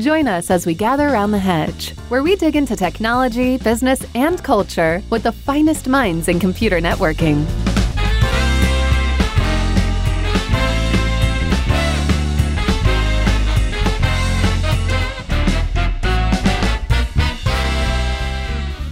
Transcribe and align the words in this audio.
Join 0.00 0.26
us 0.26 0.50
as 0.50 0.66
we 0.66 0.74
gather 0.74 1.08
around 1.08 1.30
the 1.30 1.38
hedge, 1.38 1.90
where 2.08 2.22
we 2.22 2.34
dig 2.34 2.56
into 2.56 2.74
technology, 2.74 3.58
business, 3.58 4.04
and 4.16 4.42
culture 4.42 5.00
with 5.08 5.22
the 5.22 5.30
finest 5.30 5.86
minds 5.86 6.28
in 6.28 6.40
computer 6.40 6.80
networking. 6.80 7.46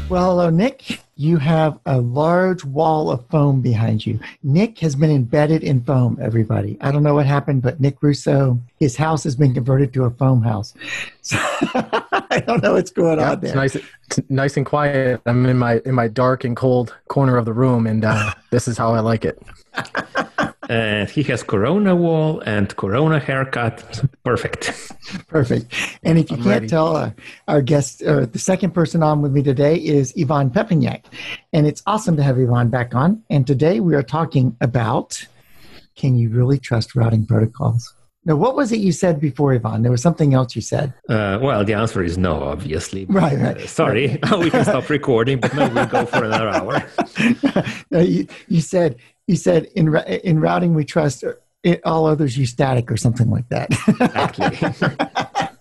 Well, 0.08 0.30
hello, 0.30 0.50
Nick. 0.50 1.00
You 1.22 1.36
have 1.36 1.78
a 1.86 2.00
large 2.00 2.64
wall 2.64 3.08
of 3.08 3.24
foam 3.28 3.60
behind 3.60 4.04
you. 4.04 4.18
Nick 4.42 4.80
has 4.80 4.96
been 4.96 5.12
embedded 5.12 5.62
in 5.62 5.80
foam, 5.84 6.18
everybody. 6.20 6.76
I 6.80 6.90
don't 6.90 7.04
know 7.04 7.14
what 7.14 7.26
happened, 7.26 7.62
but 7.62 7.78
Nick 7.78 8.02
Russo, 8.02 8.58
his 8.80 8.96
house 8.96 9.22
has 9.22 9.36
been 9.36 9.54
converted 9.54 9.94
to 9.94 10.02
a 10.02 10.10
foam 10.10 10.42
house. 10.42 10.74
So 11.24 11.36
I 11.40 12.42
don't 12.44 12.60
know 12.64 12.72
what's 12.72 12.90
going 12.90 13.20
Yeah, 13.20 13.30
on 13.30 13.40
there. 13.40 13.50
it's 13.50 13.54
nice, 13.54 13.76
it's 13.76 14.20
nice 14.28 14.56
and 14.56 14.66
quiet. 14.66 15.20
I'm 15.24 15.46
in 15.46 15.56
my 15.56 15.80
in 15.84 15.94
my 15.94 16.08
dark 16.08 16.42
and 16.42 16.56
cold 16.56 16.92
corner 17.06 17.36
of 17.36 17.44
the 17.44 17.52
room, 17.52 17.86
and 17.86 18.04
uh, 18.04 18.34
this 18.50 18.66
is 18.66 18.76
how 18.76 18.92
I 18.92 18.98
like 18.98 19.24
it. 19.24 19.40
And 20.68 21.10
he 21.10 21.22
has 21.24 21.42
Corona 21.42 21.96
wall 21.96 22.40
and 22.40 22.74
Corona 22.76 23.18
haircut. 23.18 24.04
Perfect. 24.24 24.72
Perfect. 25.28 25.74
And 26.02 26.18
if 26.18 26.30
you 26.30 26.36
I'm 26.36 26.42
can't 26.42 26.54
ready. 26.54 26.68
tell, 26.68 26.96
uh, 26.96 27.10
our 27.48 27.62
guest, 27.62 28.02
uh, 28.02 28.26
the 28.26 28.38
second 28.38 28.72
person 28.72 29.02
on 29.02 29.22
with 29.22 29.32
me 29.32 29.42
today 29.42 29.76
is 29.76 30.14
Ivan 30.18 30.50
Pepelnjak. 30.50 31.04
And 31.52 31.66
it's 31.66 31.82
awesome 31.86 32.16
to 32.16 32.22
have 32.22 32.38
Ivan 32.38 32.68
back 32.68 32.94
on. 32.94 33.22
And 33.28 33.46
today 33.46 33.80
we 33.80 33.94
are 33.94 34.02
talking 34.02 34.56
about 34.60 35.26
can 35.96 36.16
you 36.16 36.30
really 36.30 36.58
trust 36.58 36.94
routing 36.94 37.26
protocols? 37.26 37.92
Now, 38.24 38.36
what 38.36 38.54
was 38.54 38.70
it 38.70 38.78
you 38.78 38.92
said 38.92 39.20
before, 39.20 39.52
Ivan? 39.52 39.82
There 39.82 39.90
was 39.90 40.00
something 40.00 40.32
else 40.32 40.54
you 40.54 40.62
said. 40.62 40.94
Uh, 41.08 41.40
well, 41.42 41.64
the 41.64 41.74
answer 41.74 42.04
is 42.04 42.16
no, 42.16 42.42
obviously. 42.44 43.04
Right, 43.08 43.36
right. 43.36 43.56
Uh, 43.56 43.66
sorry, 43.66 44.18
we 44.38 44.48
can 44.48 44.64
stop 44.64 44.88
recording, 44.88 45.40
but 45.40 45.52
no, 45.54 45.68
we'll 45.68 45.86
go 45.86 46.06
for 46.06 46.24
another 46.24 46.48
hour. 46.48 46.86
No, 47.90 47.98
you, 47.98 48.28
you 48.48 48.60
said 48.60 48.96
you 49.32 49.36
said 49.36 49.64
in 49.74 49.94
in 50.22 50.40
routing 50.40 50.74
we 50.74 50.84
trust 50.84 51.24
it, 51.64 51.80
all 51.84 52.06
others 52.06 52.36
use 52.36 52.50
static 52.50 52.90
or 52.90 52.96
something 52.96 53.30
like 53.30 53.48
that. 53.48 53.68
Exactly. 53.88 55.48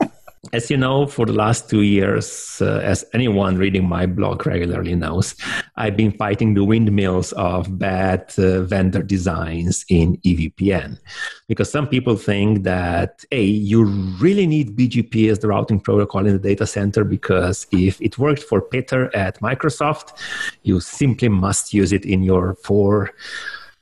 As 0.53 0.69
you 0.69 0.75
know, 0.75 1.07
for 1.07 1.25
the 1.25 1.31
last 1.31 1.69
two 1.69 1.81
years, 1.81 2.57
uh, 2.61 2.81
as 2.83 3.05
anyone 3.13 3.57
reading 3.57 3.87
my 3.87 4.05
blog 4.05 4.45
regularly 4.45 4.95
knows, 4.95 5.33
I've 5.77 5.95
been 5.95 6.11
fighting 6.11 6.55
the 6.55 6.65
windmills 6.65 7.31
of 7.33 7.79
bad 7.79 8.33
uh, 8.37 8.63
vendor 8.63 9.01
designs 9.01 9.85
in 9.87 10.17
EVPN. 10.17 10.99
Because 11.47 11.71
some 11.71 11.87
people 11.87 12.17
think 12.17 12.63
that, 12.63 13.23
A, 13.31 13.41
you 13.41 13.85
really 14.19 14.45
need 14.45 14.75
BGP 14.75 15.31
as 15.31 15.39
the 15.39 15.47
routing 15.47 15.79
protocol 15.79 16.25
in 16.25 16.33
the 16.33 16.39
data 16.39 16.67
center 16.67 17.05
because 17.05 17.65
if 17.71 18.01
it 18.01 18.17
worked 18.17 18.43
for 18.43 18.61
Peter 18.61 19.15
at 19.15 19.39
Microsoft, 19.39 20.19
you 20.63 20.81
simply 20.81 21.29
must 21.29 21.73
use 21.73 21.93
it 21.93 22.03
in 22.03 22.23
your 22.23 22.55
four 22.55 23.11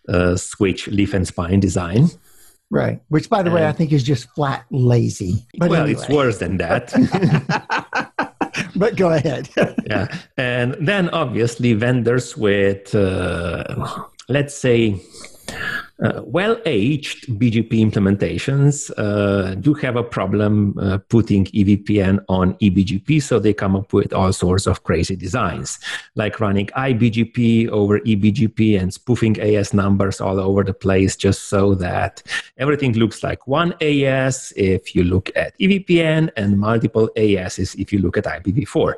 uh, 0.10 0.36
switch 0.38 0.88
leaf 0.88 1.14
and 1.14 1.28
spine 1.28 1.60
design. 1.60 2.10
right. 2.70 3.02
Which, 3.10 3.30
by 3.30 3.44
the 3.44 3.52
way, 3.52 3.68
I 3.68 3.72
think 3.72 3.92
is 3.92 4.04
just 4.04 4.30
flat 4.36 4.66
lazy. 4.72 5.46
But 5.58 5.70
well, 5.70 5.84
anyway. 5.84 6.00
it's 6.00 6.10
worse 6.10 6.40
than 6.40 6.58
that. 6.58 6.94
But 8.76 8.96
go 8.96 9.12
ahead. 9.12 9.50
yeah 9.86 10.08
and 10.38 10.76
then 10.80 11.10
obviously 11.10 11.74
vendors 11.74 12.38
with 12.38 12.94
uh, 12.96 13.64
let's 14.28 14.56
say 14.56 15.02
uh, 16.04 16.22
well-aged 16.24 17.28
BGP 17.28 17.72
implementations 17.92 18.90
uh, 18.98 19.56
do 19.56 19.74
have 19.74 19.96
a 19.96 20.04
problem 20.04 20.78
uh, 20.80 20.98
putting 21.10 21.46
EVPN 21.46 22.24
on 22.30 22.54
eBGP, 22.56 23.22
so 23.22 23.40
they 23.40 23.54
come 23.54 23.76
up 23.76 23.92
with 23.92 24.14
all 24.14 24.32
sorts 24.32 24.66
of 24.66 24.84
crazy 24.84 25.16
designs, 25.16 25.80
like 26.16 26.40
running 26.40 26.68
iBGP 26.68 27.68
over 27.70 28.00
eBGP 28.00 28.80
and 28.80 28.94
spoofing 28.94 29.40
AS 29.42 29.74
numbers 29.74 30.22
all 30.22 30.40
over 30.40 30.64
the 30.64 30.74
place, 30.74 31.16
just 31.16 31.50
so 31.50 31.76
that 31.76 32.24
everything 32.58 32.94
looks 32.94 33.24
like 33.24 33.46
one 33.48 33.74
AS 33.82 34.54
if 34.56 34.96
you 34.96 35.04
look 35.04 35.30
at 35.36 35.58
EVPN 35.60 36.30
and 36.38 36.60
multiple 36.60 37.10
ASs 37.18 37.76
if 37.76 37.92
you 37.92 38.00
look 38.00 38.18
at 38.18 38.24
IPv4. 38.24 38.94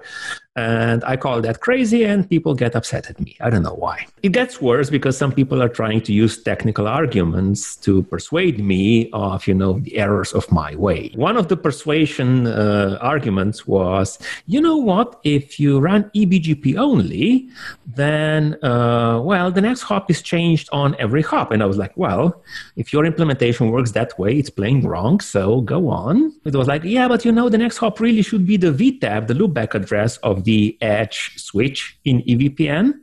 And 0.58 1.02
I 1.06 1.16
call 1.16 1.40
that 1.42 1.62
crazy, 1.62 2.04
and 2.04 2.30
people 2.30 2.54
get 2.54 2.76
upset 2.76 3.10
at 3.10 3.20
me. 3.22 3.38
I 3.40 3.50
don't 3.50 3.64
know 3.64 3.74
why. 3.74 4.06
It 4.22 4.34
gets 4.34 4.60
worse 4.62 4.90
because 4.90 5.18
some 5.18 5.32
people 5.32 5.64
are 5.64 5.70
trying 5.70 6.02
to 6.02 6.14
use 6.14 6.44
technical 6.44 6.88
arguments 7.00 7.76
to 7.86 8.04
persuade 8.04 8.58
me 8.72 9.10
of, 9.14 9.48
you 9.48 9.54
know, 9.54 9.74
the 9.80 9.98
errors 9.98 10.32
of 10.34 10.52
my 10.52 10.76
way. 10.76 11.12
One 11.16 11.38
of 11.38 11.48
the 11.48 11.58
persuasion 11.58 12.48
uh, 12.48 12.98
arguments 13.02 13.66
was, 13.66 14.20
you 14.46 14.60
know 14.62 14.78
what? 14.78 15.20
If 15.24 15.60
you 15.60 15.80
run 15.80 16.02
eBGP 16.16 16.78
only, 16.78 17.48
then 17.86 18.42
uh, 18.64 19.22
well, 19.24 19.52
the 19.52 19.62
next 19.62 19.82
hop 19.82 20.12
is 20.12 20.22
changed 20.22 20.68
on 20.72 20.96
every 21.00 21.22
hop. 21.22 21.52
And 21.52 21.64
I 21.64 21.66
was 21.66 21.78
like, 21.78 21.96
well, 21.96 22.44
if 22.76 22.92
your 22.94 23.06
implementation 23.06 23.72
works 23.72 23.92
that 23.92 24.18
way, 24.20 24.38
it's 24.38 24.50
plain 24.50 24.86
wrong. 24.86 25.20
So 25.20 25.62
go 25.62 25.90
on. 25.90 26.34
It 26.46 26.56
was 26.56 26.68
like, 26.68 26.84
yeah, 26.84 27.08
but 27.08 27.24
you 27.26 27.32
know, 27.32 27.50
the 27.50 27.58
next 27.58 27.78
hop 27.78 28.00
really 28.00 28.22
should 28.22 28.46
be 28.46 28.58
the 28.58 28.72
VTEP, 28.72 29.28
the 29.28 29.34
loopback 29.34 29.74
address 29.74 30.18
of 30.18 30.44
the 30.44 30.78
edge 30.82 31.34
switch 31.38 31.98
in 32.04 32.22
EVPN. 32.24 32.94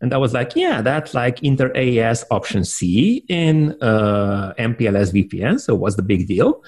And 0.00 0.14
I 0.14 0.16
was 0.16 0.32
like, 0.32 0.56
yeah, 0.56 0.80
that's 0.80 1.12
like 1.12 1.42
inter 1.42 1.70
AS 1.74 2.24
option 2.30 2.64
C 2.64 3.24
in 3.28 3.76
uh, 3.82 4.54
MPLS 4.58 5.12
VPN. 5.12 5.60
So 5.60 5.74
what's 5.74 5.96
the 5.96 6.02
big 6.02 6.26
deal? 6.26 6.62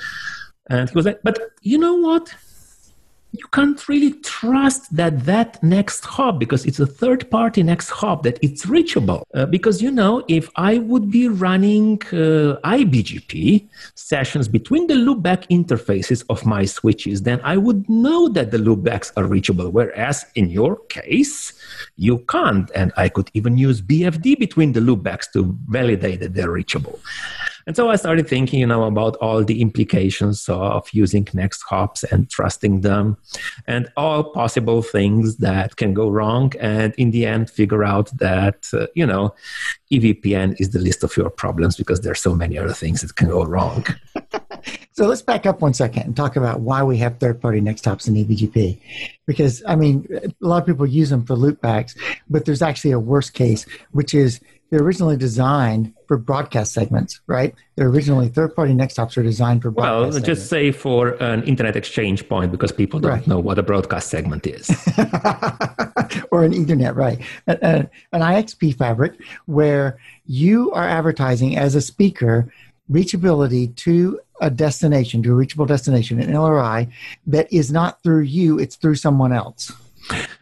And 0.69 0.89
he 0.89 0.95
was 0.95 1.07
like, 1.07 1.21
but 1.23 1.39
you 1.63 1.79
know 1.79 1.95
what? 1.95 2.35
You 3.33 3.47
can't 3.51 3.89
really 3.89 4.13
trust 4.21 4.95
that 4.95 5.25
that 5.25 5.63
next 5.63 6.05
hop 6.05 6.39
because 6.39 6.67
it's 6.67 6.79
a 6.79 6.87
third 6.87 7.31
party 7.31 7.63
next 7.63 7.89
hop 7.89 8.23
that 8.25 8.39
it's 8.43 8.67
reachable. 8.67 9.27
Uh, 9.35 9.47
because 9.47 9.81
you 9.81 9.91
know 9.91 10.23
if 10.29 10.51
i 10.57 10.79
would 10.79 11.11
be 11.11 11.29
running 11.29 11.95
uh, 12.13 12.77
ibgp 12.79 13.67
sessions 13.95 14.49
between 14.49 14.87
the 14.87 14.95
loopback 14.95 15.47
interfaces 15.49 16.25
of 16.29 16.45
my 16.45 16.65
switches 16.65 17.23
then 17.23 17.41
i 17.43 17.57
would 17.57 17.89
know 17.89 18.29
that 18.29 18.51
the 18.51 18.59
loopbacks 18.59 19.11
are 19.17 19.25
reachable. 19.25 19.71
Whereas 19.71 20.27
in 20.35 20.51
your 20.51 20.77
case 20.87 21.53
you 21.97 22.19
can't. 22.19 22.71
And 22.75 22.93
i 22.97 23.09
could 23.09 23.31
even 23.33 23.57
use 23.57 23.81
bfd 23.81 24.39
between 24.39 24.73
the 24.73 24.81
loopbacks 24.81 25.31
to 25.33 25.57
validate 25.69 26.21
that 26.21 26.35
they're 26.35 26.51
reachable 26.51 27.01
and 27.67 27.77
so 27.77 27.91
I 27.91 27.97
started 27.97 28.29
thinking, 28.29 28.61
you 28.61 28.67
know, 28.67 28.85
about 28.85 29.17
all 29.17 29.45
the 29.45 29.61
implications 29.61 30.49
of 30.49 30.89
using 30.93 31.29
next 31.33 31.63
hops 31.63 32.05
and 32.05 32.29
trusting 32.29 32.81
them 32.81 33.17
and 33.67 33.91
all 33.97 34.25
possible 34.25 34.83
things 34.83 35.37
that 35.39 35.77
can 35.77 35.95
go 35.95 36.09
wrong. 36.09 36.53
And 36.61 36.95
in 36.97 37.11
the 37.11 37.27
end, 37.27 37.51
figure 37.51 37.85
out 37.85 38.17
that, 38.19 38.67
uh, 38.73 38.87
you 38.95 39.07
know, 39.07 39.35
EVPN 39.93 40.61
is 40.61 40.71
the 40.71 40.79
list 40.79 41.05
of 41.05 41.17
your 41.17 41.31
problems 41.31 41.77
because 41.77 42.01
there's 42.01 42.21
so 42.21 42.35
many 42.35 42.59
other 42.59 42.73
things 42.73 43.03
that 43.03 43.17
can 43.17 43.29
go 43.29 43.45
wrong. 43.45 43.87
So 44.95 45.07
let's 45.07 45.23
back 45.23 45.47
up 45.47 45.63
one 45.63 45.73
second 45.73 46.03
and 46.03 46.17
talk 46.17 46.37
about 46.37 46.61
why 46.61 46.83
we 46.83 46.99
have 46.99 47.19
third-party 47.19 47.63
next 47.63 47.85
hops 47.85 48.07
in 48.07 48.17
E 48.17 48.25
EBGP. 48.25 48.79
Because 49.27 49.63
I 49.67 49.75
mean, 49.75 50.07
a 50.13 50.47
lot 50.47 50.61
of 50.63 50.67
people 50.67 50.87
use 50.87 51.09
them 51.09 51.25
for 51.25 51.35
loopbacks, 51.35 51.97
but 52.29 52.45
there's 52.45 52.61
actually 52.61 52.91
a 52.91 53.01
worst 53.01 53.33
case, 53.33 53.65
which 53.93 54.15
is 54.15 54.41
they're 54.73 54.81
originally 54.83 55.19
designed 55.19 55.93
for 56.09 56.17
broadcast 56.17 56.73
segments, 56.73 57.21
right? 57.27 57.55
They're 57.77 57.89
originally 57.89 58.29
third-party 58.31 58.73
next 58.73 58.97
hops 58.97 59.19
are 59.19 59.23
designed 59.23 59.61
for 59.61 59.71
Well, 59.71 60.05
broadcast. 60.05 60.25
just 60.25 60.49
say 60.49 60.73
for 60.73 61.11
an 61.23 61.43
internet 61.43 61.77
exchange 61.77 62.27
point 62.27 62.51
because 62.51 62.73
people 62.73 62.99
don't 62.99 63.11
Right. 63.13 63.27
know 63.27 63.39
what 63.39 63.59
a 63.59 63.63
broadcast 63.63 64.09
segment 64.09 64.47
is. 64.47 64.71
or 66.31 66.43
an 66.43 66.53
Ethernet, 66.55 66.97
right? 66.97 67.21
An, 67.47 67.91
an 68.13 68.21
IXP 68.23 68.75
fabric 68.79 69.21
where 69.45 69.99
you 70.25 70.73
are 70.73 70.89
advertising 70.89 71.59
as 71.59 71.75
a 71.75 71.83
speaker 71.83 72.51
reachability 72.91 73.77
to 73.77 74.19
a 74.41 74.49
destination, 74.49 75.23
to 75.23 75.33
a 75.33 75.35
reachable 75.35 75.67
destination, 75.67 76.19
an 76.19 76.31
LRI 76.33 76.91
that 77.27 77.53
is 77.53 77.71
not 77.71 78.03
through 78.03 78.23
you, 78.23 78.59
it's 78.59 78.77
through 78.77 78.95
someone 78.95 79.35
else. 79.35 79.71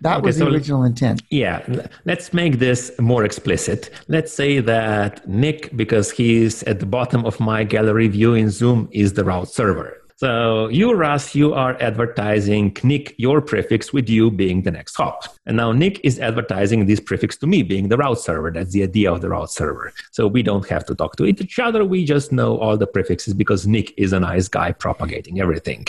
That 0.00 0.18
Okay, 0.18 0.26
was 0.26 0.38
the 0.38 0.46
so- 0.46 0.50
original 0.50 0.84
intent. 0.84 1.22
Yeah, 1.30 1.58
let's 2.04 2.32
make 2.32 2.58
this 2.58 2.90
more 2.98 3.24
explicit. 3.24 3.90
Let's 4.08 4.32
say 4.32 4.60
that 4.60 5.26
Nick, 5.28 5.76
because 5.76 6.10
he's 6.10 6.62
at 6.64 6.80
the 6.80 6.86
bottom 6.86 7.24
of 7.26 7.38
my 7.40 7.64
gallery 7.64 8.08
view 8.08 8.34
in 8.34 8.50
Zoom, 8.50 8.88
is 8.92 9.12
the 9.14 9.24
route 9.24 9.48
server. 9.48 9.96
So 10.16 10.68
you, 10.68 10.92
Russ, 10.92 11.34
you 11.34 11.54
are 11.54 11.80
advertising 11.80 12.76
Nick, 12.82 13.14
your 13.16 13.40
prefix, 13.40 13.90
with 13.90 14.06
you 14.10 14.30
being 14.30 14.60
the 14.64 14.70
next 14.70 14.94
hop. 14.94 15.24
And 15.46 15.56
now 15.56 15.72
Nick 15.72 15.98
is 16.04 16.18
advertising 16.18 16.84
this 16.84 17.00
prefix 17.00 17.38
to 17.38 17.46
me 17.46 17.62
being 17.62 17.88
the 17.88 17.96
route 17.96 18.18
server. 18.20 18.50
That's 18.50 18.72
the 18.72 18.82
idea 18.82 19.10
of 19.10 19.22
the 19.22 19.30
route 19.30 19.50
server. 19.50 19.94
So 20.10 20.26
we 20.26 20.42
don't 20.42 20.68
have 20.68 20.84
to 20.86 20.94
talk 20.94 21.16
to 21.16 21.24
each 21.24 21.58
other. 21.58 21.86
We 21.86 22.04
just 22.04 22.32
know 22.32 22.58
all 22.58 22.76
the 22.76 22.86
prefixes 22.86 23.32
because 23.32 23.66
Nick 23.66 23.94
is 23.96 24.12
a 24.12 24.20
nice 24.20 24.46
guy 24.46 24.72
propagating 24.72 25.40
everything. 25.40 25.86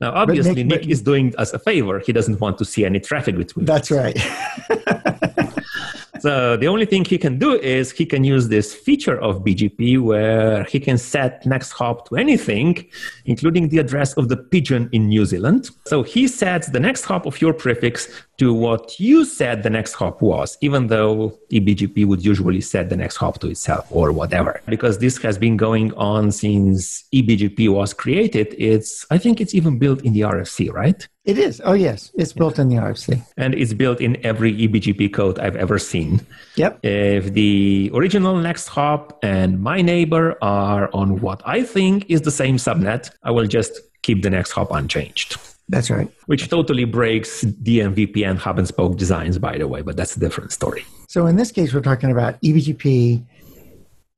Now, 0.00 0.12
obviously, 0.12 0.64
Nick- 0.64 0.82
Nick, 0.82 0.88
is 0.88 1.02
doing 1.02 1.34
us 1.36 1.52
a 1.52 1.58
favor. 1.58 1.98
He 1.98 2.12
doesn't 2.12 2.40
want 2.40 2.58
to 2.58 2.64
see 2.64 2.84
any 2.84 3.00
traffic 3.00 3.36
between 3.36 3.66
That's 3.66 3.90
us. 3.92 3.98
right. 3.98 4.18
so 6.20 6.56
the 6.56 6.66
only 6.66 6.86
thing 6.86 7.04
he 7.04 7.18
can 7.18 7.38
do 7.38 7.54
is 7.60 7.92
he 7.92 8.06
can 8.06 8.24
use 8.24 8.48
this 8.48 8.74
feature 8.74 9.18
of 9.20 9.44
BGP 9.44 10.02
where 10.02 10.64
he 10.64 10.80
can 10.80 10.98
set 10.98 11.44
next 11.46 11.72
hop 11.72 12.08
to 12.08 12.16
anything, 12.16 12.86
including 13.26 13.68
the 13.68 13.78
address 13.78 14.14
of 14.14 14.28
the 14.28 14.36
pigeon 14.36 14.88
in 14.92 15.08
New 15.08 15.24
Zealand. 15.26 15.70
So 15.86 16.02
he 16.02 16.26
sets 16.28 16.68
the 16.68 16.80
next 16.80 17.04
hop 17.04 17.26
of 17.26 17.40
your 17.40 17.52
prefix 17.52 18.08
to 18.40 18.54
what 18.54 18.98
you 18.98 19.26
said 19.26 19.62
the 19.62 19.68
next 19.68 19.92
hop 19.92 20.22
was, 20.22 20.56
even 20.62 20.86
though 20.86 21.38
eBGP 21.52 22.06
would 22.06 22.24
usually 22.24 22.62
set 22.62 22.88
the 22.88 22.96
next 22.96 23.16
hop 23.16 23.38
to 23.38 23.48
itself 23.48 23.86
or 23.90 24.12
whatever. 24.12 24.62
Because 24.66 24.98
this 24.98 25.18
has 25.18 25.36
been 25.36 25.58
going 25.58 25.92
on 25.92 26.32
since 26.32 27.04
eBGP 27.14 27.70
was 27.70 27.92
created, 27.92 28.54
it's 28.56 29.04
I 29.10 29.18
think 29.18 29.42
it's 29.42 29.54
even 29.54 29.78
built 29.78 30.02
in 30.06 30.14
the 30.14 30.22
RFC, 30.22 30.72
right? 30.72 31.06
It 31.26 31.36
is. 31.36 31.60
Oh, 31.62 31.74
yes. 31.74 32.10
It's 32.14 32.32
built 32.32 32.58
in 32.58 32.70
the 32.70 32.76
RFC. 32.76 33.22
And 33.36 33.54
it's 33.54 33.74
built 33.74 34.00
in 34.00 34.16
every 34.24 34.54
eBGP 34.54 35.12
code 35.12 35.38
I've 35.38 35.56
ever 35.56 35.78
seen. 35.78 36.24
Yep. 36.56 36.80
If 36.82 37.34
the 37.34 37.90
original 37.92 38.36
next 38.36 38.68
hop 38.68 39.18
and 39.22 39.60
my 39.60 39.82
neighbor 39.82 40.38
are 40.40 40.88
on 40.94 41.20
what 41.20 41.42
I 41.44 41.62
think 41.62 42.06
is 42.08 42.22
the 42.22 42.30
same 42.30 42.56
subnet, 42.56 43.10
I 43.22 43.32
will 43.32 43.46
just 43.46 43.72
keep 44.00 44.22
the 44.22 44.30
next 44.30 44.52
hop 44.52 44.70
unchanged. 44.72 45.36
That's 45.70 45.88
right. 45.88 46.12
Which 46.26 46.48
totally 46.48 46.84
breaks 46.84 47.44
DMVPN 47.44 48.38
hub 48.38 48.58
and 48.58 48.66
spoke 48.66 48.96
designs, 48.96 49.38
by 49.38 49.56
the 49.56 49.68
way, 49.68 49.82
but 49.82 49.96
that's 49.96 50.16
a 50.16 50.20
different 50.20 50.52
story. 50.52 50.84
So 51.08 51.26
in 51.26 51.36
this 51.36 51.52
case, 51.52 51.72
we're 51.72 51.80
talking 51.80 52.10
about 52.10 52.42
eBGP 52.42 53.24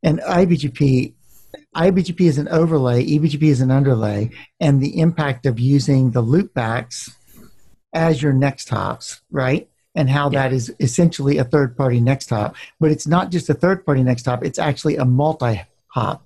and 0.03 0.19
iBGP 0.21 1.13
iBGP 1.77 2.21
is 2.23 2.39
an 2.39 2.49
overlay, 2.49 3.05
eBGP 3.05 3.43
is 3.43 3.61
an 3.61 3.71
underlay, 3.71 4.31
and 4.61 4.81
the 4.81 4.99
impact 5.01 5.45
of 5.45 5.59
using 5.59 6.11
the 6.11 6.23
loopbacks 6.23 7.11
as 7.93 8.23
your 8.23 8.33
next 8.33 8.69
hops, 8.71 9.21
right? 9.31 9.69
And 9.95 10.09
how 10.09 10.31
yeah. 10.31 10.43
that 10.43 10.55
is 10.55 10.75
essentially 10.81 11.37
a 11.37 11.45
third 11.45 11.77
party 11.77 12.01
next 12.01 12.31
hop. 12.31 12.57
But 12.81 12.91
it's 12.91 13.07
not 13.07 13.31
just 13.31 13.51
a 13.51 13.55
third 13.55 13.85
party 13.85 14.03
next 14.03 14.25
hop, 14.25 14.45
it's 14.45 14.59
actually 14.59 14.97
a 14.97 15.05
multi 15.05 15.63
hop 15.89 16.25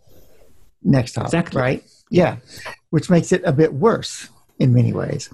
next 0.82 1.16
hop, 1.16 1.26
exactly. 1.26 1.60
right? 1.60 1.84
Yeah, 2.10 2.36
which 2.90 3.10
makes 3.10 3.32
it 3.32 3.42
a 3.44 3.52
bit 3.52 3.72
worse 3.72 4.28
in 4.58 4.72
many 4.72 4.92
ways. 4.92 5.30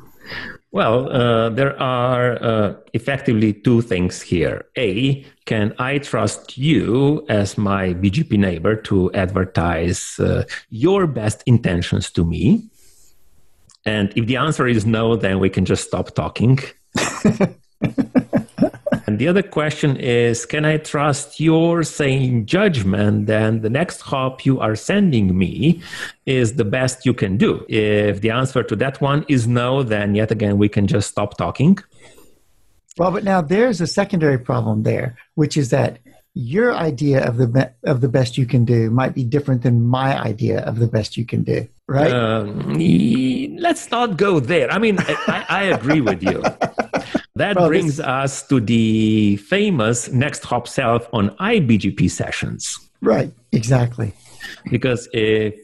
Well, 0.70 1.12
uh, 1.12 1.50
there 1.50 1.78
are 1.80 2.42
uh, 2.42 2.74
effectively 2.94 3.52
two 3.52 3.82
things 3.82 4.22
here. 4.22 4.64
A, 4.78 5.24
can 5.44 5.74
I 5.78 5.98
trust 5.98 6.56
you 6.56 7.26
as 7.28 7.58
my 7.58 7.92
BGP 7.92 8.38
neighbor 8.38 8.76
to 8.76 9.12
advertise 9.12 10.18
uh, 10.18 10.44
your 10.70 11.06
best 11.06 11.42
intentions 11.44 12.10
to 12.12 12.24
me? 12.24 12.64
And 13.84 14.12
if 14.16 14.26
the 14.26 14.36
answer 14.36 14.66
is 14.66 14.86
no, 14.86 15.16
then 15.16 15.40
we 15.40 15.50
can 15.50 15.66
just 15.66 15.84
stop 15.84 16.14
talking. 16.14 16.58
And 19.12 19.18
the 19.18 19.28
other 19.28 19.42
question 19.42 19.98
is 19.98 20.46
Can 20.46 20.64
I 20.64 20.78
trust 20.78 21.38
your 21.38 21.82
same 21.82 22.46
judgment 22.46 23.26
that 23.26 23.60
the 23.60 23.68
next 23.68 24.00
hop 24.00 24.46
you 24.46 24.58
are 24.58 24.74
sending 24.74 25.36
me 25.36 25.82
is 26.24 26.54
the 26.54 26.64
best 26.64 27.04
you 27.04 27.12
can 27.12 27.36
do? 27.36 27.66
If 27.68 28.22
the 28.22 28.30
answer 28.30 28.62
to 28.62 28.74
that 28.76 29.02
one 29.02 29.26
is 29.28 29.46
no, 29.46 29.82
then 29.82 30.14
yet 30.14 30.30
again, 30.30 30.56
we 30.56 30.70
can 30.70 30.86
just 30.86 31.10
stop 31.10 31.36
talking. 31.36 31.76
Well, 32.96 33.10
but 33.10 33.22
now 33.22 33.42
there's 33.42 33.82
a 33.82 33.86
secondary 33.86 34.38
problem 34.38 34.82
there, 34.82 35.18
which 35.34 35.58
is 35.58 35.68
that 35.68 35.98
your 36.32 36.72
idea 36.72 37.22
of 37.28 37.36
the 37.36 37.48
be- 37.48 37.74
of 37.84 38.00
the 38.00 38.08
best 38.08 38.38
you 38.38 38.46
can 38.46 38.64
do 38.64 38.88
might 38.88 39.14
be 39.14 39.24
different 39.24 39.60
than 39.60 39.84
my 39.84 40.18
idea 40.18 40.60
of 40.60 40.78
the 40.78 40.86
best 40.86 41.18
you 41.18 41.26
can 41.26 41.42
do, 41.42 41.68
right? 41.86 42.12
Um, 42.12 42.78
let's 43.58 43.90
not 43.90 44.16
go 44.16 44.40
there. 44.40 44.70
I 44.70 44.78
mean, 44.78 44.96
I, 45.00 45.44
I 45.50 45.62
agree 45.64 46.00
with 46.00 46.22
you. 46.22 46.42
That 47.36 47.56
well, 47.56 47.68
brings 47.68 47.96
this... 47.96 48.06
us 48.06 48.46
to 48.48 48.60
the 48.60 49.36
famous 49.36 50.10
next 50.10 50.44
hop 50.44 50.68
self 50.68 51.08
on 51.12 51.30
iBGP 51.36 52.10
sessions. 52.10 52.78
Right, 53.00 53.32
exactly. 53.52 54.12
Because 54.70 55.08
if 55.12 55.54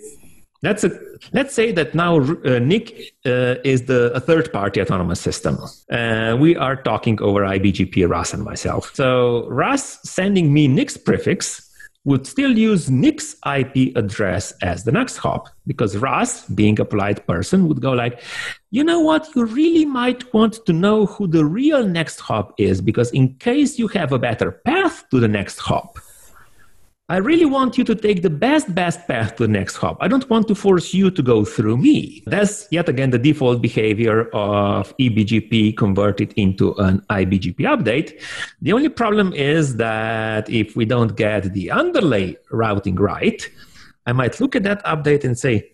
that's 0.62 0.82
a 0.82 0.90
let's 1.32 1.54
say 1.54 1.72
that 1.72 1.94
now 1.94 2.18
uh, 2.18 2.58
NIC 2.58 3.14
uh, 3.26 3.56
is 3.64 3.84
the 3.84 4.12
a 4.14 4.20
third 4.20 4.52
party 4.52 4.80
autonomous 4.80 5.20
system. 5.20 5.58
Uh, 5.90 6.36
we 6.38 6.56
are 6.56 6.76
talking 6.76 7.20
over 7.22 7.42
iBGP, 7.42 8.08
Russ 8.08 8.34
and 8.34 8.42
myself. 8.42 8.94
So 8.94 9.46
Russ 9.48 10.00
sending 10.02 10.52
me 10.52 10.66
Nick's 10.68 10.96
prefix 10.96 11.67
would 12.08 12.26
still 12.26 12.56
use 12.56 12.88
Nick's 12.88 13.36
IP 13.44 13.94
address 13.94 14.52
as 14.62 14.84
the 14.84 14.92
next 14.92 15.18
hop 15.18 15.50
because 15.66 15.94
Russ, 15.94 16.46
being 16.46 16.80
a 16.80 16.84
polite 16.84 17.26
person, 17.26 17.68
would 17.68 17.82
go 17.82 17.92
like, 17.92 18.22
you 18.70 18.82
know 18.82 19.00
what, 19.00 19.28
you 19.36 19.44
really 19.44 19.84
might 19.84 20.32
want 20.32 20.64
to 20.64 20.72
know 20.72 21.04
who 21.04 21.26
the 21.26 21.44
real 21.44 21.86
next 21.86 22.18
hop 22.18 22.54
is 22.58 22.80
because 22.80 23.10
in 23.10 23.34
case 23.34 23.78
you 23.78 23.88
have 23.88 24.10
a 24.12 24.18
better 24.18 24.52
path 24.52 25.04
to 25.10 25.20
the 25.20 25.28
next 25.28 25.58
hop, 25.58 25.98
I 27.10 27.16
really 27.16 27.46
want 27.46 27.78
you 27.78 27.84
to 27.84 27.94
take 27.94 28.20
the 28.20 28.28
best, 28.28 28.74
best 28.74 29.08
path 29.08 29.36
to 29.36 29.44
the 29.44 29.48
next 29.48 29.76
hop. 29.76 29.96
I 29.98 30.08
don't 30.08 30.28
want 30.28 30.46
to 30.48 30.54
force 30.54 30.92
you 30.92 31.10
to 31.10 31.22
go 31.22 31.42
through 31.42 31.78
me. 31.78 32.22
That's 32.26 32.68
yet 32.70 32.86
again 32.86 33.08
the 33.08 33.18
default 33.18 33.62
behavior 33.62 34.28
of 34.34 34.94
eBGP 34.98 35.74
converted 35.78 36.34
into 36.34 36.74
an 36.74 37.00
iBGP 37.08 37.60
update. 37.60 38.22
The 38.60 38.74
only 38.74 38.90
problem 38.90 39.32
is 39.32 39.76
that 39.76 40.50
if 40.50 40.76
we 40.76 40.84
don't 40.84 41.16
get 41.16 41.54
the 41.54 41.70
underlay 41.70 42.36
routing 42.50 42.96
right, 42.96 43.40
I 44.04 44.12
might 44.12 44.38
look 44.38 44.54
at 44.54 44.64
that 44.64 44.84
update 44.84 45.24
and 45.24 45.38
say, 45.38 45.72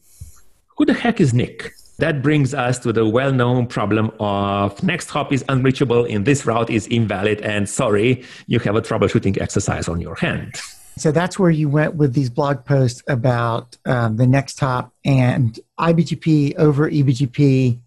who 0.77 0.85
the 0.85 0.95
heck 0.95 1.21
is 1.21 1.35
Nick? 1.35 1.73
That 1.99 2.23
brings 2.23 2.55
us 2.55 2.79
to 2.81 2.93
the 2.93 3.09
well 3.09 3.33
known 3.33 3.67
problem 3.67 4.13
of 4.21 4.81
next 4.85 5.11
hop 5.11 5.33
is 5.33 5.45
unreachable 5.49 6.05
in 6.05 6.23
this 6.23 6.47
route 6.47 6.71
is 6.71 6.87
invalid, 6.87 7.41
and 7.41 7.69
sorry, 7.69 8.23
you 8.47 8.61
have 8.61 8.77
a 8.77 8.83
troubleshooting 8.83 9.41
exercise 9.41 9.89
on 9.89 10.01
your 10.01 10.15
hand. 10.15 10.61
So 10.97 11.11
that's 11.11 11.39
where 11.39 11.51
you 11.51 11.69
went 11.69 11.95
with 11.97 12.15
these 12.15 12.31
blog 12.31 12.65
posts 12.65 13.03
about 13.09 13.77
um, 13.85 14.17
the 14.17 14.27
next 14.27 14.59
hop 14.61 14.93
and 15.05 15.59
iBGP 15.79 16.57
over 16.57 16.91
eBGP 16.91 17.81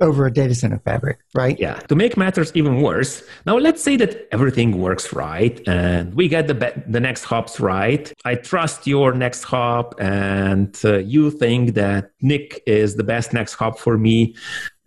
over 0.00 0.26
a 0.26 0.32
data 0.32 0.54
center 0.54 0.78
fabric, 0.78 1.18
right? 1.34 1.58
Yeah. 1.58 1.74
To 1.74 1.96
make 1.96 2.16
matters 2.16 2.52
even 2.54 2.82
worse, 2.82 3.22
now 3.46 3.58
let's 3.58 3.82
say 3.82 3.96
that 3.96 4.28
everything 4.32 4.78
works 4.78 5.12
right 5.12 5.60
and 5.66 6.14
we 6.14 6.28
get 6.28 6.46
the 6.46 6.54
be- 6.54 6.82
the 6.86 7.00
next 7.00 7.24
hops 7.24 7.58
right. 7.58 8.12
I 8.24 8.36
trust 8.36 8.86
your 8.86 9.12
next 9.12 9.44
hop 9.44 9.94
and 9.98 10.78
uh, 10.84 10.98
you 10.98 11.30
think 11.30 11.74
that 11.74 12.12
Nick 12.20 12.62
is 12.66 12.94
the 12.94 13.04
best 13.04 13.32
next 13.32 13.54
hop 13.54 13.78
for 13.78 13.98
me 13.98 14.36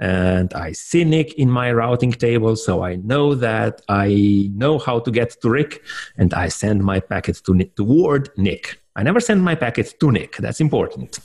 and 0.02 0.52
I 0.56 0.72
see 0.72 1.04
Nick 1.04 1.36
in 1.36 1.50
my 1.50 1.72
routing 1.72 2.12
table, 2.12 2.56
so 2.56 2.84
I 2.84 2.96
know 2.96 3.36
that 3.36 3.82
I 3.88 4.50
know 4.56 4.80
how 4.80 4.98
to 5.00 5.12
get 5.12 5.40
to 5.42 5.50
Rick, 5.50 5.84
and 6.18 6.34
I 6.34 6.48
send 6.48 6.84
my 6.84 7.00
packet 7.00 7.40
to 7.46 7.54
Nick, 7.54 7.76
toward 7.76 8.30
Nick. 8.36 8.82
I 8.96 9.04
never 9.04 9.20
send 9.20 9.44
my 9.44 9.54
packet 9.54 9.94
to 10.00 10.12
Nick. 10.12 10.38
That's 10.38 10.60
important. 10.60 11.20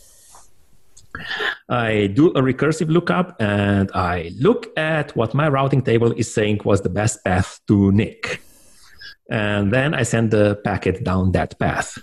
I 1.70 2.08
do 2.08 2.28
a 2.32 2.42
recursive 2.42 2.90
lookup 2.90 3.40
and 3.40 3.90
I 3.94 4.32
look 4.38 4.68
at 4.76 5.16
what 5.16 5.32
my 5.32 5.48
routing 5.48 5.80
table 5.80 6.12
is 6.12 6.32
saying 6.32 6.60
was 6.64 6.82
the 6.82 6.90
best 6.90 7.24
path 7.24 7.58
to 7.68 7.90
Nick. 7.90 8.42
And 9.30 9.72
then 9.72 9.94
I 9.94 10.02
send 10.02 10.30
the 10.30 10.56
packet 10.62 11.02
down 11.02 11.32
that 11.32 11.58
path. 11.58 11.98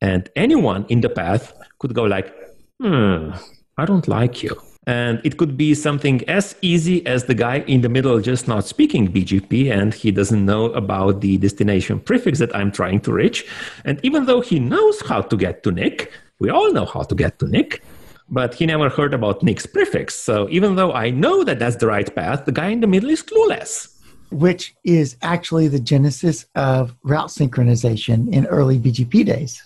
And 0.00 0.28
anyone 0.34 0.84
in 0.88 1.00
the 1.00 1.08
path 1.08 1.54
could 1.78 1.94
go 1.94 2.02
like, 2.02 2.34
hmm, 2.80 3.30
I 3.78 3.84
don't 3.84 4.08
like 4.08 4.42
you. 4.42 4.60
And 4.86 5.20
it 5.24 5.36
could 5.36 5.56
be 5.56 5.74
something 5.74 6.26
as 6.28 6.56
easy 6.62 7.06
as 7.06 7.24
the 7.24 7.34
guy 7.34 7.58
in 7.66 7.82
the 7.82 7.88
middle 7.88 8.18
just 8.20 8.48
not 8.48 8.64
speaking 8.64 9.12
BGP 9.12 9.70
and 9.70 9.92
he 9.92 10.10
doesn't 10.10 10.44
know 10.44 10.66
about 10.72 11.20
the 11.20 11.36
destination 11.36 12.00
prefix 12.00 12.38
that 12.38 12.54
I'm 12.56 12.72
trying 12.72 13.00
to 13.00 13.12
reach. 13.12 13.46
And 13.84 14.00
even 14.02 14.24
though 14.24 14.40
he 14.40 14.58
knows 14.58 15.02
how 15.02 15.20
to 15.20 15.36
get 15.36 15.62
to 15.64 15.70
Nick, 15.70 16.12
we 16.38 16.48
all 16.48 16.72
know 16.72 16.86
how 16.86 17.02
to 17.02 17.14
get 17.14 17.38
to 17.40 17.46
Nick, 17.46 17.82
but 18.30 18.54
he 18.54 18.64
never 18.64 18.88
heard 18.88 19.12
about 19.12 19.42
Nick's 19.42 19.66
prefix. 19.66 20.14
So 20.14 20.48
even 20.50 20.76
though 20.76 20.92
I 20.92 21.10
know 21.10 21.44
that 21.44 21.58
that's 21.58 21.76
the 21.76 21.86
right 21.86 22.12
path, 22.14 22.46
the 22.46 22.52
guy 22.52 22.68
in 22.68 22.80
the 22.80 22.86
middle 22.86 23.10
is 23.10 23.22
clueless. 23.22 23.96
Which 24.30 24.74
is 24.84 25.16
actually 25.20 25.68
the 25.68 25.80
genesis 25.80 26.46
of 26.54 26.94
route 27.02 27.28
synchronization 27.28 28.32
in 28.32 28.46
early 28.46 28.78
BGP 28.78 29.26
days. 29.26 29.62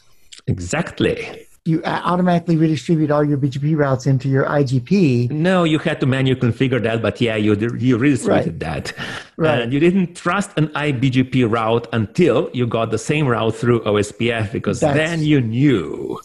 Exactly 0.49 1.47
you 1.65 1.83
uh, 1.83 2.01
automatically 2.05 2.57
redistribute 2.57 3.11
all 3.11 3.25
your 3.25 3.39
BGP 3.39 3.77
routes 3.77 4.07
into 4.07 4.29
your 4.29 4.45
IGP. 4.45 5.31
No, 5.31 5.65
you 5.65 5.79
had 5.79 5.99
to 6.01 6.07
manually 6.07 6.39
configure 6.39 6.83
that, 6.83 7.01
but 7.01 7.21
yeah, 7.21 7.37
you 7.37 7.55
you 7.79 7.97
redistributed 7.97 8.63
right. 8.63 8.85
that. 8.85 8.93
Right. 9.37 9.63
And 9.63 9.73
you 9.73 9.81
didn't 9.81 10.15
trust 10.15 10.51
an 10.59 10.69
iBGP 10.69 11.51
route 11.51 11.87
until 11.93 12.51
you 12.53 12.67
got 12.67 12.91
the 12.91 12.99
same 12.99 13.27
route 13.27 13.55
through 13.55 13.81
OSPF 13.81 14.53
because 14.53 14.81
That's, 14.81 14.95
then 14.95 15.23
you 15.23 15.41
knew 15.41 16.21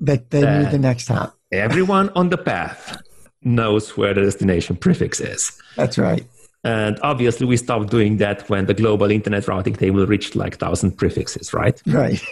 that 0.00 0.30
they 0.30 0.40
that 0.40 0.62
knew 0.62 0.70
the 0.70 0.78
next 0.78 1.08
hop. 1.08 1.36
everyone 1.52 2.08
on 2.10 2.30
the 2.30 2.38
path 2.38 2.96
knows 3.42 3.96
where 3.96 4.14
the 4.14 4.22
destination 4.22 4.76
prefix 4.76 5.20
is. 5.20 5.52
That's 5.76 5.98
right. 5.98 6.24
And 6.68 6.98
obviously, 7.02 7.46
we 7.46 7.56
stopped 7.56 7.88
doing 7.88 8.18
that 8.18 8.46
when 8.50 8.66
the 8.66 8.74
global 8.74 9.10
internet 9.10 9.48
routing 9.48 9.74
table 9.74 10.04
reached 10.04 10.36
like 10.36 10.52
1,000 10.52 10.98
prefixes, 10.98 11.54
right? 11.54 11.80
Right. 11.86 12.22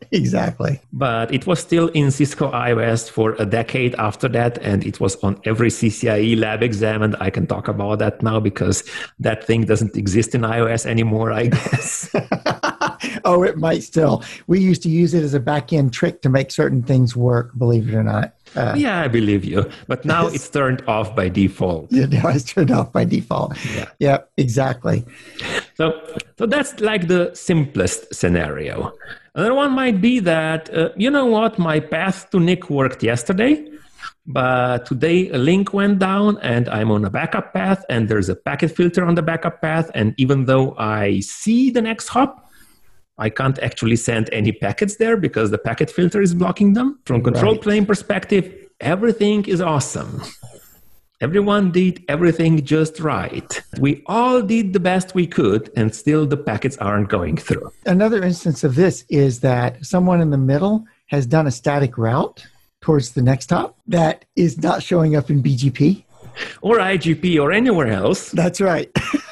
exactly. 0.12 0.82
But 0.92 1.32
it 1.32 1.46
was 1.46 1.58
still 1.58 1.88
in 1.88 2.10
Cisco 2.10 2.52
IOS 2.52 3.08
for 3.08 3.36
a 3.38 3.46
decade 3.46 3.94
after 3.94 4.28
that, 4.28 4.58
and 4.58 4.84
it 4.84 5.00
was 5.00 5.16
on 5.24 5.40
every 5.46 5.70
CCIE 5.70 6.38
lab 6.38 6.62
exam. 6.62 7.00
And 7.00 7.16
I 7.20 7.30
can 7.30 7.46
talk 7.46 7.68
about 7.68 8.00
that 8.00 8.22
now 8.22 8.38
because 8.38 8.84
that 9.18 9.44
thing 9.44 9.64
doesn't 9.64 9.96
exist 9.96 10.34
in 10.34 10.42
iOS 10.42 10.84
anymore, 10.84 11.32
I 11.32 11.46
guess. 11.56 12.10
oh, 13.24 13.44
it 13.44 13.56
might 13.56 13.82
still. 13.82 14.22
We 14.46 14.60
used 14.60 14.82
to 14.82 14.90
use 14.90 15.14
it 15.14 15.22
as 15.22 15.32
a 15.32 15.40
back 15.40 15.72
end 15.72 15.94
trick 15.94 16.20
to 16.20 16.28
make 16.28 16.50
certain 16.50 16.82
things 16.82 17.16
work, 17.16 17.56
believe 17.56 17.88
it 17.88 17.94
or 17.94 18.04
not. 18.04 18.34
Uh, 18.56 18.74
yeah, 18.76 19.00
I 19.00 19.08
believe 19.08 19.44
you. 19.44 19.68
But 19.86 20.04
now 20.04 20.26
it's 20.26 20.48
turned 20.48 20.82
off 20.86 21.14
by 21.14 21.28
default. 21.28 21.92
Yeah, 21.98 22.06
now 22.06 22.28
it's 22.28 22.44
turned 22.44 22.70
off 22.70 22.92
by 22.92 23.04
default. 23.04 23.56
Yeah. 23.74 23.86
Yeah, 23.98 24.18
exactly. 24.36 25.04
So, 25.74 26.00
so 26.38 26.46
that's 26.46 26.80
like 26.80 27.08
the 27.08 27.30
simplest 27.34 28.14
scenario. 28.14 28.92
Another 29.34 29.54
one 29.54 29.72
might 29.72 30.00
be 30.00 30.18
that, 30.20 30.72
uh, 30.74 30.90
you 30.96 31.10
know 31.10 31.26
what, 31.26 31.58
my 31.58 31.80
path 31.80 32.30
to 32.30 32.40
Nick 32.40 32.70
worked 32.70 33.02
yesterday, 33.02 33.64
but 34.26 34.86
today 34.86 35.30
a 35.30 35.38
link 35.38 35.72
went 35.72 35.98
down 35.98 36.38
and 36.38 36.68
I'm 36.68 36.90
on 36.90 37.04
a 37.04 37.10
backup 37.10 37.54
path 37.54 37.84
and 37.88 38.08
there's 38.08 38.28
a 38.28 38.34
packet 38.34 38.72
filter 38.76 39.04
on 39.04 39.14
the 39.14 39.22
backup 39.22 39.62
path. 39.62 39.90
And 39.94 40.14
even 40.18 40.46
though 40.46 40.74
I 40.76 41.20
see 41.20 41.70
the 41.70 41.82
next 41.82 42.08
hop, 42.08 42.47
I 43.18 43.30
can't 43.30 43.58
actually 43.58 43.96
send 43.96 44.30
any 44.32 44.52
packets 44.52 44.96
there 44.96 45.16
because 45.16 45.50
the 45.50 45.58
packet 45.58 45.90
filter 45.90 46.22
is 46.22 46.34
blocking 46.34 46.74
them. 46.74 47.00
From 47.04 47.22
control 47.22 47.54
right. 47.54 47.62
plane 47.62 47.86
perspective, 47.86 48.54
everything 48.80 49.44
is 49.46 49.60
awesome. 49.60 50.22
Everyone 51.20 51.72
did 51.72 52.04
everything 52.08 52.64
just 52.64 53.00
right. 53.00 53.60
We 53.80 54.04
all 54.06 54.40
did 54.40 54.72
the 54.72 54.78
best 54.78 55.16
we 55.16 55.26
could, 55.26 55.68
and 55.76 55.92
still 55.92 56.26
the 56.26 56.36
packets 56.36 56.76
aren't 56.76 57.08
going 57.08 57.36
through. 57.38 57.72
Another 57.86 58.22
instance 58.22 58.62
of 58.62 58.76
this 58.76 59.04
is 59.08 59.40
that 59.40 59.84
someone 59.84 60.20
in 60.20 60.30
the 60.30 60.38
middle 60.38 60.84
has 61.06 61.26
done 61.26 61.48
a 61.48 61.50
static 61.50 61.98
route 61.98 62.46
towards 62.80 63.14
the 63.14 63.22
next 63.22 63.50
hop 63.50 63.76
that 63.88 64.26
is 64.36 64.62
not 64.62 64.80
showing 64.80 65.16
up 65.16 65.28
in 65.28 65.42
BGP 65.42 66.04
or 66.62 66.78
IGP 66.78 67.40
or 67.42 67.50
anywhere 67.50 67.88
else. 67.88 68.30
That's 68.30 68.60
right. 68.60 68.88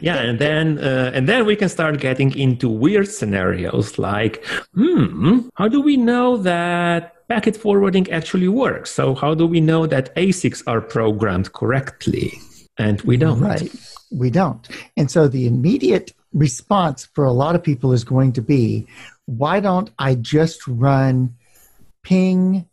yeah, 0.00 0.16
and 0.18 0.38
then 0.38 0.78
uh, 0.78 1.10
and 1.14 1.28
then 1.28 1.46
we 1.46 1.56
can 1.56 1.68
start 1.68 2.00
getting 2.00 2.36
into 2.36 2.68
weird 2.68 3.08
scenarios 3.08 3.98
like, 3.98 4.44
hmm, 4.74 5.40
how 5.54 5.68
do 5.68 5.80
we 5.80 5.96
know 5.96 6.36
that 6.38 7.28
packet 7.28 7.56
forwarding 7.56 8.10
actually 8.10 8.48
works? 8.48 8.90
So 8.90 9.14
how 9.14 9.34
do 9.34 9.46
we 9.46 9.60
know 9.60 9.86
that 9.86 10.14
ASICs 10.16 10.62
are 10.66 10.80
programmed 10.80 11.52
correctly? 11.52 12.32
And 12.78 13.00
we 13.02 13.16
don't. 13.16 13.40
Right. 13.40 13.70
We 14.10 14.30
don't. 14.30 14.66
And 14.96 15.10
so 15.10 15.28
the 15.28 15.46
immediate 15.46 16.12
response 16.32 17.08
for 17.14 17.24
a 17.24 17.32
lot 17.32 17.54
of 17.54 17.62
people 17.62 17.92
is 17.92 18.04
going 18.04 18.32
to 18.32 18.42
be, 18.42 18.86
why 19.26 19.60
don't 19.60 19.90
I 19.98 20.14
just 20.14 20.66
run 20.66 21.34
ping 22.02 22.66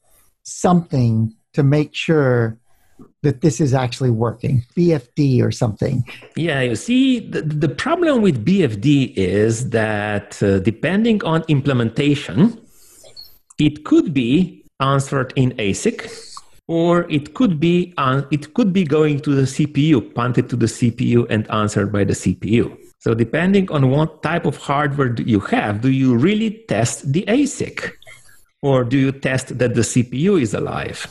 something 0.43 1.35
to 1.53 1.63
make 1.63 1.93
sure 1.93 2.57
that 3.25 3.41
this 3.41 3.59
is 3.59 3.73
actually 3.73 4.11
working, 4.11 4.63
BFD 4.77 5.43
or 5.43 5.51
something. 5.51 6.03
Yeah, 6.35 6.61
you 6.61 6.75
see, 6.75 7.19
the, 7.19 7.41
the 7.41 7.69
problem 7.69 8.21
with 8.21 8.45
BFD 8.45 9.13
is 9.15 9.69
that 9.71 10.41
uh, 10.41 10.59
depending 10.59 11.23
on 11.23 11.43
implementation, 11.47 12.37
it 13.59 13.83
could 13.83 14.13
be 14.13 14.63
answered 14.79 15.33
in 15.35 15.51
ASIC 15.53 15.97
or 16.67 17.09
it 17.11 17.33
could 17.33 17.59
be 17.59 17.93
uh, 17.97 18.23
it 18.31 18.53
could 18.53 18.73
be 18.73 18.83
going 18.83 19.19
to 19.21 19.31
the 19.35 19.43
CPU, 19.43 20.13
punted 20.13 20.49
to 20.49 20.55
the 20.55 20.65
CPU 20.65 21.27
and 21.29 21.49
answered 21.51 21.91
by 21.91 22.03
the 22.03 22.13
CPU. 22.13 22.77
So 22.99 23.13
depending 23.13 23.69
on 23.71 23.91
what 23.91 24.23
type 24.23 24.45
of 24.45 24.57
hardware 24.57 25.13
you 25.21 25.39
have, 25.41 25.81
do 25.81 25.91
you 25.91 26.15
really 26.15 26.63
test 26.67 27.13
the 27.13 27.23
ASIC 27.27 27.91
or 28.61 28.83
do 28.83 28.97
you 28.97 29.11
test 29.11 29.57
that 29.59 29.75
the 29.75 29.81
CPU 29.81 30.41
is 30.41 30.53
alive? 30.53 31.05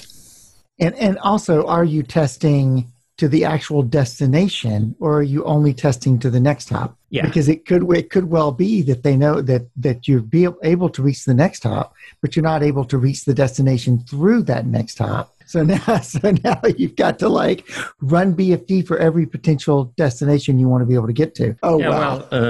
And 0.78 0.94
and 0.96 1.18
also, 1.18 1.66
are 1.66 1.84
you 1.84 2.02
testing 2.02 2.90
to 3.16 3.28
the 3.28 3.44
actual 3.44 3.82
destination, 3.82 4.96
or 4.98 5.18
are 5.18 5.22
you 5.22 5.44
only 5.44 5.72
testing 5.72 6.18
to 6.18 6.30
the 6.30 6.40
next 6.40 6.68
hop? 6.70 6.96
Yeah. 7.10 7.24
Because 7.26 7.48
it 7.48 7.64
could 7.64 7.88
it 7.94 8.10
could 8.10 8.30
well 8.30 8.50
be 8.50 8.82
that 8.82 9.02
they 9.02 9.16
know 9.16 9.40
that 9.40 9.68
that 9.76 10.08
you're 10.08 10.20
be 10.20 10.48
able 10.62 10.88
to 10.90 11.02
reach 11.02 11.24
the 11.24 11.34
next 11.34 11.62
hop, 11.62 11.94
but 12.20 12.34
you're 12.34 12.42
not 12.42 12.62
able 12.62 12.84
to 12.86 12.98
reach 12.98 13.24
the 13.24 13.34
destination 13.34 13.98
through 14.00 14.42
that 14.44 14.66
next 14.66 14.98
hop. 14.98 15.33
So 15.46 15.62
now, 15.62 16.00
so 16.02 16.32
now 16.42 16.60
you've 16.76 16.96
got 16.96 17.18
to 17.20 17.28
like 17.28 17.68
run 18.00 18.34
BFD 18.34 18.86
for 18.86 18.98
every 18.98 19.26
potential 19.26 19.92
destination 19.96 20.58
you 20.58 20.68
want 20.68 20.82
to 20.82 20.86
be 20.86 20.94
able 20.94 21.06
to 21.06 21.12
get 21.12 21.34
to. 21.36 21.56
Oh 21.62 21.78
yeah, 21.78 21.90
wow! 21.90 22.26
Well, 22.30 22.44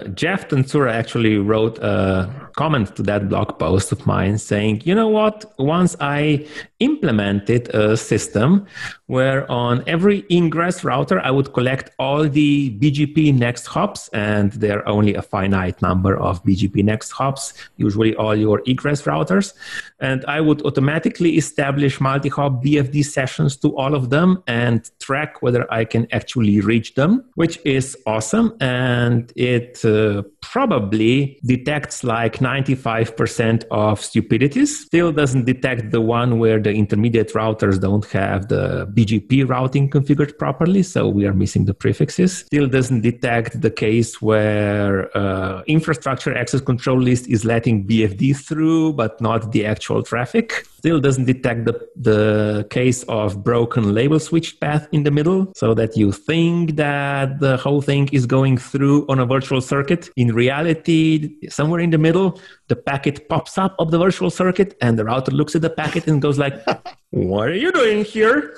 uh, 0.00 0.04
Jeff 0.08 0.48
Tantsura 0.48 0.90
actually 0.92 1.36
wrote 1.38 1.78
a 1.78 2.50
comment 2.56 2.96
to 2.96 3.02
that 3.04 3.28
blog 3.28 3.58
post 3.58 3.92
of 3.92 4.06
mine 4.06 4.38
saying, 4.38 4.82
"You 4.84 4.94
know 4.94 5.08
what? 5.08 5.44
Once 5.58 5.96
I 6.00 6.46
implemented 6.80 7.74
a 7.74 7.96
system 7.96 8.66
where 9.06 9.50
on 9.50 9.82
every 9.86 10.24
ingress 10.30 10.84
router 10.84 11.20
I 11.20 11.30
would 11.30 11.52
collect 11.52 11.90
all 11.98 12.28
the 12.28 12.70
BGP 12.78 13.34
next 13.34 13.66
hops, 13.66 14.08
and 14.12 14.52
there 14.52 14.78
are 14.80 14.88
only 14.88 15.14
a 15.14 15.22
finite 15.22 15.80
number 15.82 16.16
of 16.16 16.42
BGP 16.44 16.84
next 16.84 17.10
hops, 17.10 17.54
usually 17.76 18.14
all 18.16 18.36
your 18.36 18.62
egress 18.66 19.02
routers, 19.02 19.54
and 20.00 20.24
I 20.26 20.40
would 20.40 20.62
automatically 20.62 21.36
establish 21.36 22.00
multi-hop 22.38 22.64
BFD 22.64 23.04
sessions 23.04 23.56
to 23.56 23.76
all 23.76 23.94
of 23.94 24.10
them 24.10 24.42
and 24.46 24.90
track 25.00 25.42
whether 25.42 25.70
I 25.72 25.84
can 25.84 26.06
actually 26.12 26.60
reach 26.60 26.94
them, 26.94 27.24
which 27.34 27.58
is 27.64 27.96
awesome, 28.06 28.56
and 28.60 29.32
it 29.36 29.84
uh, 29.84 30.22
probably 30.40 31.38
detects 31.44 32.04
like 32.04 32.38
95% 32.38 33.64
of 33.70 34.00
stupidities. 34.00 34.86
Still 34.86 35.12
doesn't 35.12 35.44
detect 35.44 35.90
the 35.90 36.00
one 36.00 36.38
where 36.38 36.60
the 36.60 36.72
intermediate 36.72 37.32
routers 37.32 37.80
don't 37.80 38.06
have 38.06 38.48
the 38.48 38.86
BGP 38.94 39.48
routing 39.48 39.90
configured 39.90 40.38
properly, 40.38 40.82
so 40.82 41.08
we 41.08 41.26
are 41.26 41.34
missing 41.34 41.64
the 41.64 41.74
prefixes. 41.74 42.38
Still 42.38 42.68
doesn't 42.68 43.02
detect 43.02 43.60
the 43.60 43.70
case 43.70 44.22
where 44.22 45.16
uh, 45.16 45.62
infrastructure 45.66 46.36
access 46.36 46.60
control 46.60 47.00
list 47.00 47.28
is 47.28 47.44
letting 47.44 47.86
BFD 47.86 48.36
through, 48.36 48.92
but 48.94 49.20
not 49.20 49.52
the 49.52 49.66
actual 49.66 50.02
traffic. 50.02 50.66
Still 50.78 51.00
doesn't 51.00 51.24
detect 51.24 51.64
the, 51.64 51.74
the 51.96 52.64
case 52.70 53.02
of 53.08 53.42
broken 53.42 53.92
label 53.92 54.20
switched 54.20 54.60
path 54.60 54.86
in 54.92 55.02
the 55.02 55.10
middle, 55.10 55.52
so 55.56 55.74
that 55.74 55.96
you 55.96 56.12
think 56.12 56.76
that 56.76 57.40
the 57.40 57.56
whole 57.56 57.82
thing 57.82 58.08
is 58.12 58.26
going 58.26 58.58
through 58.58 59.04
on 59.08 59.18
a 59.18 59.26
virtual 59.26 59.60
circuit. 59.60 60.08
In 60.14 60.32
reality, 60.32 61.34
somewhere 61.48 61.80
in 61.80 61.90
the 61.90 61.98
middle, 61.98 62.40
the 62.68 62.76
packet 62.76 63.28
pops 63.28 63.58
up 63.58 63.74
of 63.80 63.90
the 63.90 63.98
virtual 63.98 64.30
circuit, 64.30 64.76
and 64.80 64.96
the 64.96 65.04
router 65.04 65.32
looks 65.32 65.56
at 65.56 65.62
the 65.62 65.70
packet 65.70 66.06
and 66.06 66.22
goes 66.22 66.38
like, 66.38 66.54
"What 67.10 67.48
are 67.48 67.56
you 67.56 67.72
doing 67.72 68.04
here?" 68.04 68.54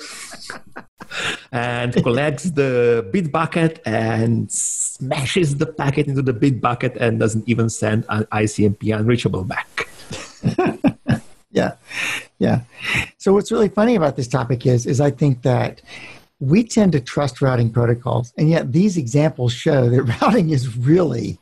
and 1.53 1.95
collects 2.03 2.51
the 2.51 3.09
bit 3.11 3.33
bucket 3.33 3.81
and 3.87 4.53
smashes 4.53 5.57
the 5.57 5.67
packet 5.67 6.07
into 6.07 6.21
the 6.21 6.35
bit 6.35 6.61
bucket 6.61 6.99
and 6.99 7.19
doesn't 7.19 7.49
even 7.49 7.71
send 7.71 8.05
an 8.11 8.25
ICMP 8.27 8.95
unreachable 8.95 9.45
back. 9.45 9.89
yeah, 11.51 11.75
yeah. 12.39 12.61
So 13.19 13.33
what's 13.33 13.51
really 13.51 13.69
funny 13.69 13.95
about 13.95 14.17
this 14.17 14.29
topic 14.29 14.67
is, 14.67 14.87
is 14.87 15.01
I 15.01 15.11
think 15.11 15.43
that 15.43 15.83
we 16.39 16.65
tend 16.65 16.93
to 16.93 17.01
trust 17.01 17.43
routing 17.43 17.71
protocols, 17.71 18.33
and 18.39 18.49
yet 18.49 18.73
these 18.73 18.97
examples 18.97 19.53
show 19.53 19.89
that 19.91 20.03
routing 20.23 20.51
is 20.51 20.77
really 20.77 21.39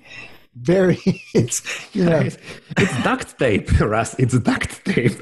very 0.60 0.98
it's 1.34 1.62
you 1.94 2.04
know. 2.04 2.28
It's 2.76 3.02
duct 3.02 3.38
tape 3.38 3.80
russ. 3.80 4.14
It's 4.18 4.38
duct 4.38 4.84
tape. 4.84 5.12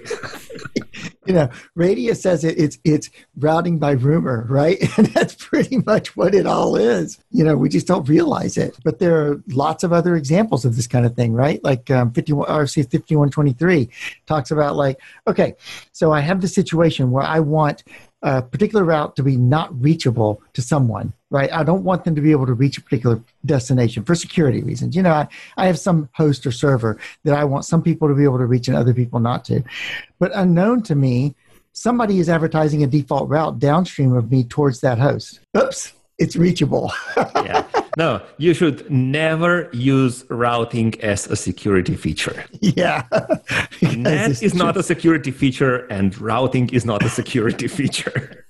You 1.26 1.34
know 1.34 1.50
radius 1.74 2.22
says 2.22 2.44
it, 2.44 2.56
it's 2.56 2.78
it's 2.84 3.10
routing 3.36 3.80
by 3.80 3.92
rumor 3.92 4.46
right? 4.48 4.78
And 4.96 5.08
that's 5.08 5.34
pretty 5.34 5.78
much 5.78 6.16
what 6.16 6.36
it 6.36 6.46
all 6.46 6.76
is. 6.76 7.18
You 7.32 7.44
know 7.44 7.56
we 7.56 7.68
just 7.68 7.88
don't 7.88 8.08
realize 8.08 8.56
it. 8.56 8.78
But 8.84 9.00
there 9.00 9.16
are 9.20 9.42
lots 9.48 9.82
of 9.82 9.92
other 9.92 10.14
examples 10.14 10.64
of 10.64 10.76
this 10.76 10.86
kind 10.86 11.04
of 11.04 11.16
thing 11.16 11.32
right? 11.32 11.62
Like 11.64 11.90
um, 11.90 12.12
51 12.12 12.48
RFC 12.48 12.84
5123 12.90 13.90
talks 14.26 14.52
about 14.52 14.76
like 14.76 15.00
okay 15.26 15.54
so 15.92 16.12
i 16.12 16.20
have 16.20 16.40
the 16.40 16.48
situation 16.48 17.10
where 17.10 17.24
i 17.24 17.40
want 17.40 17.82
a 18.26 18.42
particular 18.42 18.84
route 18.84 19.14
to 19.16 19.22
be 19.22 19.36
not 19.36 19.68
reachable 19.80 20.42
to 20.54 20.62
someone, 20.62 21.12
right? 21.30 21.52
I 21.52 21.64
don't 21.64 21.82
want 21.82 22.04
them 22.04 22.14
to 22.14 22.20
be 22.20 22.30
able 22.30 22.46
to 22.46 22.54
reach 22.54 22.78
a 22.78 22.82
particular 22.82 23.20
destination 23.44 24.04
for 24.04 24.14
security 24.14 24.62
reasons. 24.62 24.94
You 24.94 25.02
know, 25.02 25.12
I, 25.12 25.28
I 25.56 25.66
have 25.66 25.78
some 25.78 26.08
host 26.12 26.46
or 26.46 26.52
server 26.52 26.98
that 27.24 27.36
I 27.36 27.44
want 27.44 27.64
some 27.64 27.82
people 27.82 28.08
to 28.08 28.14
be 28.14 28.24
able 28.24 28.38
to 28.38 28.46
reach 28.46 28.68
and 28.68 28.76
other 28.76 28.94
people 28.94 29.18
not 29.18 29.44
to. 29.46 29.62
But 30.18 30.30
unknown 30.34 30.82
to 30.84 30.94
me, 30.94 31.34
somebody 31.72 32.18
is 32.18 32.28
advertising 32.28 32.82
a 32.82 32.86
default 32.86 33.28
route 33.28 33.58
downstream 33.58 34.14
of 34.14 34.30
me 34.30 34.44
towards 34.44 34.80
that 34.80 34.98
host. 34.98 35.40
Oops, 35.56 35.92
it's 36.18 36.36
reachable. 36.36 36.92
yeah. 37.16 37.64
No, 37.96 38.20
you 38.36 38.52
should 38.52 38.90
never 38.90 39.70
use 39.72 40.24
routing 40.28 41.00
as 41.00 41.26
a 41.28 41.36
security 41.36 41.94
feature. 41.94 42.44
Yeah. 42.60 43.04
NAT 43.82 44.42
is 44.42 44.54
not 44.54 44.76
a 44.76 44.82
security 44.82 45.30
feature, 45.30 45.86
and 45.86 46.18
routing 46.20 46.68
is 46.74 46.84
not 46.84 47.02
a 47.02 47.08
security 47.08 47.68
feature. 47.78 48.46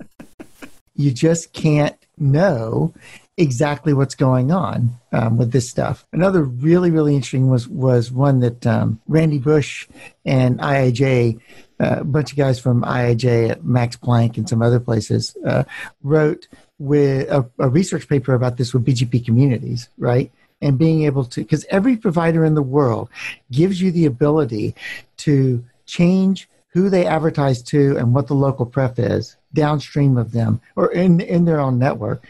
You 0.97 1.13
just 1.13 1.53
can't 1.53 1.97
know 2.19 2.93
exactly 3.37 3.93
what's 3.93 4.15
going 4.15 4.51
on 4.51 4.91
um, 5.13 5.37
with 5.37 5.53
this 5.53 5.69
stuff. 5.69 6.07
Another 6.13 6.43
really, 6.43 6.91
really 6.91 7.15
interesting 7.15 7.51
was 7.51 7.69
was 7.69 8.11
one 8.11 8.41
that 8.41 8.67
um, 8.67 9.01
Randy 9.07 9.39
Bush 9.39 9.87
and 10.25 10.59
IIJ, 10.59 11.41
uh, 11.81 11.97
a 12.01 12.05
bunch 12.05 12.33
of 12.33 12.39
guys 12.39 12.59
from 12.59 12.83
IIJ 12.83 13.51
at 13.51 13.65
Max 13.65 13.97
Planck 13.97 14.37
and 14.37 14.49
some 14.49 14.63
other 14.63 14.81
places, 14.81 15.37
uh, 15.47 15.65
wrote 16.03 16.49
with 16.79 17.29
a, 17.29 17.49
a 17.59 17.69
research 17.69 18.09
paper 18.09 18.35
about 18.35 18.57
this 18.57 18.73
with 18.73 18.85
BGP 18.85 19.25
communities, 19.25 19.89
right? 19.99 20.31
And 20.63 20.79
being 20.79 21.03
able 21.03 21.25
to, 21.27 21.43
because 21.43 21.67
every 21.69 21.97
provider 21.97 22.45
in 22.45 22.55
the 22.55 22.63
world 22.63 23.11
gives 23.51 23.81
you 23.81 23.91
the 23.91 24.07
ability 24.07 24.75
to 25.19 25.63
change 25.85 26.49
who 26.77 26.91
they 26.91 27.07
advertise 27.07 27.63
to 27.63 27.97
and 27.97 28.13
what 28.13 28.27
the 28.27 28.35
local 28.35 28.67
pref 28.67 28.99
is 28.99 29.39
downstream 29.55 30.19
of 30.19 30.33
them 30.33 30.61
or 30.77 30.93
in, 30.93 31.23
in 31.23 31.47
their 31.47 31.59
own 31.59 31.79
network 31.79 32.23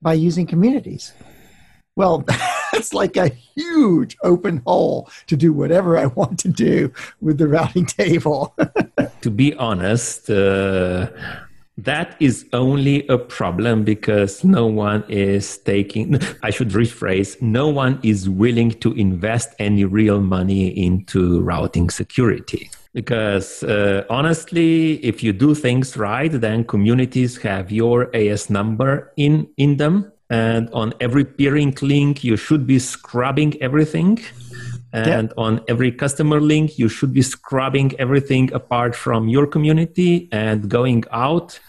by 0.00 0.14
using 0.14 0.46
communities. 0.46 1.12
Well, 1.96 2.24
that's 2.72 2.94
like 2.94 3.18
a 3.18 3.28
huge 3.28 4.16
open 4.22 4.62
hole 4.66 5.10
to 5.26 5.36
do 5.36 5.52
whatever 5.52 5.98
I 5.98 6.06
want 6.06 6.38
to 6.38 6.48
do 6.48 6.90
with 7.20 7.36
the 7.36 7.46
routing 7.46 7.84
table. 8.02 8.54
to 9.20 9.30
be 9.30 9.52
honest, 9.56 10.30
uh, 10.30 11.08
that 11.76 12.16
is 12.20 12.46
only 12.54 13.06
a 13.08 13.18
problem 13.18 13.84
because 13.84 14.42
no 14.42 14.64
one 14.64 15.04
is 15.10 15.58
taking, 15.58 16.18
I 16.42 16.48
should 16.48 16.70
rephrase, 16.70 17.40
no 17.42 17.68
one 17.68 18.00
is 18.02 18.30
willing 18.30 18.70
to 18.80 18.94
invest 18.94 19.50
any 19.58 19.84
real 19.84 20.22
money 20.22 20.68
into 20.68 21.42
routing 21.42 21.90
security. 21.90 22.70
Because 22.92 23.62
uh, 23.62 24.04
honestly, 24.10 24.94
if 25.04 25.22
you 25.22 25.32
do 25.32 25.54
things 25.54 25.96
right, 25.96 26.32
then 26.32 26.64
communities 26.64 27.36
have 27.38 27.70
your 27.70 28.14
AS 28.14 28.50
number 28.50 29.12
in, 29.16 29.48
in 29.56 29.76
them. 29.76 30.12
And 30.28 30.68
on 30.72 30.94
every 31.00 31.24
peering 31.24 31.76
link, 31.82 32.24
you 32.24 32.36
should 32.36 32.66
be 32.66 32.78
scrubbing 32.78 33.60
everything. 33.62 34.18
And 34.92 35.28
yep. 35.28 35.34
on 35.36 35.60
every 35.68 35.92
customer 35.92 36.40
link, 36.40 36.78
you 36.78 36.88
should 36.88 37.12
be 37.12 37.22
scrubbing 37.22 37.94
everything 37.98 38.52
apart 38.52 38.96
from 38.96 39.28
your 39.28 39.46
community 39.46 40.28
and 40.32 40.68
going 40.68 41.04
out 41.12 41.60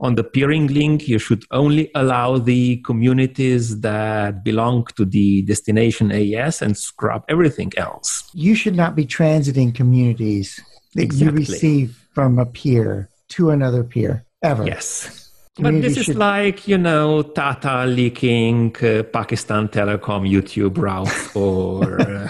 on 0.00 0.14
the 0.14 0.24
peering 0.24 0.68
link, 0.68 1.08
you 1.08 1.18
should 1.18 1.44
only 1.50 1.90
allow 1.94 2.38
the 2.38 2.76
communities 2.78 3.80
that 3.80 4.44
belong 4.44 4.86
to 4.96 5.04
the 5.04 5.42
destination 5.42 6.12
AS 6.12 6.62
and 6.62 6.76
scrub 6.76 7.24
everything 7.28 7.72
else. 7.76 8.30
You 8.32 8.54
should 8.54 8.76
not 8.76 8.94
be 8.94 9.04
transiting 9.04 9.74
communities 9.74 10.60
that 10.94 11.02
exactly. 11.02 11.26
you 11.26 11.32
receive 11.32 12.06
from 12.12 12.38
a 12.38 12.46
peer 12.46 13.10
to 13.30 13.50
another 13.50 13.82
peer 13.82 14.24
ever. 14.42 14.64
Yes. 14.64 15.24
But 15.60 15.82
this 15.82 15.96
is 15.96 16.14
like, 16.14 16.68
you 16.68 16.78
know, 16.78 17.22
Tata 17.22 17.84
leaking 17.84 18.76
uh, 18.76 19.02
Pakistan 19.02 19.66
Telecom 19.66 20.30
YouTube 20.30 20.78
routes 20.78 21.34
or 21.36 22.00
uh, 22.00 22.28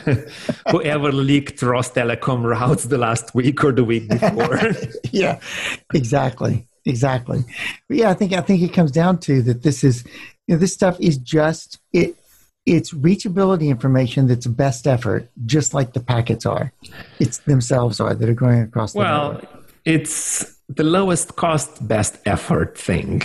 whoever 0.71 1.13
leaked 1.13 1.61
Rostelecom 1.61 2.43
routes 2.43 2.85
the 2.85 2.97
last 2.97 3.35
week 3.35 3.63
or 3.63 3.73
the 3.73 3.85
week 3.85 4.09
before. 4.09 4.59
yeah, 5.13 5.41
exactly 5.93 6.68
exactly. 6.89 7.45
But 7.89 7.97
yeah, 7.97 8.11
I 8.11 8.15
think 8.15 8.33
I 8.33 8.41
think 8.41 8.63
it 8.63 8.73
comes 8.73 8.91
down 8.91 9.19
to 9.21 9.43
that. 9.43 9.63
This 9.63 9.85
is 9.85 10.05
you 10.47 10.55
know, 10.55 10.59
this 10.59 10.73
stuff 10.73 10.99
is 11.01 11.19
just 11.19 11.79
it. 11.93 12.17
It's 12.67 12.93
reachability 12.93 13.69
information 13.69 14.27
that's 14.27 14.47
best 14.47 14.87
effort, 14.87 15.31
just 15.47 15.73
like 15.73 15.95
the 15.95 16.01
packets 16.01 16.45
are. 16.45 16.73
It's 17.19 17.39
themselves 17.39 17.99
are 17.99 18.15
that 18.15 18.29
are 18.29 18.35
going 18.35 18.61
across 18.61 18.93
the 18.93 18.99
well, 18.99 19.33
network. 19.33 19.73
it's 19.87 20.59
the 20.69 20.85
lowest 20.85 21.37
cost, 21.37 21.89
best 21.89 22.19
effort 22.27 22.77
thing. 22.77 23.23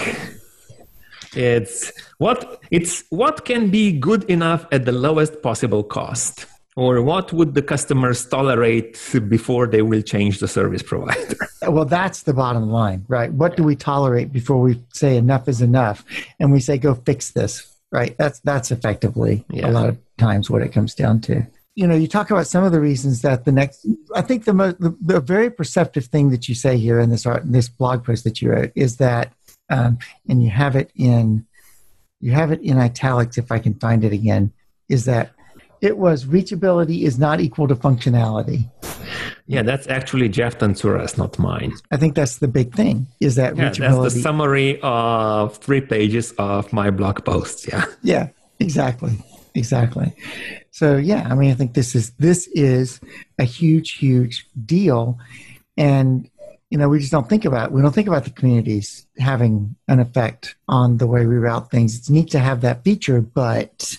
It's 1.36 1.92
what 2.20 2.62
it's 2.72 3.04
what 3.10 3.44
can 3.44 3.70
be 3.70 3.92
good 3.92 4.24
enough 4.26 4.66
at 4.72 4.86
the 4.86 4.92
lowest 4.92 5.42
possible 5.42 5.84
cost 5.84 6.46
or 6.76 7.02
what 7.02 7.32
would 7.34 7.54
the 7.54 7.62
customers 7.62 8.26
tolerate 8.26 9.00
before 9.28 9.68
they 9.68 9.82
will 9.82 10.02
change 10.02 10.40
the 10.40 10.48
service 10.48 10.84
provider? 10.84 11.38
Well 11.66 11.86
that's 11.86 12.24
the 12.24 12.34
bottom 12.34 12.70
line 12.70 13.06
right? 13.08 13.32
What 13.32 13.56
do 13.56 13.64
we 13.64 13.78
tolerate 13.78 14.34
before 14.34 14.60
we 14.60 14.84
say 14.94 15.16
enough 15.16 15.48
is 15.48 15.62
enough? 15.62 16.04
And 16.40 16.52
we 16.52 16.60
say 16.60 16.78
go 16.78 16.94
fix 16.94 17.32
this 17.32 17.74
right? 17.94 18.18
That's 18.18 18.40
that's 18.40 18.72
effectively 18.72 19.46
yeah. 19.50 19.70
a 19.70 19.72
lot 19.72 19.88
of 19.88 19.98
times 20.18 20.50
what 20.50 20.64
it 20.64 20.74
comes 20.74 20.94
down 20.96 21.22
to. 21.22 21.46
You 21.76 21.88
know 21.88 21.96
you 21.96 22.08
talk 22.08 22.30
about 22.32 22.48
some 22.48 22.64
of 22.64 22.72
the 22.72 22.82
reasons 22.82 23.22
that 23.22 23.46
the 23.46 23.52
next 23.52 23.88
i 24.14 24.22
think 24.22 24.46
the 24.46 24.54
most 24.54 24.80
the, 24.80 24.96
the 25.02 25.20
very 25.20 25.50
perceptive 25.50 26.06
thing 26.06 26.30
that 26.30 26.48
you 26.48 26.54
say 26.54 26.78
here 26.78 27.00
in 27.00 27.10
this 27.10 27.26
art 27.26 27.44
in 27.44 27.52
this 27.52 27.68
blog 27.68 28.04
post 28.04 28.24
that 28.26 28.42
you 28.42 28.52
wrote 28.52 28.72
is 28.76 28.98
that 28.98 29.34
um, 29.72 29.98
and 30.30 30.44
you 30.44 30.52
have 30.52 30.76
it 30.76 30.92
in 30.96 31.48
you 32.20 32.32
have 32.32 32.52
it 32.52 32.62
in 32.62 32.78
italics 32.78 33.40
if 33.40 33.52
i 33.52 33.58
can 33.58 33.74
find 33.74 34.04
it 34.04 34.14
again 34.14 34.54
is 34.88 35.06
that 35.06 35.32
it 35.84 35.98
was 35.98 36.24
reachability 36.26 37.04
is 37.04 37.20
not 37.20 37.42
equal 37.42 37.68
to 37.68 37.76
functionality. 37.76 38.72
Yeah, 39.48 39.64
that's 39.64 39.86
actually 39.88 40.30
Jeff 40.30 40.58
Tantsura's, 40.58 41.18
not 41.18 41.38
mine. 41.38 41.74
I 41.92 41.98
think 41.98 42.16
that's 42.16 42.38
the 42.38 42.48
big 42.48 42.74
thing 42.74 43.06
is 43.20 43.36
that 43.36 43.58
yeah, 43.58 43.70
reachability. 43.70 44.04
That's 44.04 44.14
the 44.16 44.22
summary 44.22 44.80
of 44.82 45.58
three 45.58 45.82
pages 45.82 46.32
of 46.38 46.72
my 46.72 46.90
blog 46.90 47.26
post. 47.26 47.68
Yeah. 47.68 47.86
Yeah, 48.02 48.30
exactly. 48.60 49.12
Exactly. 49.56 50.16
So 50.72 50.96
yeah, 50.96 51.28
I 51.30 51.36
mean, 51.36 51.52
I 51.52 51.54
think 51.54 51.74
this 51.74 51.96
is 51.96 52.12
this 52.12 52.48
is 52.48 53.02
a 53.38 53.44
huge, 53.44 53.92
huge 53.92 54.48
deal, 54.66 55.20
and 55.78 56.30
you 56.70 56.78
know, 56.80 56.90
we 56.90 57.00
just 57.00 57.12
don't 57.12 57.30
think 57.30 57.46
about 57.46 57.72
we 57.72 57.82
don't 57.82 57.94
think 57.94 58.08
about 58.08 58.24
the 58.24 58.32
communities 58.32 59.06
having 59.20 59.76
an 59.88 60.00
effect 60.00 60.56
on 60.68 60.98
the 60.98 61.06
way 61.06 61.26
we 61.28 61.36
route 61.36 61.70
things. 61.70 61.98
It's 61.98 62.10
neat 62.10 62.32
to 62.32 62.40
have 62.40 62.62
that 62.62 62.84
feature, 62.84 63.22
but 63.22 63.96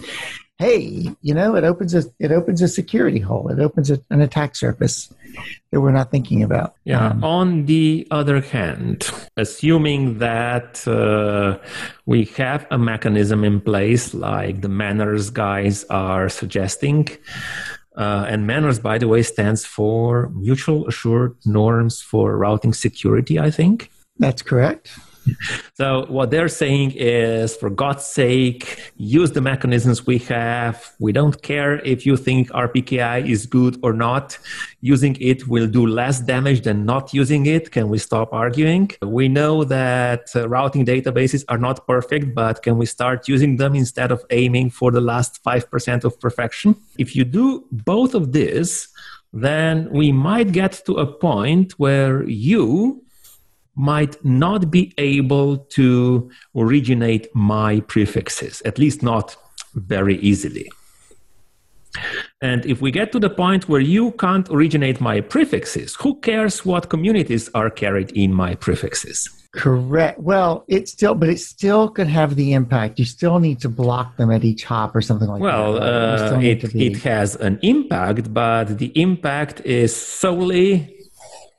hey, 0.59 1.11
you 1.21 1.35
know, 1.35 1.57
it 1.57 1.65
opens 1.65 1.95
a 1.95 2.05
it 2.19 2.31
opens 2.31 2.63
a 2.63 2.69
security 2.69 3.19
hole. 3.19 3.49
It 3.49 3.59
opens 3.59 3.91
a, 3.91 4.01
an 4.11 4.21
attack 4.21 4.57
surface 4.57 5.13
that 5.71 5.81
we're 5.81 5.93
not 5.93 6.11
thinking 6.11 6.43
about. 6.43 6.75
Yeah. 6.85 7.09
Um, 7.09 7.25
On 7.25 7.67
the 7.67 8.07
other 8.11 8.41
hand, 8.41 9.11
assuming 9.37 10.19
that 10.19 10.87
uh, 10.87 11.59
we 12.07 12.25
have 12.37 12.67
a 12.71 12.79
mechanism 12.79 13.45
in 13.45 13.61
place, 13.61 14.15
like 14.15 14.61
the 14.61 14.69
MANRS 14.69 15.33
guys 15.33 15.85
are 15.85 16.29
suggesting. 16.29 17.09
Uh, 17.97 18.27
and 18.29 18.49
MANRS, 18.49 18.83
by 18.83 18.99
the 18.99 19.07
way, 19.07 19.23
stands 19.23 19.65
for 19.65 20.29
mutual 20.31 20.87
assured 20.89 21.37
norms 21.47 22.01
for 22.01 22.37
routing 22.37 22.73
security, 22.75 23.39
I 23.39 23.51
think. 23.51 23.91
That's 24.19 24.43
correct. 24.43 24.91
So 25.77 26.07
what 26.09 26.31
they're 26.31 26.49
saying 26.49 26.93
is, 26.93 27.57
for 27.57 27.69
God's 27.69 28.05
sake, 28.05 28.93
use 28.97 29.33
the 29.33 29.41
mechanisms 29.41 30.07
we 30.07 30.19
have. 30.19 30.95
We 31.01 31.11
don't 31.11 31.43
care 31.43 31.81
if 31.81 32.07
you 32.07 32.17
think 32.17 32.49
RPKI 32.51 33.29
is 33.29 33.47
good 33.47 33.79
or 33.83 33.93
not. 33.93 34.39
Using 34.81 35.17
it 35.21 35.49
will 35.49 35.67
do 35.67 35.85
less 35.85 36.21
damage 36.21 36.61
than 36.63 36.85
not 36.85 37.13
using 37.13 37.47
it. 37.47 37.73
Can 37.73 37.89
we 37.89 37.99
stop 37.99 38.33
arguing? 38.33 38.93
We 39.03 39.29
know 39.29 39.65
that 39.65 40.31
uh, 40.37 40.49
routing 40.49 40.87
databases 40.87 41.45
are 41.49 41.59
not 41.59 41.87
perfect, 41.89 42.35
but 42.35 42.63
can 42.63 42.79
we 42.79 42.87
start 42.87 43.27
using 43.27 43.57
them 43.57 43.75
instead 43.75 44.13
of 44.13 44.25
aiming 44.31 44.71
for 44.71 44.93
the 44.93 45.01
last 45.01 45.43
5% 45.43 46.05
of 46.05 46.21
perfection? 46.21 46.77
If 46.99 47.17
you 47.17 47.25
do 47.25 47.65
both 47.73 48.15
of 48.15 48.31
this, 48.31 48.89
then 49.33 49.91
we 49.91 50.13
might 50.13 50.53
get 50.53 50.83
to 50.87 50.95
a 50.95 51.07
point 51.07 51.73
where 51.73 52.23
you 52.23 53.04
might 53.77 54.23
not 54.25 54.71
be 54.71 54.93
able 54.99 55.59
to 55.59 56.31
originate 56.57 57.35
my 57.35 57.81
prefixes, 57.81 58.63
at 58.65 58.79
least 58.79 59.03
not 59.03 59.37
very 59.75 60.17
easily. 60.19 60.71
And 62.41 62.67
if 62.67 62.81
we 62.81 62.91
get 62.91 63.13
to 63.13 63.21
the 63.21 63.31
point 63.31 63.69
where 63.69 63.81
you 63.81 64.13
can't 64.13 64.49
originate 64.51 65.01
my 65.01 65.21
prefixes, 65.21 65.95
who 65.97 66.17
cares 66.21 66.65
what 66.65 66.89
communities 66.89 67.49
are 67.55 67.71
carried 67.71 68.11
in 68.13 68.35
my 68.35 68.55
prefixes? 68.57 69.31
Correct. 69.53 70.19
Well, 70.19 70.65
it 70.67 70.89
still, 70.89 71.15
but 71.15 71.29
it 71.29 71.39
still 71.39 71.89
could 71.89 72.09
have 72.09 72.35
the 72.35 72.55
impact. 72.55 72.99
You 72.99 73.05
still 73.05 73.39
need 73.39 73.61
to 73.61 73.69
block 73.69 74.17
them 74.17 74.33
at 74.33 74.43
each 74.45 74.65
hop 74.65 74.97
or 74.97 75.01
something 75.01 75.29
like 75.29 75.41
well, 75.41 75.75
that. 75.75 75.81
Well, 75.81 76.35
uh, 76.35 76.41
it, 76.41 76.73
be... 76.73 76.87
it 76.89 76.97
has 77.03 77.37
an 77.37 77.61
impact, 77.63 78.35
but 78.35 78.79
the 78.79 78.91
impact 79.01 79.61
is 79.61 79.95
solely, 79.95 80.97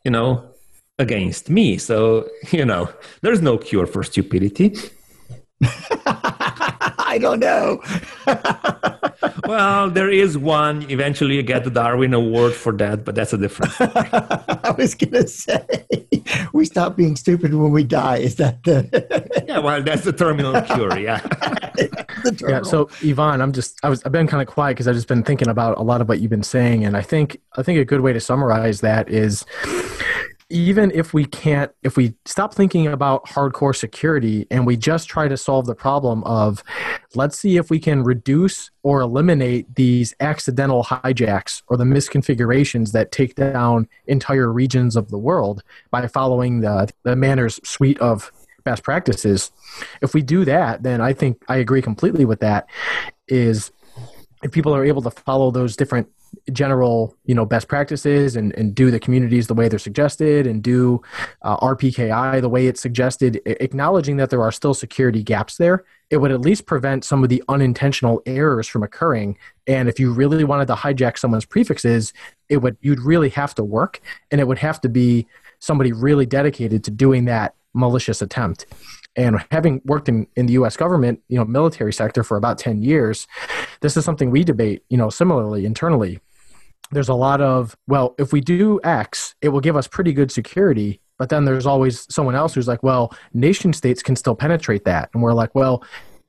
you 0.03 0.11
know, 0.11 0.54
against 0.99 1.49
me. 1.49 1.77
So, 1.77 2.29
you 2.51 2.65
know, 2.65 2.89
there's 3.21 3.41
no 3.41 3.57
cure 3.57 3.85
for 3.85 4.03
stupidity. 4.03 4.75
I 6.07 7.17
don't 7.21 7.39
know. 7.39 7.81
well, 9.47 9.89
there 9.89 10.09
is 10.09 10.37
one. 10.37 10.89
Eventually, 10.89 11.35
you 11.35 11.43
get 11.43 11.63
the 11.63 11.69
Darwin 11.69 12.13
Award 12.13 12.53
for 12.53 12.73
that, 12.73 13.05
but 13.05 13.15
that's 13.15 13.31
a 13.31 13.37
different 13.37 13.73
I 13.79 14.75
was 14.77 14.95
going 14.95 15.13
to 15.13 15.27
say, 15.27 15.65
we 16.51 16.65
stop 16.65 16.97
being 16.97 17.15
stupid 17.15 17.53
when 17.53 17.71
we 17.71 17.83
die. 17.83 18.17
Is 18.17 18.35
that 18.35 18.63
the. 18.63 19.45
yeah, 19.47 19.59
well, 19.59 19.81
that's 19.81 20.03
the 20.03 20.11
terminal 20.11 20.61
cure, 20.63 20.99
yeah. 20.99 21.19
terminal. 21.19 22.49
Yeah, 22.49 22.61
so 22.63 22.89
Ivan, 23.03 23.41
I'm 23.41 23.53
just, 23.53 23.79
I 23.83 23.89
was, 23.89 24.03
I've 24.03 24.11
been 24.11 24.27
kind 24.27 24.41
of 24.41 24.53
quiet 24.53 24.73
because 24.73 24.87
I've 24.87 24.95
just 24.95 25.07
been 25.07 25.23
thinking 25.23 25.47
about 25.47 25.77
a 25.77 25.83
lot 25.83 26.01
of 26.01 26.09
what 26.09 26.19
you've 26.19 26.31
been 26.31 26.43
saying. 26.43 26.83
And 26.83 26.97
I 26.97 27.01
think, 27.01 27.39
I 27.55 27.63
think 27.63 27.79
a 27.79 27.85
good 27.85 28.01
way 28.01 28.11
to 28.11 28.19
summarize 28.19 28.81
that 28.81 29.09
is 29.09 29.45
even 30.49 30.91
if 30.91 31.13
we 31.13 31.25
can't, 31.25 31.71
if 31.81 31.97
we 31.97 32.13
stop 32.25 32.53
thinking 32.53 32.85
about 32.87 33.25
hardcore 33.25 33.75
security 33.75 34.45
and 34.51 34.65
we 34.65 34.77
just 34.77 35.09
try 35.09 35.27
to 35.27 35.35
solve 35.35 35.65
the 35.65 35.73
problem 35.73 36.23
of, 36.23 36.63
let's 37.15 37.39
see 37.39 37.57
if 37.57 37.71
we 37.71 37.79
can 37.79 38.03
reduce 38.03 38.69
or 38.83 39.01
eliminate 39.01 39.73
these 39.75 40.13
accidental 40.19 40.83
hijacks 40.83 41.63
or 41.67 41.77
the 41.77 41.83
misconfigurations 41.83 42.91
that 42.91 43.11
take 43.11 43.33
down 43.33 43.87
entire 44.05 44.51
regions 44.51 44.95
of 44.95 45.09
the 45.09 45.17
world 45.17 45.63
by 45.89 46.05
following 46.05 46.61
the, 46.61 46.91
the 47.03 47.15
MANRS 47.15 47.65
suite 47.65 47.99
of 47.99 48.31
best 48.63 48.83
practices. 48.83 49.51
If 50.01 50.13
we 50.13 50.21
do 50.21 50.45
that, 50.45 50.83
then 50.83 51.01
I 51.01 51.13
think 51.13 51.43
I 51.47 51.57
agree 51.57 51.81
completely 51.81 52.25
with 52.25 52.39
that. 52.41 52.67
Is 53.27 53.71
if 54.43 54.51
people 54.51 54.75
are 54.75 54.85
able 54.85 55.01
to 55.01 55.09
follow 55.09 55.49
those 55.49 55.75
different 55.75 56.07
general 56.51 57.15
you 57.25 57.35
know 57.35 57.45
best 57.45 57.67
practices 57.67 58.35
and, 58.35 58.53
and 58.57 58.75
do 58.75 58.91
the 58.91 58.99
communities 58.99 59.47
the 59.47 59.53
way 59.53 59.67
they're 59.67 59.79
suggested 59.79 60.47
and 60.47 60.63
do 60.63 61.01
uh, 61.41 61.57
rpki 61.57 62.41
the 62.41 62.49
way 62.49 62.67
it's 62.67 62.81
suggested 62.81 63.41
acknowledging 63.45 64.17
that 64.17 64.29
there 64.29 64.41
are 64.41 64.51
still 64.51 64.73
security 64.73 65.23
gaps 65.23 65.57
there 65.57 65.83
it 66.09 66.17
would 66.17 66.31
at 66.31 66.41
least 66.41 66.65
prevent 66.65 67.03
some 67.03 67.23
of 67.23 67.29
the 67.29 67.43
unintentional 67.49 68.21
errors 68.25 68.67
from 68.67 68.83
occurring 68.83 69.37
and 69.67 69.89
if 69.89 69.99
you 69.99 70.11
really 70.11 70.43
wanted 70.43 70.67
to 70.67 70.75
hijack 70.75 71.17
someone's 71.17 71.45
prefixes 71.45 72.13
it 72.49 72.57
would 72.57 72.77
you'd 72.81 72.99
really 72.99 73.29
have 73.29 73.55
to 73.55 73.63
work 73.63 74.01
and 74.31 74.39
it 74.39 74.47
would 74.47 74.59
have 74.59 74.79
to 74.79 74.89
be 74.89 75.27
somebody 75.59 75.91
really 75.91 76.25
dedicated 76.25 76.83
to 76.83 76.91
doing 76.91 77.25
that 77.25 77.55
malicious 77.73 78.21
attempt 78.21 78.65
and 79.15 79.43
having 79.51 79.81
worked 79.85 80.09
in, 80.09 80.27
in 80.35 80.45
the 80.45 80.53
US 80.53 80.75
government, 80.75 81.21
you 81.27 81.37
know, 81.37 81.45
military 81.45 81.93
sector 81.93 82.23
for 82.23 82.37
about 82.37 82.57
10 82.57 82.81
years, 82.81 83.27
this 83.81 83.95
is 83.95 84.03
something 84.03 84.29
we 84.29 84.43
debate, 84.43 84.83
you 84.89 84.97
know, 84.97 85.09
similarly 85.09 85.65
internally. 85.65 86.19
There's 86.91 87.09
a 87.09 87.13
lot 87.15 87.41
of, 87.41 87.75
well, 87.87 88.15
if 88.17 88.31
we 88.31 88.41
do 88.41 88.79
X, 88.83 89.35
it 89.41 89.49
will 89.49 89.59
give 89.59 89.75
us 89.75 89.87
pretty 89.87 90.13
good 90.13 90.31
security. 90.31 91.01
But 91.17 91.29
then 91.29 91.45
there's 91.45 91.65
always 91.65 92.05
someone 92.13 92.35
else 92.35 92.53
who's 92.53 92.67
like, 92.67 92.83
well, 92.83 93.13
nation 93.33 93.73
states 93.73 94.03
can 94.03 94.15
still 94.15 94.35
penetrate 94.35 94.85
that. 94.85 95.09
And 95.13 95.23
we're 95.23 95.33
like, 95.33 95.55
well, 95.55 95.83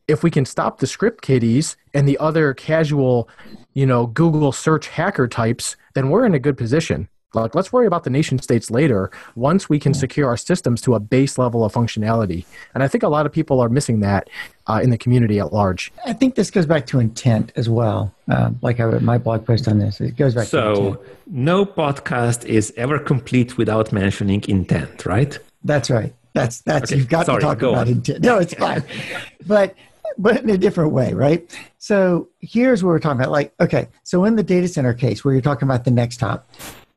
if 0.09 0.23
we 0.23 0.31
can 0.31 0.45
stop 0.45 0.79
the 0.79 0.87
script 0.87 1.23
kiddies 1.23 1.77
and 1.93 2.09
the 2.09 2.17
other 2.19 2.55
casual, 2.55 3.29
you 3.75 3.85
know, 3.85 4.07
Google 4.07 4.53
search 4.53 4.87
hacker 4.87 5.27
types, 5.27 5.77
then 5.95 6.11
we're 6.11 6.25
in 6.25 6.35
a 6.35 6.39
good 6.39 6.57
position. 6.57 7.09
Like, 7.43 7.55
let's 7.55 7.73
worry 7.73 7.87
about 7.87 8.05
the 8.05 8.11
nation 8.11 8.39
states 8.39 8.71
later 8.71 9.11
once 9.35 9.69
we 9.69 9.79
can 9.79 9.95
secure 9.95 10.29
our 10.29 10.37
systems 10.37 10.81
to 10.83 10.95
a 10.95 11.01
base 11.01 11.39
level 11.39 11.65
of 11.65 11.73
functionality. 11.73 12.45
And 12.75 12.83
I 12.83 12.89
think 12.89 13.03
a 13.03 13.09
lot 13.09 13.27
of 13.27 13.33
people 13.33 13.61
are 13.61 13.69
missing 13.69 14.01
that 14.01 14.29
uh, 14.67 14.81
in 14.83 14.91
the 14.91 14.99
community 14.99 15.39
at 15.39 15.53
large. 15.53 15.93
I 16.05 16.13
think 16.13 16.35
this 16.35 16.51
goes 16.51 16.67
back 16.67 16.87
to 16.87 17.01
intent 17.01 17.53
as 17.57 17.69
well. 17.69 18.13
Um, 18.29 18.59
like 18.63 18.81
I 18.81 18.87
my 18.99 19.19
blog 19.19 19.47
post 19.47 19.69
on 19.69 19.79
this, 19.79 20.01
it 20.01 20.17
goes 20.17 20.35
back 20.35 20.45
to 20.45 20.51
so, 20.51 21.01
no 21.27 21.65
podcast 21.65 22.45
is 22.45 22.73
ever 22.77 22.99
complete 22.99 23.57
without 23.57 23.93
mentioning 23.93 24.43
intent, 24.49 25.07
right? 25.07 25.39
That's 25.65 25.91
right. 25.91 26.15
That's 26.33 26.61
that's 26.61 26.93
okay. 26.93 26.99
you've 26.99 27.09
got 27.09 27.27
Sorry, 27.27 27.41
to 27.41 27.47
talk 27.47 27.63
about 27.63 27.75
on. 27.75 27.89
intent. 27.89 28.23
No, 28.23 28.39
it's 28.39 28.55
fine. 28.55 28.85
but 29.47 29.75
but 30.19 30.43
in 30.43 30.51
a 30.51 30.59
different 30.59 30.93
way, 30.93 31.13
right? 31.15 31.51
So 31.79 32.29
here's 32.41 32.83
what 32.83 32.91
we're 32.91 32.99
talking 32.99 33.21
about. 33.21 33.31
Like, 33.31 33.55
okay, 33.61 33.89
so 34.03 34.25
in 34.25 34.37
the 34.37 34.43
data 34.43 34.69
center 34.69 34.95
case 34.95 35.25
where 35.25 35.35
you're 35.35 35.43
talking 35.43 35.67
about 35.67 35.85
the 35.85 35.91
next 35.91 36.19
top, 36.19 36.49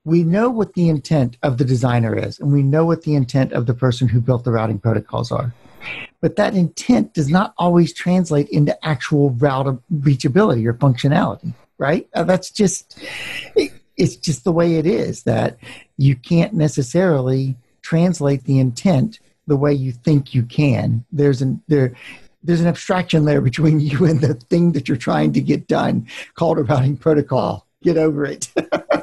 we 0.09 0.23
know 0.23 0.49
what 0.49 0.73
the 0.73 0.89
intent 0.89 1.37
of 1.43 1.57
the 1.57 1.65
designer 1.65 2.17
is, 2.17 2.39
and 2.39 2.51
we 2.51 2.63
know 2.63 2.85
what 2.85 3.03
the 3.03 3.15
intent 3.15 3.53
of 3.53 3.65
the 3.65 3.73
person 3.73 4.07
who 4.07 4.19
built 4.19 4.43
the 4.43 4.51
routing 4.51 4.79
protocols 4.79 5.31
are. 5.31 5.53
But 6.21 6.35
that 6.35 6.55
intent 6.55 7.13
does 7.13 7.29
not 7.29 7.53
always 7.57 7.93
translate 7.93 8.49
into 8.49 8.85
actual 8.85 9.29
route 9.31 9.79
reachability 9.93 10.65
or 10.65 10.73
functionality, 10.73 11.53
right? 11.77 12.09
Uh, 12.13 12.23
that's 12.23 12.51
just, 12.51 12.99
it's 13.95 14.15
just 14.17 14.43
the 14.43 14.51
way 14.51 14.75
it 14.75 14.85
is 14.85 15.23
that 15.23 15.57
you 15.97 16.15
can't 16.15 16.53
necessarily 16.53 17.55
translate 17.81 18.43
the 18.43 18.59
intent 18.59 19.19
the 19.47 19.57
way 19.57 19.73
you 19.73 19.91
think 19.91 20.33
you 20.33 20.43
can. 20.43 21.05
There's 21.11 21.41
an, 21.41 21.61
there, 21.67 21.95
there's 22.43 22.61
an 22.61 22.67
abstraction 22.67 23.25
there 23.25 23.41
between 23.41 23.79
you 23.79 24.05
and 24.05 24.21
the 24.21 24.33
thing 24.33 24.73
that 24.73 24.87
you're 24.87 24.97
trying 24.97 25.33
to 25.33 25.41
get 25.41 25.67
done 25.67 26.07
called 26.35 26.57
a 26.57 26.63
routing 26.63 26.97
protocol. 26.97 27.65
Get 27.81 27.97
over 27.97 28.25
it. 28.25 28.51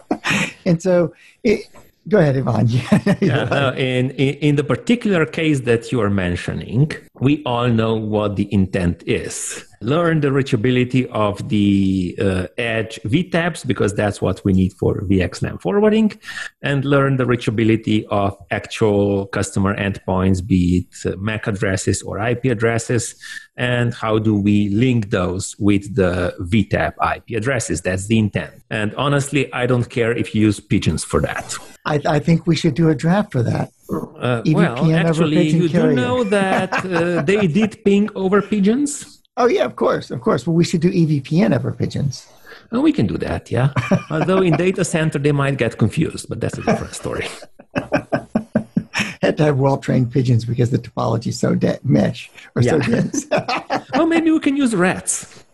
and 0.66 0.82
so 0.82 1.14
it, 1.42 1.68
go 2.08 2.18
ahead 2.18 2.36
ivan. 2.36 2.68
Yeah, 3.20 3.44
no, 3.44 3.72
in, 3.74 4.10
in, 4.10 4.34
in 4.34 4.56
the 4.56 4.64
particular 4.64 5.24
case 5.24 5.60
that 5.60 5.90
you 5.92 6.00
are 6.00 6.10
mentioning 6.10 6.92
we 7.14 7.42
all 7.44 7.68
know 7.68 7.94
what 7.94 8.36
the 8.36 8.52
intent 8.52 9.02
is 9.06 9.65
learn 9.80 10.20
the 10.20 10.28
reachability 10.28 11.06
of 11.10 11.48
the 11.48 12.16
uh, 12.20 12.46
edge 12.58 13.00
VTEPs 13.04 13.66
because 13.66 13.94
that's 13.94 14.20
what 14.20 14.44
we 14.44 14.52
need 14.52 14.72
for 14.74 15.00
VXLAN 15.02 15.60
forwarding. 15.60 16.18
And 16.62 16.84
learn 16.84 17.16
the 17.16 17.24
reachability 17.24 18.04
of 18.10 18.36
actual 18.50 19.26
customer 19.26 19.76
endpoints 19.76 20.46
be 20.46 20.88
it 21.04 21.20
mac 21.20 21.46
addresses 21.46 22.02
or 22.02 22.18
ip 22.18 22.44
addresses. 22.44 23.14
And 23.56 23.94
how 23.94 24.18
do 24.18 24.34
we 24.34 24.68
link 24.68 25.10
those 25.10 25.56
with 25.58 25.94
the 25.94 26.34
VTEP 26.40 26.92
ip 27.16 27.36
addresses? 27.36 27.82
That's 27.82 28.06
the 28.06 28.18
intent. 28.18 28.52
And 28.70 28.94
honestly 28.96 29.52
i 29.52 29.66
don't 29.66 29.88
care 29.88 30.12
if 30.12 30.34
you 30.34 30.42
use 30.42 30.60
pigeons 30.60 31.04
for 31.04 31.20
that. 31.20 31.56
I, 31.84 32.00
I 32.06 32.18
think 32.18 32.46
we 32.46 32.56
should 32.56 32.74
do 32.74 32.88
a 32.88 32.94
draft 32.94 33.32
for 33.32 33.42
that. 33.42 33.70
Uh, 33.90 34.42
well 34.46 34.92
actually 34.92 35.48
you 35.48 35.68
carrier. 35.68 35.90
do 35.90 35.94
know 35.94 36.24
that 36.24 36.72
uh, 36.84 37.22
they 37.22 37.46
did 37.46 37.84
ping 37.84 38.08
over 38.16 38.42
pigeons 38.42 39.15
Oh 39.36 39.46
yeah, 39.46 39.64
of 39.64 39.76
course, 39.76 40.10
of 40.10 40.20
course. 40.22 40.46
Well, 40.46 40.56
we 40.56 40.64
should 40.64 40.80
do 40.80 40.90
EVPN 40.90 41.54
over 41.54 41.70
pigeons. 41.72 42.26
Oh, 42.72 42.80
we 42.80 42.92
can 42.92 43.06
do 43.06 43.18
that, 43.18 43.50
yeah. 43.50 43.72
Although 44.10 44.40
in 44.40 44.56
data 44.56 44.84
center 44.84 45.18
they 45.18 45.32
might 45.32 45.58
get 45.58 45.76
confused, 45.76 46.28
but 46.28 46.40
that's 46.40 46.56
a 46.58 46.62
different 46.62 46.94
story. 46.94 47.26
Had 49.20 49.36
to 49.38 49.44
have 49.44 49.58
well-trained 49.58 50.10
pigeons 50.10 50.44
because 50.44 50.70
the 50.70 50.78
topology 50.78 51.28
is 51.28 51.38
so 51.38 51.54
de- 51.54 51.78
mesh 51.84 52.30
or 52.54 52.62
yeah. 52.62 52.70
so 52.72 52.78
dense. 52.80 53.26
oh, 53.94 54.06
maybe 54.06 54.30
we 54.30 54.40
can 54.40 54.56
use 54.56 54.74
rats. 54.74 55.44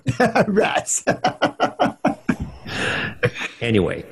rats. 0.46 1.04
anyway, 3.60 4.04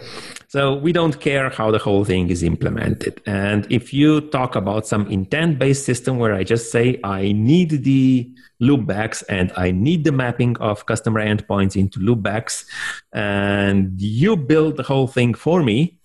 so 0.50 0.74
we 0.74 0.92
don't 0.92 1.20
care 1.20 1.48
how 1.48 1.70
the 1.70 1.78
whole 1.78 2.04
thing 2.04 2.28
is 2.28 2.42
implemented. 2.42 3.22
And 3.24 3.68
if 3.70 3.94
you 3.94 4.20
talk 4.20 4.56
about 4.56 4.84
some 4.84 5.06
intent-based 5.06 5.84
system 5.84 6.18
where 6.18 6.34
I 6.34 6.42
just 6.42 6.72
say 6.72 6.98
I 7.04 7.30
need 7.30 7.84
the 7.84 8.28
loopbacks 8.60 9.22
and 9.28 9.52
I 9.56 9.70
need 9.70 10.02
the 10.02 10.10
mapping 10.10 10.56
of 10.56 10.86
customer 10.86 11.24
endpoints 11.24 11.76
into 11.76 12.00
loopbacks, 12.00 12.64
and 13.12 13.92
you 14.00 14.36
build 14.36 14.76
the 14.76 14.82
whole 14.82 15.06
thing 15.06 15.34
for 15.34 15.62
me, 15.62 16.00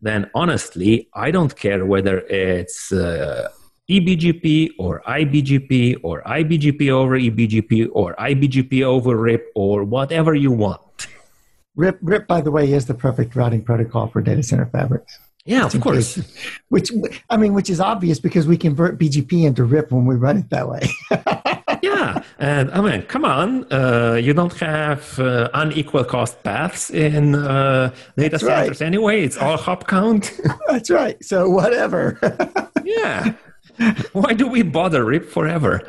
then 0.00 0.30
honestly, 0.32 1.08
I 1.14 1.32
don't 1.32 1.56
care 1.56 1.84
whether 1.84 2.18
it's 2.28 2.92
uh, 2.92 3.48
eBGP 3.90 4.74
or 4.78 5.02
IBGP 5.08 5.96
or 6.04 6.22
IBGP 6.22 6.88
over 6.90 7.18
eBGP 7.18 7.88
or 7.90 8.14
IBGP 8.14 8.84
over 8.84 9.16
RIP 9.16 9.44
or 9.56 9.82
whatever 9.82 10.36
you 10.36 10.52
want. 10.52 11.08
RIP, 11.78 11.98
RIP, 12.02 12.26
by 12.26 12.40
the 12.40 12.50
way, 12.50 12.72
is 12.72 12.86
the 12.86 12.94
perfect 12.94 13.36
routing 13.36 13.62
protocol 13.62 14.08
for 14.08 14.20
data 14.20 14.42
center 14.42 14.66
fabrics. 14.66 15.16
Yeah, 15.44 15.64
of 15.64 15.80
course. 15.80 16.16
Case, 16.16 16.58
which 16.68 16.90
I 17.30 17.36
mean, 17.36 17.54
which 17.54 17.70
is 17.70 17.80
obvious 17.80 18.18
because 18.18 18.46
we 18.46 18.56
convert 18.58 18.98
BGP 18.98 19.46
into 19.46 19.64
RIP 19.64 19.92
when 19.92 20.04
we 20.04 20.16
run 20.16 20.36
it 20.38 20.50
that 20.50 20.68
way. 20.68 20.82
yeah, 21.82 22.22
and 22.38 22.70
I 22.72 22.80
mean, 22.80 23.02
come 23.02 23.24
on, 23.24 23.72
uh, 23.72 24.18
you 24.20 24.34
don't 24.34 24.52
have 24.54 25.18
uh, 25.20 25.48
unequal 25.54 26.04
cost 26.04 26.42
paths 26.42 26.90
in 26.90 27.36
uh, 27.36 27.94
data 28.16 28.30
That's 28.30 28.42
centers 28.42 28.80
right. 28.80 28.86
anyway. 28.86 29.22
It's 29.22 29.38
all 29.38 29.56
hop 29.56 29.86
count. 29.86 30.38
That's 30.68 30.90
right. 30.90 31.16
So 31.24 31.48
whatever. 31.48 32.18
yeah. 32.84 33.34
Why 34.12 34.34
do 34.34 34.48
we 34.48 34.62
bother 34.62 35.04
RIP 35.04 35.24
forever? 35.30 35.80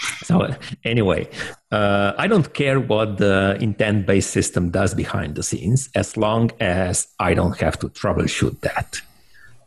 so 0.22 0.54
anyway 0.84 1.28
uh, 1.72 2.12
i 2.18 2.26
don't 2.26 2.54
care 2.54 2.80
what 2.80 3.18
the 3.18 3.56
intent 3.60 4.06
based 4.06 4.30
system 4.30 4.70
does 4.70 4.94
behind 4.94 5.34
the 5.34 5.42
scenes 5.42 5.88
as 5.94 6.16
long 6.16 6.50
as 6.60 7.08
i 7.18 7.34
don't 7.34 7.58
have 7.58 7.78
to 7.78 7.88
troubleshoot 7.88 8.58
that. 8.60 9.00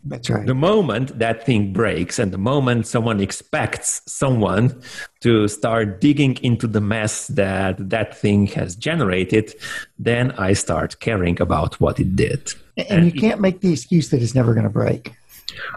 That's 0.05 0.29
right. 0.29 0.45
The 0.45 0.53
moment 0.53 1.17
that 1.19 1.45
thing 1.45 1.71
breaks 1.71 2.19
and 2.19 2.33
the 2.33 2.37
moment 2.37 2.87
someone 2.87 3.21
expects 3.21 4.01
someone 4.05 4.81
to 5.21 5.47
start 5.47 6.01
digging 6.01 6.37
into 6.43 6.67
the 6.67 6.81
mess 6.81 7.27
that 7.27 7.89
that 7.89 8.17
thing 8.17 8.47
has 8.47 8.75
generated 8.75 9.55
then 9.97 10.31
i 10.31 10.51
start 10.51 10.99
caring 10.99 11.41
about 11.41 11.79
what 11.79 11.99
it 11.99 12.15
did. 12.15 12.53
And, 12.75 12.87
and 12.89 13.05
you 13.05 13.19
can't 13.19 13.39
make 13.39 13.61
the 13.61 13.71
excuse 13.71 14.09
that 14.09 14.21
it's 14.21 14.35
never 14.35 14.53
going 14.53 14.65
to 14.65 14.69
break. 14.69 15.13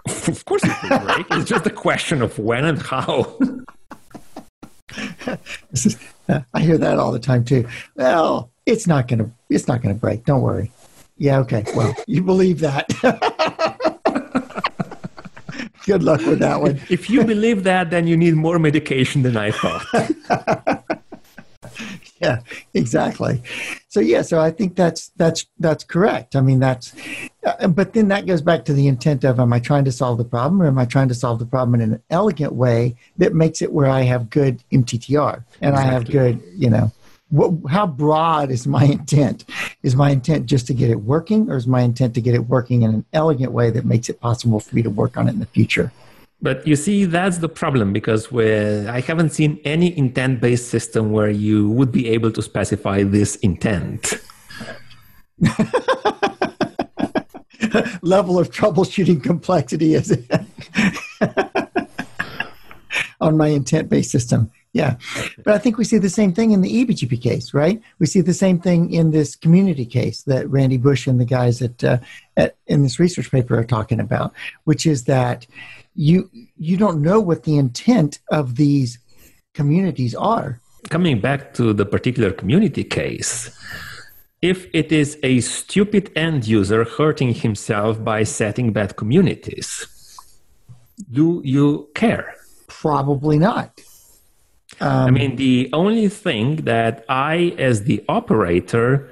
Of 0.06 0.44
course 0.44 0.62
it 0.64 0.72
will 0.82 0.98
break. 1.00 1.26
It's 1.30 1.48
just 1.48 1.66
a 1.66 1.70
question 1.70 2.22
of 2.22 2.38
when 2.38 2.64
and 2.64 2.80
how 2.80 3.38
is, 5.72 5.98
uh, 6.28 6.40
I 6.54 6.60
hear 6.60 6.78
that 6.78 6.98
all 6.98 7.12
the 7.12 7.18
time 7.18 7.44
too. 7.44 7.68
Well, 7.94 8.50
it's 8.64 8.86
not 8.86 9.08
gonna 9.08 9.30
it's 9.50 9.68
not 9.68 9.82
gonna 9.82 9.94
break. 9.94 10.24
Don't 10.24 10.42
worry. 10.42 10.70
Yeah, 11.18 11.38
okay. 11.40 11.64
Well, 11.74 11.94
you 12.06 12.22
believe 12.22 12.60
that. 12.60 12.88
Good 15.86 16.02
luck 16.02 16.20
with 16.26 16.40
that 16.40 16.60
one. 16.60 16.80
if 16.90 17.08
you 17.08 17.24
believe 17.24 17.62
that, 17.62 17.90
then 17.90 18.08
you 18.08 18.16
need 18.16 18.34
more 18.34 18.58
medication 18.58 19.22
than 19.22 19.36
I 19.36 19.52
thought. 19.52 19.86
yeah, 22.20 22.40
exactly. 22.74 23.40
So 23.96 24.00
yeah, 24.00 24.20
so 24.20 24.38
I 24.38 24.50
think 24.50 24.76
that's 24.76 25.08
that's 25.16 25.46
that's 25.58 25.82
correct. 25.82 26.36
I 26.36 26.42
mean, 26.42 26.60
that's, 26.60 26.94
uh, 27.46 27.66
but 27.68 27.94
then 27.94 28.08
that 28.08 28.26
goes 28.26 28.42
back 28.42 28.66
to 28.66 28.74
the 28.74 28.88
intent 28.88 29.24
of: 29.24 29.40
Am 29.40 29.54
I 29.54 29.58
trying 29.58 29.86
to 29.86 29.92
solve 29.92 30.18
the 30.18 30.24
problem, 30.24 30.60
or 30.60 30.66
am 30.66 30.78
I 30.78 30.84
trying 30.84 31.08
to 31.08 31.14
solve 31.14 31.38
the 31.38 31.46
problem 31.46 31.80
in 31.80 31.94
an 31.94 32.02
elegant 32.10 32.52
way 32.52 32.94
that 33.16 33.34
makes 33.34 33.62
it 33.62 33.72
where 33.72 33.86
I 33.86 34.02
have 34.02 34.28
good 34.28 34.62
MTTR 34.70 35.42
and 35.62 35.72
exactly. 35.72 35.78
I 35.78 35.94
have 35.94 36.10
good, 36.10 36.42
you 36.54 36.68
know, 36.68 36.92
what, 37.30 37.54
how 37.70 37.86
broad 37.86 38.50
is 38.50 38.66
my 38.66 38.84
intent? 38.84 39.46
Is 39.82 39.96
my 39.96 40.10
intent 40.10 40.44
just 40.44 40.66
to 40.66 40.74
get 40.74 40.90
it 40.90 41.00
working, 41.00 41.50
or 41.50 41.56
is 41.56 41.66
my 41.66 41.80
intent 41.80 42.12
to 42.16 42.20
get 42.20 42.34
it 42.34 42.48
working 42.48 42.82
in 42.82 42.92
an 42.92 43.06
elegant 43.14 43.52
way 43.52 43.70
that 43.70 43.86
makes 43.86 44.10
it 44.10 44.20
possible 44.20 44.60
for 44.60 44.76
me 44.76 44.82
to 44.82 44.90
work 44.90 45.16
on 45.16 45.26
it 45.26 45.30
in 45.30 45.38
the 45.38 45.46
future? 45.46 45.90
But 46.42 46.66
you 46.66 46.76
see, 46.76 47.06
that's 47.06 47.38
the 47.38 47.48
problem 47.48 47.92
because 47.92 48.32
I 48.32 49.00
haven't 49.00 49.30
seen 49.30 49.60
any 49.64 49.96
intent 49.96 50.40
based 50.40 50.68
system 50.68 51.10
where 51.10 51.30
you 51.30 51.70
would 51.70 51.90
be 51.90 52.08
able 52.08 52.30
to 52.32 52.42
specify 52.42 53.02
this 53.02 53.36
intent. 53.36 54.14
Level 58.02 58.38
of 58.38 58.50
troubleshooting 58.50 59.22
complexity 59.22 59.94
is 59.94 60.12
on 63.20 63.36
my 63.36 63.48
intent 63.48 63.88
based 63.88 64.10
system. 64.10 64.50
Yeah. 64.76 64.96
But 65.42 65.54
I 65.54 65.58
think 65.58 65.78
we 65.78 65.84
see 65.84 65.96
the 65.96 66.10
same 66.10 66.34
thing 66.34 66.50
in 66.50 66.60
the 66.60 66.84
eBGP 66.84 67.22
case, 67.22 67.54
right? 67.54 67.80
We 67.98 68.04
see 68.04 68.20
the 68.20 68.34
same 68.34 68.60
thing 68.60 68.92
in 68.92 69.10
this 69.10 69.34
community 69.34 69.86
case 69.86 70.20
that 70.24 70.46
Randy 70.50 70.76
Bush 70.76 71.06
and 71.06 71.18
the 71.18 71.24
guys 71.24 71.62
at, 71.62 71.82
uh, 71.82 71.96
at 72.36 72.56
in 72.66 72.82
this 72.82 73.00
research 73.00 73.30
paper 73.30 73.58
are 73.58 73.64
talking 73.64 74.00
about, 74.00 74.34
which 74.64 74.84
is 74.84 75.04
that 75.04 75.46
you 75.96 76.30
you 76.56 76.76
don't 76.76 77.00
know 77.02 77.20
what 77.20 77.42
the 77.44 77.56
intent 77.56 78.20
of 78.30 78.56
these 78.56 78.98
communities 79.54 80.14
are. 80.14 80.60
Coming 80.90 81.20
back 81.20 81.54
to 81.54 81.72
the 81.72 81.84
particular 81.84 82.30
community 82.30 82.84
case, 82.84 83.50
if 84.42 84.68
it 84.72 84.92
is 84.92 85.18
a 85.22 85.40
stupid 85.40 86.12
end 86.14 86.46
user 86.46 86.84
hurting 86.84 87.34
himself 87.34 88.04
by 88.04 88.22
setting 88.22 88.72
bad 88.72 88.96
communities, 88.96 89.86
do 91.10 91.40
you 91.44 91.88
care? 91.94 92.34
Probably 92.68 93.38
not. 93.38 93.80
Um, 94.80 95.06
I 95.06 95.10
mean, 95.10 95.36
the 95.36 95.70
only 95.72 96.08
thing 96.08 96.56
that 96.64 97.04
I, 97.08 97.54
as 97.58 97.84
the 97.84 98.04
operator, 98.08 99.10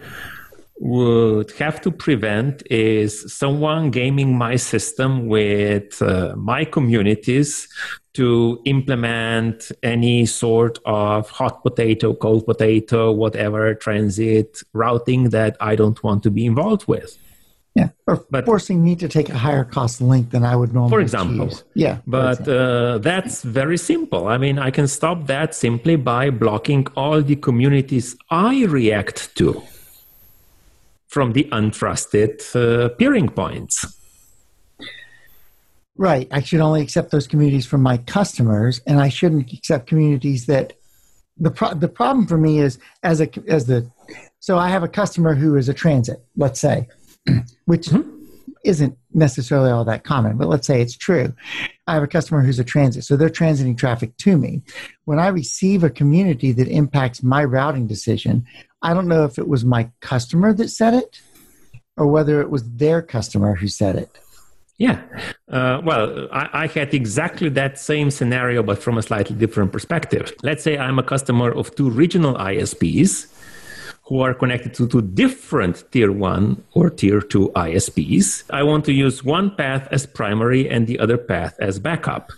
would 0.79 1.51
have 1.53 1.81
to 1.83 1.91
prevent 1.91 2.63
is 2.71 3.33
someone 3.33 3.91
gaming 3.91 4.37
my 4.37 4.57
system 4.57 5.29
with 5.29 6.03
uh, 6.03 6.35
my 6.37 6.65
communities 6.65 7.69
to 8.15 8.61
implement 8.65 9.71
any 9.83 10.27
sort 10.27 10.79
of 10.85 11.29
hot 11.31 11.63
potato, 11.63 12.15
cold 12.15 12.47
potato, 12.47 13.13
whatever 13.13 13.75
transit 13.75 14.63
routing 14.73 15.31
that 15.31 15.57
I 15.61 15.77
don't 15.77 16.03
want 16.03 16.23
to 16.25 16.31
be 16.31 16.47
involved 16.47 16.87
with. 16.89 17.19
Yeah, 17.75 17.89
or 18.07 18.25
but, 18.31 18.45
forcing 18.45 18.85
me 18.85 18.95
to 18.97 19.09
take 19.09 19.29
a 19.31 19.37
higher 19.37 19.65
cost 19.65 20.01
link 20.01 20.31
than 20.31 20.45
I 20.45 20.55
would 20.55 20.73
normally. 20.73 20.91
For 20.91 21.01
example, 21.01 21.49
choose. 21.49 21.65
yeah. 21.75 21.99
But 22.07 22.47
uh, 22.49 22.99
that's 22.99 23.43
very 23.43 23.79
simple. 23.79 24.29
I 24.29 24.39
mean, 24.39 24.61
I 24.61 24.71
can 24.71 24.87
stop 24.87 25.27
that 25.27 25.57
simply 25.57 25.97
by 25.97 26.31
blocking 26.31 26.87
all 26.97 27.21
the 27.21 27.35
communities 27.35 28.17
I 28.31 28.65
react 28.67 29.35
to 29.37 29.61
from 31.15 31.33
the 31.33 31.45
untrusted 31.53 32.35
uh, 32.57 32.89
peering 32.97 33.29
points. 33.29 33.77
Right. 35.97 36.27
I 36.33 36.43
should 36.43 36.61
only 36.61 36.83
accept 36.83 37.13
those 37.13 37.29
communities 37.29 37.67
from 37.67 37.83
my 37.83 37.99
customers, 37.99 38.81
and 38.85 39.01
I 39.01 39.09
shouldn't 39.09 39.53
accept 39.53 39.87
communities 39.87 40.47
that. 40.47 40.75
The 41.37 41.51
pro- 41.51 41.75
the 41.75 41.89
problem 41.89 42.29
for 42.29 42.39
me 42.39 42.61
is 42.61 42.79
as 43.03 43.21
a 43.21 43.29
as 43.49 43.67
the 43.67 43.91
so 44.39 44.57
I 44.57 44.69
have 44.69 44.85
a 44.85 44.89
customer 44.89 45.35
who 45.35 45.57
is 45.57 45.69
a 45.69 45.75
transit, 45.75 46.19
let's 46.37 46.61
say, 46.61 46.87
which 47.65 47.87
mm-hmm. 47.89 48.09
isn't 48.65 48.97
necessarily 49.13 49.73
all 49.73 49.85
that 49.87 50.05
common, 50.05 50.37
but 50.37 50.49
let's 50.49 50.67
say 50.67 50.81
it's 50.81 50.97
true. 50.97 51.35
I 51.89 51.95
have 51.95 52.05
a 52.05 52.15
customer 52.17 52.41
who's 52.43 52.61
a 52.61 52.65
transit, 52.65 53.05
so 53.05 53.17
they're 53.17 53.29
transiting 53.29 53.77
traffic 53.77 54.17
to 54.19 54.37
me. 54.37 54.63
When 55.07 55.19
I 55.19 55.29
receive 55.29 55.83
a 55.83 55.91
community 55.91 56.53
that 56.53 56.69
impacts 56.69 57.23
my 57.23 57.43
routing 57.43 57.89
decision, 57.89 58.47
I 58.85 58.93
don't 58.93 59.09
know 59.09 59.25
if 59.25 59.39
it 59.39 59.49
was 59.49 59.65
my 59.65 59.91
customer 60.01 60.53
that 60.53 60.69
said 60.69 60.93
it 60.93 61.23
or 61.97 62.07
whether 62.07 62.43
it 62.43 62.51
was 62.51 62.63
their 62.75 63.01
customer 63.01 63.55
who 63.55 63.67
said 63.67 63.97
it. 63.97 64.11
Yeah. 64.77 65.01
Uh, 65.49 65.81
well, 65.83 66.29
I, 66.31 66.65
I, 66.65 66.67
had 66.67 66.93
exactly 66.93 67.49
that 67.51 67.79
same 67.79 68.11
scenario, 68.11 68.63
but 68.63 68.83
from 68.83 68.99
a 68.99 69.03
slightly 69.03 69.37
different 69.37 69.73
perspective. 69.73 70.35
Let's 70.43 70.65
say 70.65 70.77
I'm 70.77 70.99
a 70.99 71.03
customer 71.03 71.51
of 71.53 71.75
two 71.77 71.89
regional 71.89 72.35
ISPs 72.35 73.33
who 74.03 74.21
are 74.21 74.35
connected 74.35 74.75
to 74.75 74.89
two 74.89 75.01
different 75.01 75.85
tier 75.91 76.13
one 76.13 76.63
or 76.73 76.91
tier 76.91 77.21
two 77.21 77.53
ISPs. 77.57 78.45
I 78.51 78.65
want 78.65 78.85
to 78.87 78.93
use 78.93 79.25
one 79.25 79.55
path 79.55 79.89
as 79.93 80.05
primary 80.07 80.69
and 80.69 80.87
the 80.87 80.99
other 80.99 81.17
path 81.17 81.57
as 81.59 81.79
backup. 81.79 82.33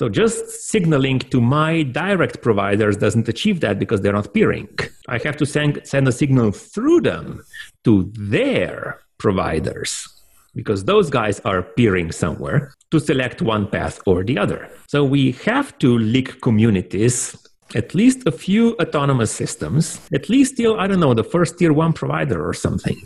So 0.00 0.08
just 0.08 0.48
signaling 0.48 1.18
to 1.18 1.42
my 1.42 1.82
direct 1.82 2.40
providers 2.40 2.96
doesn't 2.96 3.28
achieve 3.28 3.60
that 3.60 3.78
because 3.78 4.00
they're 4.00 4.14
not 4.14 4.32
peering. 4.32 4.70
I 5.08 5.18
have 5.18 5.36
to 5.36 5.44
send, 5.44 5.82
send 5.84 6.08
a 6.08 6.12
signal 6.12 6.52
through 6.52 7.02
them 7.02 7.44
to 7.84 8.10
their 8.14 9.00
providers 9.18 10.08
because 10.54 10.86
those 10.86 11.10
guys 11.10 11.40
are 11.40 11.60
peering 11.62 12.12
somewhere 12.12 12.72
to 12.92 12.98
select 12.98 13.42
one 13.42 13.68
path 13.68 14.00
or 14.06 14.24
the 14.24 14.38
other. 14.38 14.70
So 14.86 15.04
we 15.04 15.32
have 15.44 15.76
to 15.80 15.98
leak 15.98 16.40
communities 16.40 17.36
at 17.74 17.94
least 17.94 18.26
a 18.26 18.32
few 18.32 18.76
autonomous 18.76 19.30
systems, 19.30 20.00
at 20.14 20.30
least 20.30 20.56
till, 20.56 20.80
I 20.80 20.86
don't 20.86 21.00
know, 21.00 21.12
the 21.12 21.24
first 21.24 21.58
tier 21.58 21.74
one 21.74 21.92
provider 21.92 22.42
or 22.42 22.54
something. 22.54 23.02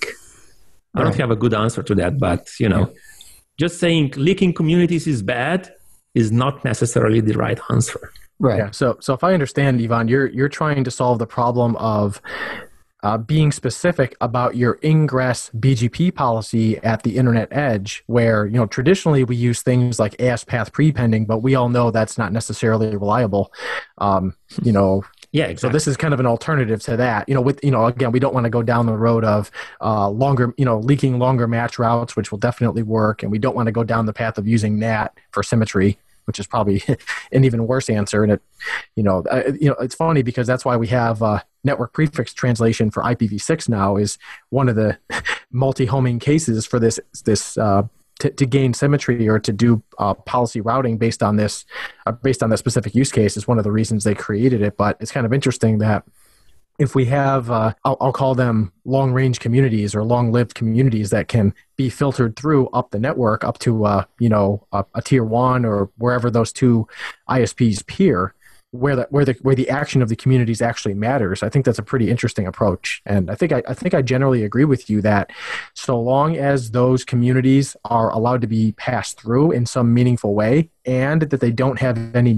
I 0.95 1.03
don't 1.03 1.17
have 1.17 1.33
a 1.33 1.37
good 1.45 1.55
answer 1.55 1.83
to 1.83 1.95
that, 1.97 2.21
but, 2.21 2.49
you 2.61 2.69
know, 2.69 2.95
just 3.59 3.81
saying 3.81 4.13
leaking 4.17 4.53
communities 4.55 5.09
is 5.09 5.25
bad 5.25 5.73
is 6.15 6.33
not 6.33 6.65
necessarily 6.65 7.21
the 7.21 7.35
right 7.35 7.59
answer. 7.71 8.13
Right. 8.39 8.59
Yeah. 8.59 8.71
So, 8.71 8.97
so 9.01 9.15
if 9.15 9.23
I 9.23 9.33
understand, 9.33 9.81
Ivan, 9.81 10.09
you're 10.09 10.27
you're 10.27 10.49
trying 10.49 10.85
to 10.85 10.91
solve 10.91 11.19
the 11.19 11.27
problem 11.27 11.77
of 11.77 12.21
uh, 13.05 13.19
being 13.19 13.53
specific 13.53 14.17
about 14.23 14.57
your 14.57 14.79
ingress 14.83 15.51
BGP 15.51 16.15
policy 16.15 16.79
at 16.79 17.03
the 17.03 17.17
internet 17.17 17.49
edge, 17.53 18.03
where 18.07 18.47
you 18.47 18.55
know 18.55 18.67
traditionally 18.67 19.25
we 19.25 19.37
use 19.37 19.63
things 19.63 19.99
like 19.99 20.21
AS 20.21 20.43
path 20.43 20.73
prepending, 20.73 21.27
but 21.27 21.39
we 21.39 21.55
all 21.55 21.69
know 21.69 21.91
that's 21.91 22.17
not 22.17 22.33
necessarily 22.33 22.97
reliable. 22.97 23.53
Um, 23.99 24.35
you 24.63 24.73
know, 24.73 25.05
yeah, 25.35 25.47
exactly. 25.47 25.69
So 25.69 25.73
this 25.73 25.89
is 25.89 25.97
kind 25.97 26.15
of 26.15 26.21
an 26.21 26.27
alternative 26.27 26.81
to 26.85 26.97
that. 26.97 27.29
You 27.29 27.35
know, 27.35 27.41
with 27.41 27.59
you 27.65 27.73
know, 27.73 27.87
again, 27.87 28.13
we 28.13 28.21
don't 28.21 28.33
want 28.33 28.45
to 28.45 28.51
go 28.51 28.63
down 28.63 28.87
the 28.87 28.97
road 28.97 29.25
of 29.25 29.51
uh, 29.81 30.09
longer, 30.09 30.55
you 30.57 30.65
know, 30.65 30.79
leaking 30.79 31.19
longer 31.19 31.49
match 31.49 31.77
routes, 31.77 32.15
which 32.15 32.31
will 32.31 32.39
definitely 32.39 32.85
work, 32.85 33.25
and 33.25 33.33
we 33.33 33.41
don't 33.41 33.57
want 33.57 33.67
to 33.67 33.73
go 33.73 33.83
down 33.83 34.07
the 34.07 34.13
path 34.13 34.39
of 34.39 34.47
using 34.47 34.79
NAT 34.79 35.19
for 35.33 35.43
symmetry 35.43 35.99
which 36.27 36.39
is 36.39 36.47
probably 36.47 36.83
an 37.33 37.45
even 37.45 37.67
worse 37.67 37.91
answer. 37.91 38.23
And 38.23 38.33
it, 38.33 38.43
you 38.97 39.03
know, 39.03 39.23
uh, 39.31 39.53
you 39.61 39.69
know, 39.69 39.75
it's 39.75 39.95
funny 39.95 40.23
because 40.23 40.47
that's 40.47 40.65
why 40.65 40.75
we 40.75 40.87
have 40.87 41.23
uh, 41.23 41.41
network 41.65 41.93
prefix 41.93 42.33
translation 42.33 42.91
for 42.91 43.03
IPv6 43.03 43.69
now 43.69 43.97
is 43.97 44.17
one 44.49 44.71
of 44.71 44.77
the 44.77 44.97
multi-homing 45.53 46.19
cases 46.19 46.65
for 46.65 46.79
this 46.79 46.99
this 47.27 47.59
uh, 47.59 47.83
to, 48.21 48.31
to, 48.31 48.47
gain 48.47 48.73
symmetry 48.73 49.29
or 49.29 49.39
to 49.39 49.53
do 49.53 49.83
uh, 49.99 50.15
policy 50.15 50.61
routing 50.61 50.99
based 50.99 51.23
on 51.23 51.37
this 51.37 51.65
uh, 52.07 52.13
based 52.13 52.43
on 52.43 52.51
that 52.51 52.59
specific 52.59 52.95
use 52.95 53.11
case 53.11 53.37
is 53.37 53.49
one 53.49 53.59
of 53.59 53.65
the 53.65 53.73
reasons 53.73 54.05
they 54.05 54.15
created 54.15 54.63
it. 54.63 54.77
But 54.77 54.97
it's 55.01 55.11
kind 55.13 55.27
of 55.27 55.33
interesting 55.33 55.79
that 55.79 56.05
if 56.79 56.95
we 56.95 57.05
have, 57.07 57.51
uh, 57.51 57.73
I'll, 57.85 57.97
I'll, 58.01 58.13
call 58.13 58.35
them 58.35 58.73
long 58.85 59.13
range 59.13 59.39
communities 59.39 59.95
or 59.95 60.03
long 60.03 60.33
lived 60.33 60.55
communities 60.55 61.11
that 61.11 61.29
can 61.29 61.55
be 61.77 61.89
filtered 61.89 62.35
through 62.35 62.69
up 62.69 62.91
the 62.91 62.99
network 62.99 63.45
up 63.45 63.59
to, 63.61 63.85
uh, 63.85 64.05
you 64.19 64.29
know, 64.29 64.67
a, 64.73 64.85
a, 64.95 65.03
tier 65.03 65.25
one 65.25 65.65
or 65.65 65.91
wherever 65.99 66.31
those 66.31 66.53
two 66.53 66.89
ISPs 67.29 67.87
peer, 67.87 68.35
where 68.75 68.97
the, 68.97 69.07
where 69.11 69.25
the, 69.25 69.37
where 69.43 69.55
the 69.55 69.71
action 69.71 70.03
of 70.03 70.09
the 70.09 70.17
communities 70.17 70.61
actually 70.61 70.95
matters. 70.95 71.45
I 71.45 71.49
think 71.49 71.65
that's 71.65 71.79
a 71.79 71.83
pretty 71.83 72.11
interesting 72.11 72.47
approach. 72.47 73.01
And 73.07 73.31
I 73.31 73.37
think 73.37 73.53
I, 73.53 73.63
I 73.69 73.75
think 73.75 73.95
I 73.95 74.03
generally 74.03 74.43
agree 74.43 74.65
with 74.65 74.91
you 74.91 75.01
that 75.03 75.31
so 75.75 75.99
long 75.99 76.37
as 76.37 76.73
those 76.73 77.05
communities 77.05 77.77
are 77.85 78.11
allowed 78.11 78.41
to 78.41 78.49
be 78.49 78.73
passed 78.73 79.21
through 79.21 79.53
in 79.53 79.65
some 79.65 79.95
meaningful 79.95 80.35
way 80.35 80.71
and 80.85 81.23
that 81.23 81.41
they 81.41 81.53
don't 81.53 81.79
have 81.79 82.17
any 82.17 82.35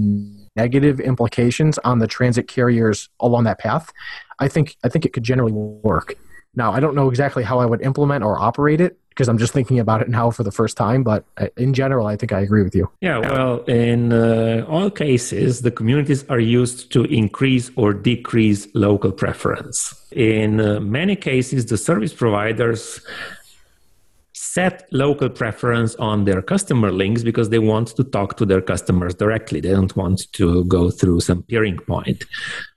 negative 0.55 0.99
implications 0.99 1.79
on 1.79 1.99
the 1.99 2.07
transit 2.07 2.47
carriers 2.47 3.09
along 3.19 3.45
that 3.45 3.57
path, 3.57 3.91
I 4.37 4.47
think 4.47 4.77
I 4.83 4.89
think 4.89 5.05
it 5.05 5.13
could 5.13 5.23
generally 5.23 5.53
work. 5.53 6.15
Now, 6.55 6.71
I 6.71 6.79
don't 6.79 6.95
know 6.95 7.09
exactly 7.09 7.43
how 7.43 7.59
I 7.59 7.65
would 7.65 7.81
implement 7.81 8.23
or 8.23 8.39
operate 8.39 8.79
it 8.79 8.97
because 9.17 9.27
I'm 9.27 9.39
just 9.39 9.51
thinking 9.51 9.79
about 9.79 10.03
it 10.03 10.09
now 10.09 10.29
for 10.29 10.43
the 10.43 10.51
first 10.51 10.77
time. 10.77 11.01
But 11.01 11.25
uh, 11.37 11.47
in 11.57 11.73
general, 11.73 12.05
I 12.05 12.15
think 12.15 12.31
I 12.31 12.39
agree 12.41 12.61
with 12.61 12.75
you. 12.75 12.87
Yeah, 13.01 13.17
well, 13.17 13.63
in 13.63 14.13
uh, 14.13 14.63
all 14.69 14.91
cases, 14.91 15.61
the 15.61 15.71
communities 15.71 16.23
are 16.29 16.39
used 16.39 16.91
to 16.91 17.03
increase 17.05 17.71
or 17.75 17.93
decrease 17.93 18.67
local 18.75 19.11
preference. 19.11 19.95
In 20.11 20.61
uh, 20.61 20.79
many 20.79 21.15
cases, 21.15 21.65
the 21.65 21.77
service 21.77 22.13
providers 22.13 23.01
set 24.57 24.91
local 24.91 25.29
preference 25.29 25.93
on 25.97 26.25
their 26.25 26.41
customer 26.41 26.91
links 26.91 27.21
because 27.21 27.49
they 27.49 27.59
want 27.59 27.89
to 27.95 28.03
talk 28.03 28.37
to 28.37 28.43
their 28.43 28.59
customers 28.59 29.13
directly. 29.13 29.59
They 29.61 29.69
don't 29.69 29.95
want 29.95 30.33
to 30.33 30.63
go 30.63 30.89
through 30.89 31.19
some 31.19 31.43
peering 31.43 31.77
point. 31.77 32.23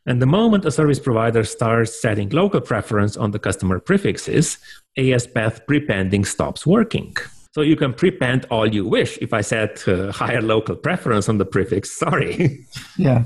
And 0.04 0.20
the 0.20 0.26
moment 0.26 0.66
a 0.66 0.70
service 0.70 1.00
provider 1.00 1.42
starts 1.42 1.98
setting 1.98 2.28
local 2.28 2.60
preference 2.60 3.16
on 3.16 3.30
the 3.30 3.38
customer 3.38 3.78
prefixes, 3.80 4.58
ASPath 4.98 5.66
prepending 5.66 6.26
stops 6.26 6.66
working. 6.66 7.16
So 7.54 7.62
you 7.62 7.76
can 7.76 7.94
prepend 7.94 8.44
all 8.50 8.66
you 8.76 8.84
wish. 8.86 9.16
If 9.22 9.32
I 9.32 9.40
set 9.40 9.88
uh, 9.88 10.12
higher 10.12 10.42
local 10.42 10.76
preference 10.76 11.30
on 11.30 11.38
the 11.38 11.46
prefix, 11.46 11.90
sorry. 11.98 12.66
yeah. 12.98 13.24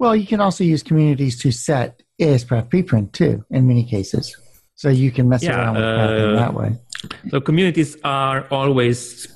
Well, 0.00 0.16
you 0.16 0.26
can 0.26 0.40
also 0.40 0.64
use 0.64 0.82
communities 0.82 1.38
to 1.42 1.52
set 1.52 2.02
ASPath 2.20 2.70
preprint 2.70 3.12
too, 3.12 3.44
in 3.50 3.68
many 3.68 3.84
cases. 3.84 4.36
So 4.74 4.88
you 4.88 5.12
can 5.12 5.28
mess 5.28 5.44
yeah, 5.44 5.56
around 5.56 5.74
with 5.76 5.84
uh, 5.84 6.40
that 6.40 6.54
way. 6.54 6.76
So 7.30 7.40
communities 7.40 7.96
are 8.04 8.46
always 8.50 9.28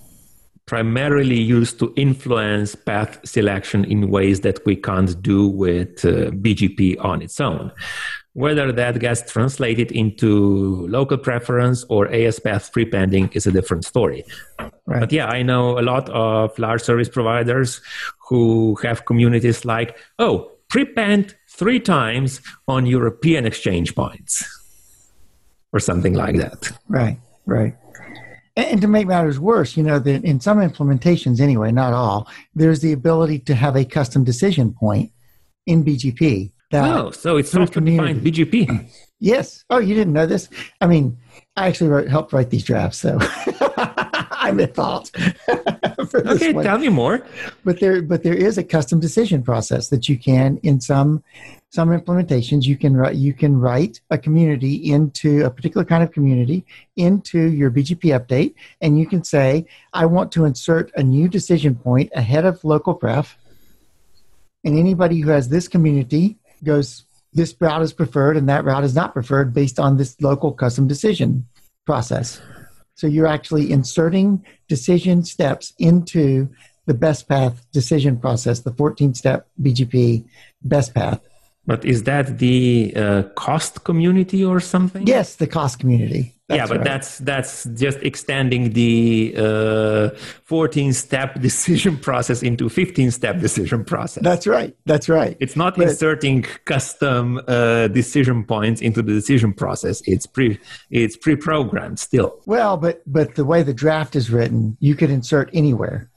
primarily 0.68 1.40
used 1.40 1.78
to 1.78 1.92
influence 1.96 2.74
path 2.74 3.18
selection 3.24 3.85
in 3.87 4.11
ways 4.11 4.40
that 4.40 4.64
we 4.66 4.76
can't 4.76 5.20
do 5.22 5.48
with 5.48 6.04
uh, 6.04 6.31
BGP 6.44 7.02
on 7.02 7.22
its 7.22 7.40
own. 7.40 7.72
Whether 8.35 8.70
that 8.70 9.00
gets 9.00 9.33
translated 9.33 9.90
into 9.90 10.87
local 10.88 11.16
preference 11.16 11.85
or 11.88 12.07
ASPath 12.09 12.70
prepending 12.70 13.31
is 13.33 13.46
a 13.46 13.50
different 13.50 13.85
story. 13.85 14.24
Right. 14.87 15.00
But 15.00 15.11
yeah, 15.11 15.26
I 15.26 15.42
know 15.42 15.78
a 15.78 15.83
lot 15.83 16.09
of 16.11 16.57
large 16.59 16.83
service 16.83 17.09
providers 17.09 17.81
who 18.28 18.76
have 18.83 19.07
communities 19.07 19.64
like, 19.64 19.96
oh, 20.18 20.52
prepend 20.68 21.35
three 21.48 21.81
times 21.81 22.40
on 22.68 22.87
European 22.87 23.46
exchange 23.46 23.94
points 23.94 24.46
or 25.72 25.81
something 25.81 26.14
like 26.14 26.37
that. 26.37 26.70
Right, 26.88 27.18
right. 27.49 27.75
And 28.57 28.81
to 28.81 28.89
make 28.89 29.07
matters 29.07 29.39
worse, 29.39 29.77
you 29.77 29.85
know, 29.85 30.01
that 30.01 30.25
in 30.25 30.41
some 30.41 30.59
implementations, 30.59 31.41
anyway, 31.41 31.71
not 31.71 31.93
all, 31.93 32.29
there's 32.55 32.81
the 32.81 32.93
ability 32.93 33.39
to 33.41 33.55
have 33.55 33.77
a 33.77 33.85
custom 33.85 34.25
decision 34.25 34.73
point 34.73 35.13
in 35.67 35.85
BGP. 35.85 36.53
Oh, 36.73 37.11
so 37.13 37.37
it's 37.37 37.51
software 37.51 37.85
defined 37.85 38.21
BGP. 38.23 38.91
Yes. 39.21 39.65
Oh, 39.71 39.79
you 39.79 39.95
didn't 39.95 40.13
know 40.13 40.27
this? 40.27 40.49
I 40.81 40.87
mean, 40.87 41.17
I 41.57 41.69
actually 41.69 41.91
wrote, 41.91 42.09
helped 42.09 42.33
write 42.33 42.51
these 42.51 42.65
drafts, 42.65 42.99
so 42.99 43.19
I'm 44.31 44.61
at 44.61 44.75
fault. 44.75 45.11
okay, 45.49 46.53
one. 46.53 46.65
tell 46.65 46.79
me 46.79 46.89
more. 46.89 47.25
But 47.65 47.81
there, 47.81 48.03
but 48.03 48.23
there 48.23 48.35
is 48.35 48.59
a 48.59 48.65
custom 48.65 49.01
decision 49.01 49.43
process 49.43 49.89
that 49.89 50.09
you 50.09 50.19
can 50.19 50.59
in 50.63 50.81
some 50.81 51.23
some 51.70 51.90
implementations 51.90 52.64
you 52.64 52.76
can 52.76 52.96
write 52.96 53.16
you 53.16 53.35
can 53.35 53.59
write 53.59 54.00
a 54.11 54.16
community 54.16 54.90
into 54.90 55.44
a 55.44 55.50
particular 55.50 55.85
kind 55.85 56.02
of 56.02 56.12
community 56.12 56.64
into 56.96 57.50
your 57.50 57.70
BGP 57.70 58.18
update, 58.18 58.54
and 58.81 58.98
you 58.98 59.07
can 59.07 59.22
say, 59.22 59.66
I 59.92 60.07
want 60.07 60.33
to 60.33 60.44
insert 60.44 60.90
a 60.96 61.02
new 61.02 61.28
decision 61.28 61.74
point 61.74 62.11
ahead 62.14 62.44
of 62.44 62.64
local 62.64 62.94
pref, 62.94 63.37
and 64.64 64.78
anybody 64.78 65.20
who 65.20 65.31
has 65.31 65.48
this 65.48 65.68
community 65.68 66.38
goes 66.64 67.04
this 67.33 67.54
route 67.61 67.83
is 67.83 67.92
preferred 67.92 68.37
and 68.37 68.48
that 68.48 68.64
route 68.64 68.85
is 68.85 68.94
not 68.94 69.12
preferred 69.12 69.52
based 69.52 69.78
on 69.78 69.96
this 69.96 70.20
local 70.20 70.52
custom 70.52 70.88
decision 70.88 71.46
process. 71.85 72.40
So 72.94 73.07
you're 73.07 73.26
actually 73.26 73.70
inserting 73.70 74.44
decision 74.66 75.24
steps 75.24 75.72
into 75.78 76.48
the 76.87 76.94
best 76.94 77.28
path 77.28 77.64
decision 77.70 78.18
process, 78.18 78.61
the 78.61 78.72
14 78.72 79.14
step 79.14 79.46
BGP 79.62 80.24
best 80.62 80.94
path. 80.94 81.20
But 81.68 81.85
is 81.85 82.04
that 82.04 82.38
the 82.38 82.94
uh, 82.96 83.22
cost 83.35 83.85
community 83.85 84.42
or 84.42 84.59
something? 84.59 85.07
Yes, 85.07 85.35
the 85.35 85.46
cost 85.46 85.78
community. 85.78 86.35
That's 86.46 86.57
yeah, 86.57 86.66
but 86.66 86.78
right. 86.78 86.85
that's 86.85 87.18
that's 87.18 87.64
just 87.74 87.98
extending 87.98 88.72
the 88.72 89.35
uh, 89.37 90.09
14 90.44 90.94
step 90.94 91.38
decision 91.48 91.98
process 91.98 92.42
into 92.42 92.70
15 92.70 93.11
step 93.11 93.38
decision 93.46 93.85
process. 93.85 94.22
That's 94.22 94.46
right. 94.46 94.74
That's 94.87 95.11
right. 95.11 95.37
It's 95.40 95.57
not 95.57 95.76
but 95.76 95.88
inserting 95.88 96.46
custom 96.64 97.38
uh, 97.46 97.88
decision 97.88 98.44
points 98.44 98.81
into 98.81 99.02
the 99.02 99.12
decision 99.12 99.52
process. 99.52 100.00
It's 100.07 100.24
pre 100.24 100.59
it's 100.90 101.18
pre-programmed 101.18 101.98
still. 101.98 102.40
Well, 102.46 102.78
but 102.78 103.02
but 103.07 103.35
the 103.35 103.44
way 103.44 103.62
the 103.62 103.74
draft 103.74 104.16
is 104.16 104.31
written, 104.31 104.78
you 104.81 104.94
could 104.94 105.11
insert 105.11 105.50
anywhere. 105.52 106.09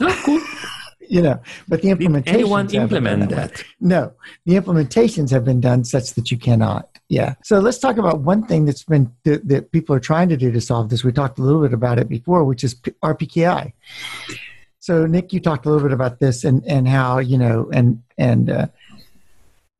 Oh, 0.00 0.22
cool 0.24 0.40
you 1.08 1.22
know, 1.22 1.40
but 1.66 1.82
the 1.82 1.90
implementation. 1.90 2.40
Anyone 2.40 2.74
implement 2.74 3.30
that? 3.30 3.54
that? 3.54 3.64
No, 3.80 4.12
the 4.44 4.54
implementations 4.54 5.30
have 5.30 5.44
been 5.44 5.60
done 5.60 5.84
such 5.84 6.14
that 6.14 6.30
you 6.30 6.38
cannot. 6.38 6.88
Yeah. 7.08 7.34
So 7.42 7.58
let's 7.58 7.78
talk 7.78 7.96
about 7.96 8.20
one 8.20 8.46
thing 8.46 8.66
that's 8.66 8.84
been 8.84 9.12
that, 9.24 9.48
that 9.48 9.72
people 9.72 9.94
are 9.94 10.00
trying 10.00 10.28
to 10.28 10.36
do 10.36 10.52
to 10.52 10.60
solve 10.60 10.90
this. 10.90 11.02
We 11.02 11.12
talked 11.12 11.38
a 11.38 11.42
little 11.42 11.62
bit 11.62 11.72
about 11.72 11.98
it 11.98 12.08
before, 12.08 12.44
which 12.44 12.62
is 12.62 12.74
RPKI. 12.74 13.72
So 14.78 15.06
Nick, 15.06 15.32
you 15.32 15.40
talked 15.40 15.66
a 15.66 15.70
little 15.70 15.86
bit 15.86 15.94
about 15.94 16.20
this 16.20 16.44
and 16.44 16.64
and 16.66 16.86
how 16.86 17.18
you 17.18 17.38
know 17.38 17.68
and 17.72 18.02
and. 18.16 18.50
Uh, 18.50 18.66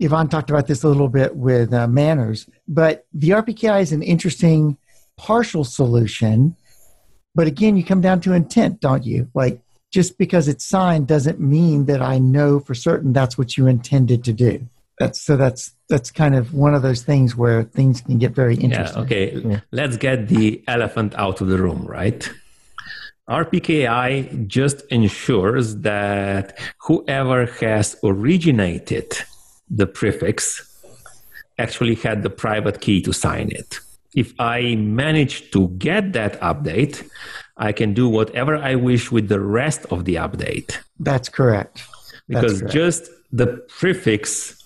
Ivan 0.01 0.29
talked 0.29 0.49
about 0.49 0.69
this 0.69 0.85
a 0.85 0.89
little 0.89 1.09
bit 1.09 1.35
with 1.35 1.75
uh, 1.75 1.89
MANRS, 1.89 2.49
but 2.69 3.05
the 3.13 3.31
RPKI 3.31 3.83
is 3.83 3.91
an 3.91 4.05
interesting 4.05 4.77
partial 5.17 5.65
solution. 5.65 6.55
But 7.35 7.49
again, 7.49 7.77
you 7.77 7.85
come 7.85 8.01
down 8.01 8.21
to 8.21 8.33
intent, 8.33 8.81
don't 8.81 9.05
you? 9.05 9.29
Like 9.35 9.61
just 9.91 10.19
because 10.19 10.49
it's 10.49 10.65
signed 10.65 11.07
doesn't 11.07 11.41
mean 11.41 11.87
that 11.87 12.03
I 12.03 12.19
know 12.19 12.61
for 12.61 12.75
certain 12.75 13.13
that's 13.13 13.39
what 13.39 13.57
you 13.57 13.67
intended 13.67 14.25
to 14.25 14.33
do. 14.33 14.69
That's 14.99 15.21
so 15.21 15.37
that's 15.37 15.73
that's 15.89 16.11
kind 16.11 16.35
of 16.35 16.53
one 16.53 16.75
of 16.75 16.83
those 16.83 17.03
things 17.03 17.37
where 17.37 17.63
things 17.63 18.01
can 18.01 18.19
get 18.19 18.33
very 18.33 18.57
interesting. 18.57 18.97
Yeah, 18.97 19.05
okay. 19.05 19.35
Yeah. 19.37 19.61
Let's 19.71 19.97
get 19.97 20.29
the 20.29 20.63
elephant 20.67 21.15
out 21.15 21.41
of 21.41 21.49
the 21.49 21.59
room, 21.59 21.87
right? 21.87 22.29
RPKI 23.29 24.47
just 24.47 24.83
ensures 24.91 25.77
that 25.77 26.59
whoever 26.81 27.47
has 27.61 27.97
originated 28.03 29.13
the 29.71 29.87
prefix 29.87 30.65
actually 31.59 31.97
had 31.97 32.23
the 32.23 32.31
private 32.31 32.81
key 32.81 33.03
to 33.03 33.13
sign 33.13 33.51
it. 33.51 33.81
If 34.15 34.33
I 34.41 34.77
manage 34.77 35.51
to 35.51 35.69
get 35.69 36.15
that 36.15 36.41
update, 36.41 37.07
I 37.59 37.73
can 37.73 37.93
do 37.93 38.09
whatever 38.09 38.57
I 38.57 38.77
wish 38.77 39.11
with 39.11 39.29
the 39.29 39.41
rest 39.41 39.85
of 39.91 40.05
the 40.05 40.15
update. 40.17 40.77
That's 41.01 41.29
correct. 41.29 41.83
Because 42.29 42.61
correct. 42.61 42.75
just 42.75 43.11
the 43.33 43.65
prefix 43.69 44.63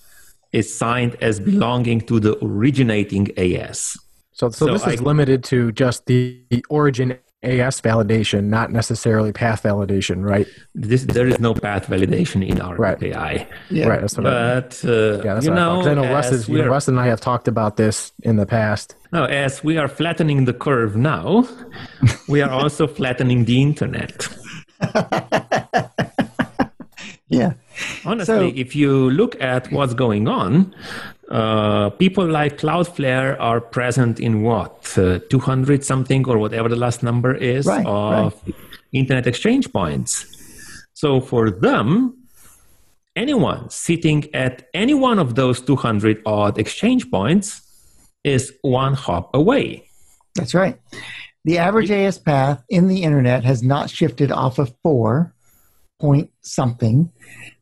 is 0.51 0.73
signed 0.73 1.17
as 1.21 1.39
belonging 1.39 2.01
to 2.01 2.19
the 2.19 2.37
originating 2.43 3.27
AS. 3.37 3.97
So, 4.33 4.49
so, 4.49 4.67
so 4.67 4.73
this 4.73 4.83
I, 4.83 4.93
is 4.93 5.01
limited 5.01 5.43
to 5.45 5.71
just 5.71 6.05
the, 6.05 6.41
the 6.49 6.63
origin 6.69 7.17
AS 7.43 7.81
validation, 7.81 8.45
not 8.45 8.71
necessarily 8.71 9.31
path 9.33 9.63
validation, 9.63 10.23
right? 10.23 10.47
This, 10.73 11.03
there 11.03 11.27
is 11.27 11.39
no 11.39 11.53
path 11.53 11.87
validation 11.87 12.47
in 12.47 12.61
our 12.61 12.75
right. 12.75 12.95
API. 12.95 13.45
Yeah. 13.69 13.87
Right. 13.87 14.01
That's 14.01 14.17
what 14.17 14.23
but, 14.23 14.81
I 14.83 14.87
uh, 14.87 15.21
yeah, 15.23 15.33
that's 15.33 15.45
you 15.45 15.53
know, 15.53 15.81
I, 15.81 15.89
I 15.89 15.93
know 15.93 16.11
Russ, 16.11 16.31
is, 16.31 16.47
you 16.47 16.59
know, 16.59 16.67
Russ 16.67 16.87
and 16.87 16.99
I 16.99 17.07
have 17.07 17.19
talked 17.19 17.47
about 17.47 17.77
this 17.77 18.11
in 18.23 18.37
the 18.37 18.45
past. 18.45 18.95
Now, 19.11 19.25
as 19.25 19.63
we 19.63 19.77
are 19.77 19.87
flattening 19.87 20.45
the 20.45 20.53
curve 20.53 20.95
now, 20.95 21.47
we 22.27 22.41
are 22.41 22.49
also 22.49 22.87
flattening 22.97 23.45
the 23.45 23.61
internet. 23.61 24.27
yeah. 27.29 27.53
Honestly, 28.05 28.51
so, 28.51 28.53
if 28.55 28.75
you 28.75 29.09
look 29.09 29.39
at 29.41 29.71
what's 29.71 29.93
going 29.93 30.27
on, 30.27 30.73
uh, 31.33 31.89
people 31.89 32.27
like 32.27 32.59
Cloudflare 32.59 33.35
are 33.39 33.59
present 33.59 34.19
in 34.19 34.43
what, 34.43 34.93
uh, 34.99 35.17
200 35.31 35.83
something 35.83 36.27
or 36.29 36.37
whatever 36.37 36.69
the 36.69 36.75
last 36.75 37.01
number 37.01 37.33
is 37.33 37.65
right, 37.65 37.85
of 37.87 38.39
right. 38.45 38.55
internet 38.91 39.25
exchange 39.25 39.73
points. 39.73 40.27
So 40.93 41.19
for 41.19 41.49
them, 41.49 42.15
anyone 43.15 43.67
sitting 43.71 44.33
at 44.35 44.69
any 44.75 44.93
one 44.93 45.17
of 45.17 45.33
those 45.33 45.59
200 45.59 46.21
odd 46.23 46.59
exchange 46.59 47.09
points 47.09 47.61
is 48.23 48.53
one 48.61 48.93
hop 48.93 49.33
away. 49.33 49.89
That's 50.35 50.53
right. 50.53 50.79
The 51.45 51.57
average 51.57 51.89
AS 51.89 52.19
path 52.19 52.63
in 52.69 52.87
the 52.87 53.01
internet 53.01 53.43
has 53.43 53.63
not 53.63 53.89
shifted 53.89 54.31
off 54.31 54.59
of 54.59 54.71
four 54.83 55.33
point 55.99 56.29
something 56.41 57.11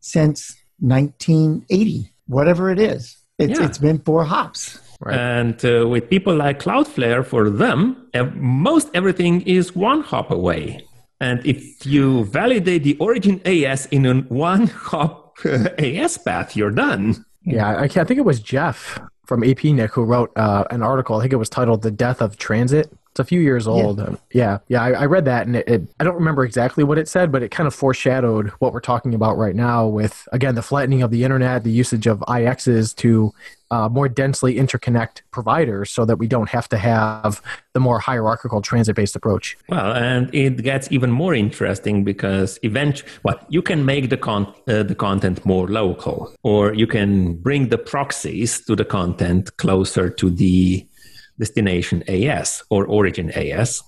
since 0.02 0.58
1980, 0.80 2.12
whatever 2.28 2.70
it 2.70 2.80
is. 2.80 3.21
It's, 3.42 3.60
yeah. 3.60 3.66
it's 3.66 3.78
been 3.78 4.00
four 4.00 4.24
hops. 4.24 4.80
Right. 5.00 5.18
And 5.18 5.66
uh, 5.66 5.88
with 5.88 6.10
people 6.10 6.36
like 6.36 6.60
Cloudflare, 6.60 7.26
for 7.26 7.50
them, 7.50 8.08
most 8.36 8.90
everything 8.94 9.42
is 9.42 9.76
one 9.76 10.02
hop 10.02 10.30
away. 10.30 10.86
And 11.20 11.46
if 11.46 11.86
you 11.86 12.26
validate 12.26 12.84
the 12.84 12.98
origin 12.98 13.42
AS 13.46 13.88
in 13.88 14.06
a 14.12 14.16
one 14.22 14.68
hop 14.68 15.38
AS 15.46 16.18
path, 16.20 16.56
you're 16.56 16.72
done. 16.72 17.26
Yeah, 17.44 17.68
I, 17.68 17.84
I 17.84 17.88
think 17.88 18.12
it 18.12 18.26
was 18.26 18.40
Geoff 18.40 19.00
from 19.26 19.42
APNIC 19.42 19.90
who 19.92 20.04
wrote 20.04 20.32
uh, 20.36 20.66
an 20.70 20.84
article. 20.84 21.16
I 21.18 21.22
think 21.22 21.34
it 21.34 21.38
was 21.38 21.50
titled 21.50 21.82
"The 21.82 21.92
Death 21.92 22.22
of 22.22 22.38
Transit." 22.38 22.92
It's 23.12 23.20
a 23.20 23.26
few 23.26 23.42
years 23.42 23.68
old. 23.68 24.00
Yeah, 24.00 24.16
yeah. 24.32 24.58
yeah 24.70 24.84
I, 24.84 25.02
I, 25.02 25.06
read 25.06 25.26
that, 25.26 25.46
and 25.46 25.58
it, 25.58 25.68
it, 25.68 25.82
I 26.00 26.06
don't 26.06 26.16
remember 26.16 26.46
exactly 26.46 26.86
what 26.86 26.98
it 26.98 27.10
said, 27.10 27.30
but 27.30 27.44
it 27.44 27.52
kind 27.52 27.68
of 27.68 27.76
foreshadowed 27.76 28.52
what 28.60 28.72
we're 28.72 28.80
talking 28.80 29.14
about 29.14 29.38
right 29.38 29.54
now. 29.54 29.86
With 29.86 30.30
again 30.32 30.56
the 30.56 30.62
flattening 30.62 31.02
of 31.02 31.12
the 31.12 31.26
internet, 31.26 31.66
the 31.66 31.72
usage 31.72 32.08
of 32.08 32.20
IXs 32.20 32.96
to 32.98 33.34
uh, 33.70 33.90
more 33.90 34.08
densely 34.08 34.56
interconnect 34.56 35.24
providers, 35.32 35.92
so 35.92 36.06
that 36.06 36.16
we 36.16 36.28
don't 36.28 36.48
have 36.50 36.70
to 36.70 36.78
have 36.78 37.42
the 37.74 37.82
more 37.82 38.00
hierarchical 38.00 38.62
transit-based 38.62 39.18
approach. 39.18 39.58
Well, 39.68 39.92
and 39.92 40.34
it 40.34 40.64
gets 40.64 40.90
even 40.90 41.12
more 41.12 41.34
interesting 41.34 42.06
because 42.06 42.60
eventually, 42.64 43.12
well, 43.24 43.40
you 43.50 43.62
can 43.62 43.84
make 43.84 44.10
the 44.10 44.18
con- 44.18 44.54
uh, 44.70 44.84
the 44.84 44.96
content 44.96 45.46
more 45.46 45.68
local, 45.68 46.34
or 46.44 46.74
you 46.74 46.88
can 46.88 47.34
bring 47.36 47.68
the 47.68 47.78
proxies 47.78 48.64
to 48.68 48.76
the 48.78 48.86
content 48.86 49.58
closer 49.58 50.10
to 50.10 50.30
the 50.30 50.88
destination 51.40 52.04
AS 52.08 52.64
or 52.70 52.86
origin 52.86 53.32
AS. 53.32 53.82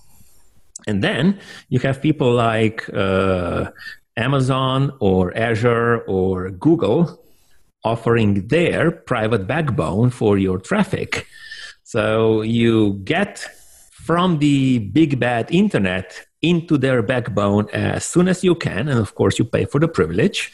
And 0.86 1.02
then 1.02 1.40
you 1.68 1.78
have 1.80 2.02
people 2.02 2.32
like 2.32 2.88
uh, 2.92 3.70
Amazon 4.16 4.92
or 5.00 5.36
Azure 5.36 5.98
or 6.06 6.50
Google 6.50 7.20
offering 7.84 8.48
their 8.48 8.90
private 8.90 9.46
backbone 9.46 10.10
for 10.10 10.38
your 10.38 10.58
traffic. 10.58 11.26
So 11.82 12.42
you 12.42 12.94
get 13.04 13.38
from 13.92 14.38
the 14.38 14.78
big 14.78 15.20
bad 15.20 15.50
internet 15.50 16.26
into 16.42 16.76
their 16.76 17.02
backbone 17.02 17.68
as 17.70 18.04
soon 18.04 18.28
as 18.28 18.44
you 18.44 18.54
can. 18.54 18.88
And 18.88 18.98
of 18.98 19.14
course, 19.14 19.38
you 19.38 19.44
pay 19.44 19.64
for 19.64 19.78
the 19.78 19.88
privilege 19.88 20.52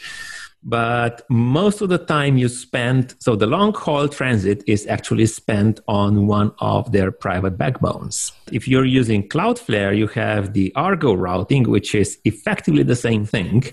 but 0.62 1.22
most 1.30 1.80
of 1.80 1.88
the 1.88 1.98
time 1.98 2.36
you 2.36 2.48
spend 2.48 3.14
so 3.18 3.34
the 3.34 3.46
long 3.46 3.72
haul 3.72 4.08
transit 4.08 4.62
is 4.66 4.86
actually 4.86 5.26
spent 5.26 5.80
on 5.88 6.26
one 6.26 6.52
of 6.58 6.92
their 6.92 7.10
private 7.10 7.56
backbones. 7.56 8.32
If 8.52 8.68
you're 8.68 8.84
using 8.84 9.28
cloudflare 9.28 9.96
you 9.96 10.06
have 10.08 10.52
the 10.52 10.72
argo 10.76 11.14
routing 11.14 11.64
which 11.64 11.94
is 11.94 12.18
effectively 12.24 12.82
the 12.82 12.96
same 12.96 13.24
thing. 13.24 13.64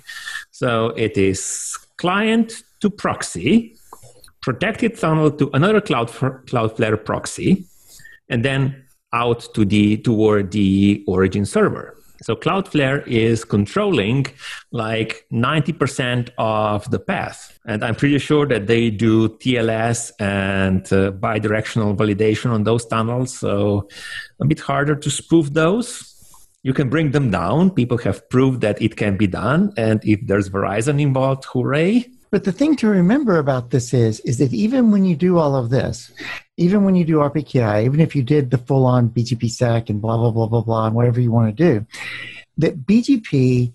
So 0.51 0.87
it 0.95 1.17
is 1.17 1.77
client 1.97 2.63
to 2.79 2.89
proxy 2.89 3.75
protected 4.41 4.97
tunnel 4.97 5.29
to 5.31 5.49
another 5.53 5.81
cloud 5.81 6.07
cloudflare 6.07 7.03
proxy 7.03 7.65
and 8.29 8.45
then 8.45 8.85
out 9.11 9.53
to 9.53 9.65
the 9.65 9.97
toward 9.97 10.51
the 10.51 11.03
origin 11.07 11.45
server 11.45 11.97
so 12.21 12.35
Cloudflare 12.35 13.05
is 13.07 13.43
controlling 13.43 14.25
like 14.71 15.25
90% 15.31 16.29
of 16.37 16.89
the 16.89 16.99
path. 16.99 17.57
And 17.65 17.83
I'm 17.83 17.95
pretty 17.95 18.19
sure 18.19 18.45
that 18.47 18.67
they 18.67 18.89
do 18.89 19.29
TLS 19.29 20.11
and 20.19 20.81
uh, 20.91 21.11
bidirectional 21.11 21.95
validation 21.95 22.51
on 22.51 22.63
those 22.63 22.85
tunnels. 22.85 23.37
So 23.37 23.87
a 24.39 24.45
bit 24.45 24.59
harder 24.59 24.95
to 24.95 25.09
spoof 25.09 25.53
those. 25.53 26.13
You 26.63 26.73
can 26.73 26.89
bring 26.89 27.11
them 27.11 27.31
down. 27.31 27.71
People 27.71 27.97
have 27.99 28.27
proved 28.29 28.61
that 28.61 28.81
it 28.81 28.97
can 28.97 29.15
be 29.15 29.27
done. 29.27 29.73
And 29.77 30.01
if 30.03 30.19
there's 30.25 30.49
Verizon 30.49 30.99
involved, 31.01 31.45
hooray. 31.45 32.05
But 32.29 32.43
the 32.43 32.51
thing 32.51 32.75
to 32.77 32.87
remember 32.87 33.37
about 33.37 33.69
this 33.69 33.93
is, 33.93 34.19
is 34.21 34.37
that 34.39 34.53
even 34.53 34.91
when 34.91 35.05
you 35.05 35.15
do 35.15 35.37
all 35.37 35.55
of 35.55 35.69
this, 35.69 36.11
even 36.57 36.83
when 36.83 36.95
you 36.95 37.05
do 37.05 37.17
RPKI, 37.17 37.85
even 37.85 37.99
if 37.99 38.15
you 38.15 38.23
did 38.23 38.51
the 38.51 38.57
full 38.57 38.85
on 38.85 39.09
BGP 39.09 39.49
sec 39.49 39.89
and 39.89 40.01
blah, 40.01 40.17
blah, 40.17 40.31
blah, 40.31 40.47
blah, 40.47 40.61
blah, 40.61 40.87
and 40.87 40.95
whatever 40.95 41.21
you 41.21 41.31
want 41.31 41.55
to 41.55 41.63
do, 41.63 41.85
that 42.57 42.85
BGP 42.85 43.73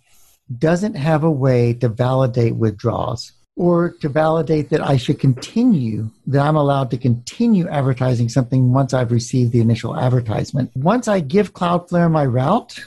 doesn't 0.58 0.94
have 0.94 1.24
a 1.24 1.30
way 1.30 1.72
to 1.74 1.88
validate 1.88 2.56
withdrawals 2.56 3.32
or 3.56 3.90
to 4.00 4.08
validate 4.08 4.70
that 4.70 4.80
I 4.80 4.96
should 4.96 5.18
continue, 5.18 6.10
that 6.26 6.44
I'm 6.44 6.56
allowed 6.56 6.90
to 6.90 6.98
continue 6.98 7.68
advertising 7.68 8.28
something 8.28 8.72
once 8.72 8.94
I've 8.94 9.12
received 9.12 9.52
the 9.52 9.60
initial 9.60 9.98
advertisement. 9.98 10.70
Once 10.74 11.06
I 11.06 11.20
give 11.20 11.52
Cloudflare 11.52 12.10
my 12.10 12.24
route, 12.24 12.78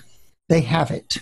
they 0.50 0.62
have 0.62 0.92
it. 0.92 1.18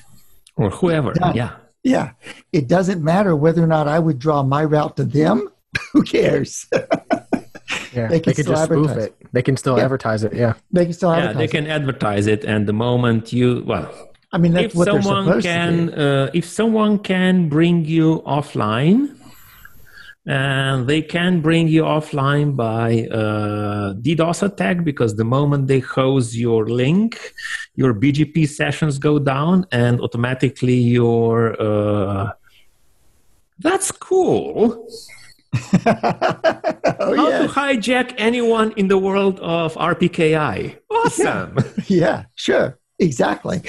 Or 0.56 0.70
whoever, 0.70 1.14
yeah. 1.34 1.56
Yeah. 1.84 2.12
It 2.52 2.68
doesn't 2.68 3.04
matter 3.04 3.36
whether 3.36 3.64
or 3.64 3.68
not 3.68 3.88
I 3.88 4.00
would 4.00 4.20
draw 4.20 4.44
my 4.44 4.64
route 4.64 4.96
to 4.98 5.04
them. 5.04 5.50
Who 5.92 6.04
cares? 6.04 6.66
yeah, 6.72 8.08
they 8.08 8.20
can, 8.20 8.34
they 8.34 8.34
can 8.34 8.46
just 8.46 8.64
spoof 8.64 8.92
it. 8.92 9.16
They 9.32 9.42
can 9.42 9.58
still 9.58 9.78
yeah. 9.78 9.84
advertise 9.84 10.24
it. 10.24 10.34
Yeah. 10.34 10.54
They 10.72 10.86
can 10.86 10.94
still 10.94 11.16
yeah, 11.16 11.34
they 11.34 11.48
can 11.48 11.66
it. 11.66 11.70
advertise 11.70 12.28
it. 12.28 12.44
And 12.46 12.68
the 12.68 12.74
moment 12.74 13.34
you, 13.34 13.64
well, 13.66 13.92
I 14.32 14.38
mean, 14.38 14.54
that's 14.54 14.74
if 14.74 14.76
what 14.76 14.86
someone 14.86 15.42
can, 15.42 15.94
uh, 15.94 16.32
if 16.34 16.46
someone 16.46 17.00
can 17.00 17.50
bring 17.50 17.86
you 17.86 18.24
offline, 18.26 19.16
and 20.26 20.88
they 20.88 21.02
can 21.02 21.42
bring 21.42 21.68
you 21.68 21.84
offline 21.84 22.56
by 22.56 23.08
uh, 23.12 23.94
DDoS 23.96 24.44
attack 24.44 24.84
because 24.84 25.16
the 25.16 25.26
moment 25.26 25.68
they 25.68 25.80
hose 25.80 26.36
your 26.38 26.68
link, 26.68 27.34
your 27.76 27.94
BGP 27.94 28.48
sessions 28.48 28.98
go 29.00 29.20
down 29.20 29.66
and 29.72 30.00
automatically 30.00 30.76
your. 30.76 31.62
Uh, 31.62 32.32
that's 33.60 33.92
cool. 33.92 34.88
oh, 35.54 35.80
How 35.86 37.30
yeah. 37.30 37.40
to 37.40 37.48
hijack 37.48 38.14
anyone 38.18 38.72
in 38.78 38.88
the 38.88 38.98
world 38.98 39.40
of 39.42 39.76
RPKI. 39.76 40.78
Awesome. 40.90 41.58
Yeah, 41.58 41.64
yeah, 41.88 42.26
sure. 42.36 42.80
Exactly. 43.00 43.62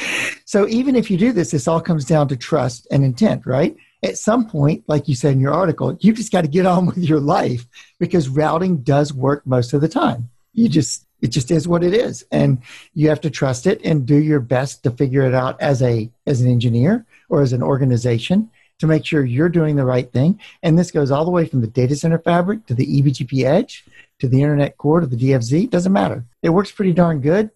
So 0.45 0.69
even 0.69 0.95
if 0.95 1.11
you 1.11 1.17
do 1.17 1.33
this, 1.33 1.51
this 1.51 1.67
all 1.67 1.81
comes 1.81 2.05
down 2.05 2.29
to 2.29 2.37
trust 2.37 2.87
and 2.91 3.05
intent, 3.05 3.45
right? 3.47 3.75
At 4.05 4.19
some 4.19 4.49
point, 4.49 4.85
like 4.87 5.09
you 5.09 5.15
said 5.15 5.33
in 5.33 5.41
your 5.41 5.55
article, 5.55 5.97
you 6.01 6.13
just 6.13 6.31
got 6.31 6.43
to 6.43 6.49
get 6.49 6.67
on 6.67 6.87
with 6.87 6.99
your 6.99 7.21
life 7.21 7.67
because 7.99 8.29
routing 8.29 8.79
does 8.79 9.13
work 9.13 9.47
most 9.47 9.73
of 9.73 9.81
the 9.81 9.89
time. 9.89 10.31
You 10.53 10.69
just 10.69 11.07
it 11.23 11.29
just 11.29 11.51
is 11.51 11.67
what 11.67 11.83
it 11.83 11.95
is 11.95 12.23
and 12.31 12.59
you 12.93 13.09
have 13.09 13.21
to 13.23 13.31
trust 13.31 13.67
it 13.67 13.81
and 13.83 14.05
do 14.05 14.17
your 14.17 14.41
best 14.41 14.83
to 14.83 14.91
figure 14.91 15.23
it 15.23 15.35
out 15.35 15.59
as 15.61 15.83
a 15.83 16.11
as 16.27 16.43
an 16.43 16.51
engineer 16.51 17.07
or 17.31 17.41
as 17.41 17.55
an 17.55 17.63
organization 17.63 18.51
to 18.79 18.87
make 18.87 19.07
sure 19.07 19.25
you're 19.25 19.49
doing 19.49 19.77
the 19.77 19.87
right 19.87 20.13
thing. 20.13 20.39
And 20.63 20.79
this 20.79 20.91
goes 20.91 21.11
all 21.11 21.25
the 21.25 21.31
way 21.31 21.47
from 21.47 21.63
the 21.63 21.67
data 21.67 21.97
center 21.97 22.19
fabric 22.19 22.67
to 22.67 22.75
the 22.75 23.03
ebgp 23.03 23.43
edge 23.45 23.85
to 24.21 24.29
the 24.29 24.43
internet 24.43 24.77
core 24.77 25.01
to 25.01 25.07
the 25.07 25.17
dfz 25.17 25.71
doesn't 25.71 25.93
matter. 25.93 26.25
It 26.43 26.51
works 26.51 26.71
pretty 26.71 26.93
darn 26.93 27.21
good. 27.21 27.51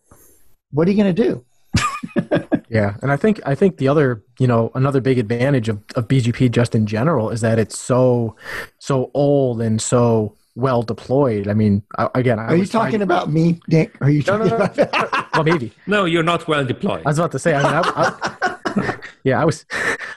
What 0.71 0.89
are 0.89 0.91
you 0.91 1.03
going 1.03 1.15
to 1.15 1.23
do 1.23 1.45
Yeah, 2.71 2.97
and 3.01 3.11
I 3.11 3.17
think 3.17 3.41
I 3.47 3.55
think 3.55 3.79
the 3.79 3.89
other 3.89 4.23
you 4.39 4.47
know 4.47 4.71
another 4.75 5.01
big 5.01 5.19
advantage 5.19 5.69
of, 5.69 5.83
of 5.97 6.07
BGP 6.07 6.51
just 6.51 6.75
in 6.75 6.87
general 6.87 7.31
is 7.31 7.41
that 7.41 7.59
it's 7.59 7.79
so 7.79 8.37
so 8.79 9.11
old 9.15 9.63
and 9.63 9.81
so 9.81 10.37
well 10.55 10.83
deployed. 10.83 11.49
I 11.49 11.55
mean, 11.55 11.83
again, 12.15 12.39
I 12.39 12.47
are 12.47 12.57
you 12.57 12.67
talking 12.67 13.01
about 13.01 13.31
me, 13.31 13.61
Nick? 13.69 13.97
Are 14.03 14.11
you 14.11 14.23
talking 14.23 14.49
no, 14.49 14.59
no, 14.59 14.67
no. 14.67 14.83
about? 14.83 15.33
well, 15.33 15.45
maybe. 15.45 15.73
No, 15.87 16.05
you're 16.05 16.23
not 16.23 16.47
well 16.47 16.65
deployed. 16.65 17.03
I 17.07 17.11
was 17.11 17.19
about 17.19 17.33
to 17.33 17.39
say. 17.39 17.55
I 17.55 17.63
mean, 17.63 17.73
I, 17.73 17.83
I, 18.23 18.37
yeah, 19.24 19.41
I 19.41 19.45
was. 19.45 19.64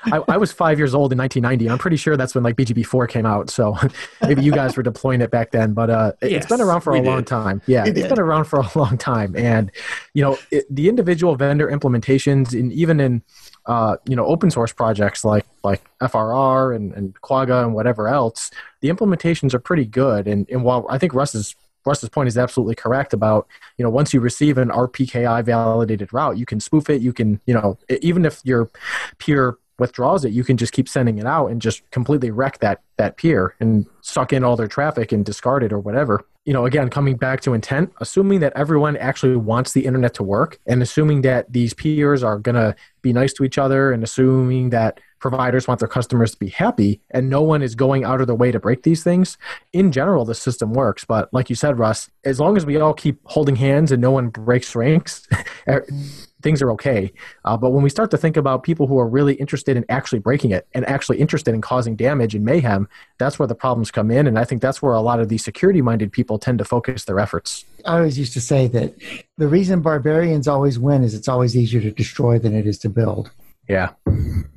I, 0.03 0.20
I, 0.28 0.38
was 0.38 0.51
five 0.51 0.80
years 0.80 0.95
old 0.95 1.12
in 1.12 1.18
1990. 1.20 1.70
I'm 1.70 1.78
pretty 1.78 1.97
sure 1.97 2.18
that's 2.18 2.34
when 2.34 2.43
like 2.43 2.55
BGP4 2.55 3.07
came 3.07 3.26
out. 3.26 3.49
So 3.49 3.78
maybe 4.22 4.43
you 4.43 4.51
guys 4.51 4.76
were 4.76 4.84
deploying 4.84 5.22
it 5.22 5.30
back 5.30 5.51
then. 5.51 5.74
But 5.74 5.89
uh, 5.89 6.14
it, 6.22 6.32
yes, 6.32 6.43
it's 6.43 6.51
been 6.51 6.62
around 6.62 6.82
for 6.82 6.93
a 6.93 6.99
did. 6.99 7.05
long 7.05 7.24
time. 7.24 7.62
Yeah, 7.68 7.86
it's 7.86 8.07
been 8.07 8.20
around 8.20 8.45
for 8.45 8.59
a 8.59 8.70
long 8.76 8.97
time. 8.97 9.36
And 9.36 9.72
you 10.14 10.24
know, 10.24 10.38
it, 10.49 10.66
the 10.74 10.89
individual 10.89 11.36
vendor 11.36 11.70
implementations, 11.70 12.59
and 12.59 12.74
even 12.74 12.99
in 12.99 13.22
uh, 13.68 13.97
you 14.07 14.16
know 14.16 14.26
open 14.26 14.49
source 14.49 14.74
projects 14.74 15.24
like 15.24 15.45
like 15.64 15.82
FRR 15.99 16.76
and, 16.76 16.93
and 16.93 17.20
Quagga 17.22 17.64
and 17.64 17.74
whatever 17.74 18.07
else, 18.07 18.51
the 18.82 18.89
implementations 18.89 19.53
are 19.53 19.59
pretty 19.59 19.86
good. 19.86 20.28
And, 20.28 20.49
and 20.49 20.64
while 20.64 20.86
I 20.89 20.97
think 20.97 21.14
Russ 21.14 21.36
is 21.36 21.55
Russ's 21.86 22.10
point 22.10 22.28
is 22.28 22.38
absolutely 22.38 22.76
correct 22.76 23.14
about 23.14 23.48
you 23.78 23.84
know 23.84 23.90
once 23.90 24.14
you 24.14 24.20
receive 24.20 24.58
an 24.58 24.70
RPKI 24.70 25.44
validated 25.44 26.14
route, 26.14 26.38
you 26.38 26.46
can 26.46 26.60
spoof 26.60 26.90
it. 26.90 27.02
You 27.02 27.14
can 27.14 27.40
you 27.46 27.54
know 27.54 27.78
even 28.02 28.26
if 28.26 28.42
your 28.44 28.70
peer 29.18 29.58
withdraws 29.82 30.24
it, 30.24 30.32
you 30.32 30.44
can 30.44 30.58
just 30.58 30.74
keep 30.74 30.88
sending 30.88 31.18
it 31.18 31.26
out 31.26 31.48
and 31.48 31.62
just 31.62 31.90
completely 31.90 32.30
wreck 32.30 32.60
that 32.60 32.82
that 32.98 33.18
peer 33.18 33.56
and 33.60 33.88
suck 34.02 34.32
in 34.32 34.44
all 34.44 34.56
their 34.56 34.68
traffic 34.68 35.12
and 35.12 35.26
discard 35.26 35.64
it 35.64 35.74
or 35.74 35.80
whatever. 35.80 36.24
You 36.46 36.54
know, 36.54 36.66
again, 36.66 36.90
coming 36.90 37.18
back 37.18 37.42
to 37.42 37.54
intent, 37.54 37.92
assuming 38.00 38.40
that 38.40 38.54
everyone 38.56 38.96
actually 38.98 39.36
wants 39.36 39.74
the 39.74 39.86
internet 39.86 40.14
to 40.16 40.24
work 40.24 40.60
and 40.66 40.82
assuming 40.82 41.22
that 41.22 41.52
these 41.52 41.74
peers 41.74 42.24
are 42.24 42.40
going 42.40 42.56
to 42.56 42.76
be 43.02 43.14
nice 43.14 43.34
to 43.34 43.44
each 43.44 43.58
other 43.58 43.92
and 43.92 44.04
assuming 44.04 44.70
that 44.70 45.00
providers 45.22 45.67
want 45.67 45.80
their 45.80 45.88
customers 45.88 46.32
to 46.32 46.38
be 46.38 46.49
happy 46.49 46.99
and 47.11 47.30
no 47.30 47.41
one 47.41 47.61
is 47.61 47.76
going 47.76 48.03
out 48.03 48.19
of 48.19 48.28
their 48.28 48.36
way 48.36 48.51
to 48.51 48.59
break 48.59 48.84
these 48.84 49.03
things, 49.03 49.38
in 49.72 49.91
general, 49.91 50.26
the 50.26 50.36
system 50.36 50.74
works. 50.74 51.05
But 51.05 51.32
like 51.34 51.49
you 51.49 51.55
said, 51.55 51.80
Russ, 51.80 52.09
as 52.26 52.39
long 52.39 52.57
as 52.57 52.65
we 52.65 52.78
all 52.78 52.93
keep 52.93 53.19
holding 53.26 53.55
hands 53.55 53.91
and 53.91 54.01
no 54.01 54.11
one 54.11 54.30
breaks 54.30 54.76
ranks, 54.76 55.28
er, 55.67 55.86
things 56.41 56.61
are 56.61 56.72
okay. 56.72 57.13
Uh, 57.45 57.55
but 57.55 57.69
when 57.69 57.84
we 57.84 57.89
start 57.89 58.11
to 58.11 58.17
think 58.17 58.36
about 58.36 58.63
people 58.63 58.88
who 58.88 58.99
are 58.99 59.07
really 59.07 59.36
interested 59.36 59.78
in 59.78 59.86
actually 59.89 60.19
breaking 60.19 60.51
it 60.51 60.67
and 60.74 60.88
actually 60.88 61.19
interested 61.19 61.53
in 61.53 61.61
causing 61.61 61.95
damage 61.95 62.36
and 62.36 62.43
mayhem, 62.43 62.89
that's 63.19 63.38
where 63.38 63.47
the 63.47 63.55
problems 63.55 63.91
come 63.91 64.11
in. 64.11 64.28
And 64.28 64.38
I 64.39 64.43
think 64.43 64.61
that's 64.61 64.82
where 64.82 64.93
a 64.93 65.01
lot 65.01 65.19
of 65.19 65.30
these 65.30 65.43
security 65.43 65.82
minded 65.82 66.11
people 66.11 66.39
tend 66.39 66.57
to 66.57 66.65
focus 66.65 67.05
their 67.05 67.19
efforts. 67.19 67.63
I 67.86 67.97
always 67.97 68.17
used 68.17 68.34
to 68.34 68.41
say 68.41 68.67
that 68.67 68.95
the 69.38 69.47
reason 69.47 69.82
barbarians 69.82 70.47
always 70.47 70.80
win 70.80 71.03
is 71.03 71.13
it's 71.13 71.28
always 71.28 71.55
easier 71.55 71.82
to 71.82 71.91
destroy 71.91 72.39
than 72.39 72.55
it 72.55 72.65
is 72.65 72.78
to 72.80 72.89
build. 72.89 73.32
Yeah. 73.72 73.91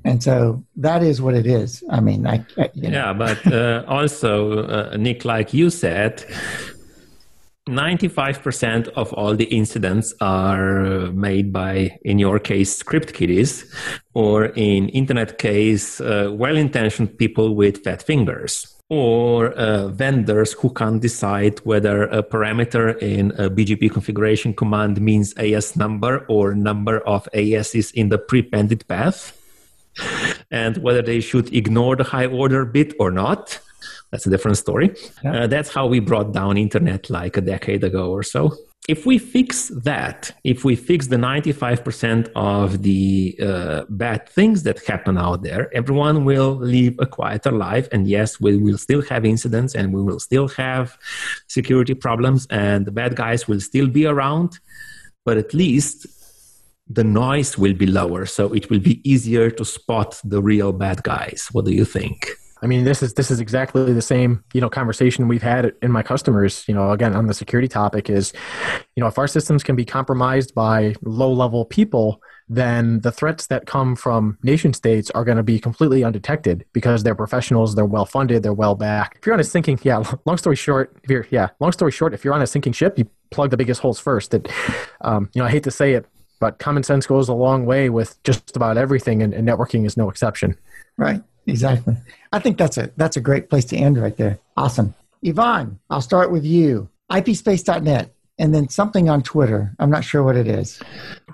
And 0.05 0.21
so 0.21 0.65
that 0.75 1.05
is 1.05 1.23
what 1.23 1.35
it 1.35 1.47
is. 1.47 1.85
I 1.89 2.01
mean, 2.01 2.27
I, 2.27 2.45
I 2.59 2.69
yeah, 2.75 3.13
but 3.13 3.47
uh, 3.47 3.85
also, 3.87 4.67
uh, 4.67 4.97
Nick, 4.99 5.25
like 5.25 5.55
you 5.55 5.71
said, 5.71 6.25
95% 7.69 8.89
of 8.89 9.13
all 9.15 9.35
the 9.35 9.45
incidents 9.45 10.13
are 10.21 11.11
made 11.13 11.53
by, 11.53 11.99
in 12.03 12.19
your 12.19 12.39
case, 12.39 12.77
script 12.77 13.15
kiddies, 13.15 13.65
or 14.13 14.47
in 14.47 14.91
internet 14.91 15.39
case, 15.39 16.01
uh, 16.01 16.29
well-intentioned 16.31 17.17
people 17.17 17.55
with 17.55 17.83
fat 17.83 18.03
fingers 18.03 18.71
or 18.91 19.53
uh, 19.53 19.89
vendors 19.89 20.53
who 20.53 20.69
can't 20.71 21.01
decide 21.01 21.59
whether 21.61 22.03
a 22.05 22.23
parameter 22.23 23.01
in 23.01 23.31
a 23.33 23.49
BGP 23.49 23.91
configuration 23.91 24.53
command 24.53 25.01
means 25.01 25.33
AS 25.39 25.75
number 25.75 26.27
or 26.29 26.55
number 26.55 26.99
of 27.01 27.27
ASs 27.33 27.91
in 27.93 28.11
the 28.11 28.19
prepended 28.19 28.87
path, 28.87 29.41
and 30.51 30.77
whether 30.79 31.01
they 31.01 31.21
should 31.21 31.53
ignore 31.55 31.97
the 31.97 32.05
high 32.05 32.27
order 32.27 32.67
bit 32.67 32.93
or 33.01 33.11
not. 33.11 33.59
That's 34.15 34.29
a 34.29 34.31
different 34.31 34.57
story. 34.57 34.95
Yeah. 35.25 35.35
Uh, 35.35 35.47
that's 35.49 35.75
how 35.75 35.89
we 35.89 35.99
brought 35.99 36.33
down 36.33 36.57
internet 36.57 37.11
like 37.11 37.37
a 37.37 37.41
decade 37.41 37.83
ago 37.83 38.13
or 38.13 38.23
so. 38.23 38.55
If 38.87 39.07
we 39.07 39.19
fix 39.19 39.73
that, 39.83 40.31
if 40.45 40.65
we 40.65 40.77
fix 40.77 41.09
the 41.09 41.17
95% 41.17 42.31
of 42.37 42.83
the 42.83 43.37
uh, 43.43 43.83
bad 43.89 44.29
things 44.29 44.63
that 44.63 44.79
happen 44.87 45.19
out 45.19 45.43
there, 45.43 45.69
everyone 45.75 46.25
will 46.25 46.55
live 46.55 46.95
a 47.01 47.07
quieter 47.07 47.51
life. 47.51 47.89
And 47.91 48.07
yes, 48.07 48.41
we 48.41 48.57
will 48.57 48.79
still 48.79 49.03
have 49.03 49.25
incidents 49.25 49.75
and 49.75 49.93
we 49.93 50.01
will 50.01 50.21
still 50.21 50.47
have 50.47 50.97
security 51.49 51.95
problems 51.95 52.47
and 52.51 52.87
the 52.87 52.93
bad 52.93 53.17
guys 53.17 53.49
will 53.49 53.61
still 53.61 53.89
be 53.89 54.07
around. 54.07 54.61
But 55.25 55.39
at 55.39 55.55
least 55.55 56.07
the 56.89 57.03
noise 57.03 57.59
will 57.59 57.75
be 57.75 57.87
lower. 57.87 58.27
So 58.27 58.53
it 58.53 58.71
will 58.71 58.79
be 58.79 59.01
easier 59.03 59.51
to 59.51 59.65
spot 59.65 60.21
the 60.23 60.41
real 60.41 60.71
bad 60.71 61.03
guys. 61.03 61.49
What 61.51 61.65
do 61.65 61.73
you 61.73 61.85
think? 61.85 62.29
I 62.65 62.67
mean, 62.67 62.85
this 62.85 63.03
is 63.03 63.13
this 63.13 63.31
is 63.31 63.41
exactly 63.41 63.93
the 63.93 64.01
same 64.01 64.43
you 64.55 64.61
know 64.63 64.71
conversation 64.71 65.29
we've 65.29 65.43
had 65.43 65.75
in 65.83 65.93
my 65.93 66.03
customers. 66.03 66.65
You 66.67 66.75
know, 66.75 66.91
again 66.93 67.15
on 67.15 67.27
the 67.27 67.35
security 67.35 67.69
topic 67.69 68.09
is, 68.09 68.33
you 68.97 69.03
know, 69.03 69.07
if 69.07 69.19
our 69.19 69.29
systems 69.29 69.63
can 69.63 69.77
be 69.77 69.85
compromised 69.85 70.55
by 70.55 70.95
low 71.03 71.31
level 71.31 71.67
people, 71.67 72.23
then 72.49 73.01
the 73.01 73.13
threats 73.13 73.49
that 73.49 73.67
come 73.67 73.95
from 73.95 74.39
nation 74.43 74.73
states 74.73 75.11
are 75.11 75.25
going 75.25 75.37
to 75.37 75.43
be 75.43 75.61
completely 75.61 76.03
undetected 76.03 76.65
because 76.73 77.03
they're 77.03 77.15
professionals, 77.15 77.75
they're 77.75 77.85
well 77.85 78.07
funded, 78.07 78.43
they're 78.43 78.55
well 78.55 78.75
backed. 78.75 79.19
If 79.19 79.27
you're 79.27 79.35
on 79.35 79.41
a 79.41 79.45
sinking, 79.45 79.79
yeah, 79.83 80.03
long 80.25 80.39
story 80.39 80.57
short, 80.57 80.97
if 81.03 81.11
you're 81.11 81.27
yeah, 81.31 81.51
long 81.61 81.71
story 81.71 81.93
short, 81.93 82.15
if 82.15 82.25
you're 82.25 82.35
on 82.35 82.41
a 82.41 82.47
sinking 82.47 82.73
ship, 82.73 82.99
you 82.99 83.07
plug 83.31 83.51
the 83.51 83.59
biggest 83.59 83.83
holes 83.83 84.01
first. 84.01 84.31
That, 84.31 84.51
um, 85.03 85.29
you 85.35 85.43
know, 85.43 85.47
I 85.47 85.51
hate 85.51 85.65
to 85.65 85.71
say 85.71 85.93
it, 85.93 86.07
but 86.41 86.59
common 86.61 86.83
sense 86.83 87.07
goes 87.07 87.29
a 87.29 87.35
long 87.35 87.67
way 87.67 87.91
with 87.91 88.23
just 88.23 88.57
about 88.57 88.79
everything, 88.79 89.23
and, 89.23 89.35
and 89.35 89.47
networking 89.47 89.85
is 89.85 89.99
no 89.99 90.09
exception. 90.09 90.57
Right. 90.97 91.23
Exactly. 91.47 91.97
I 92.35 92.41
think 92.41 92.59
that's 92.59 92.77
a 92.77 92.91
that's 92.97 93.17
a 93.17 93.21
great 93.21 93.49
place 93.49 93.65
to 93.67 93.77
end 93.77 93.97
right 93.97 94.17
there. 94.17 94.41
Awesome. 94.57 94.93
Ivan, 95.25 95.79
I'll 95.89 96.01
start 96.01 96.33
with 96.33 96.45
you. 96.45 96.89
IPspace.net 97.11 98.14
and 98.39 98.55
then 98.55 98.69
something 98.69 99.09
on 99.09 99.23
Twitter. 99.23 99.73
I'm 99.79 99.91
not 99.91 100.05
sure 100.05 100.23
what 100.23 100.37
it 100.37 100.49
is. 100.49 100.81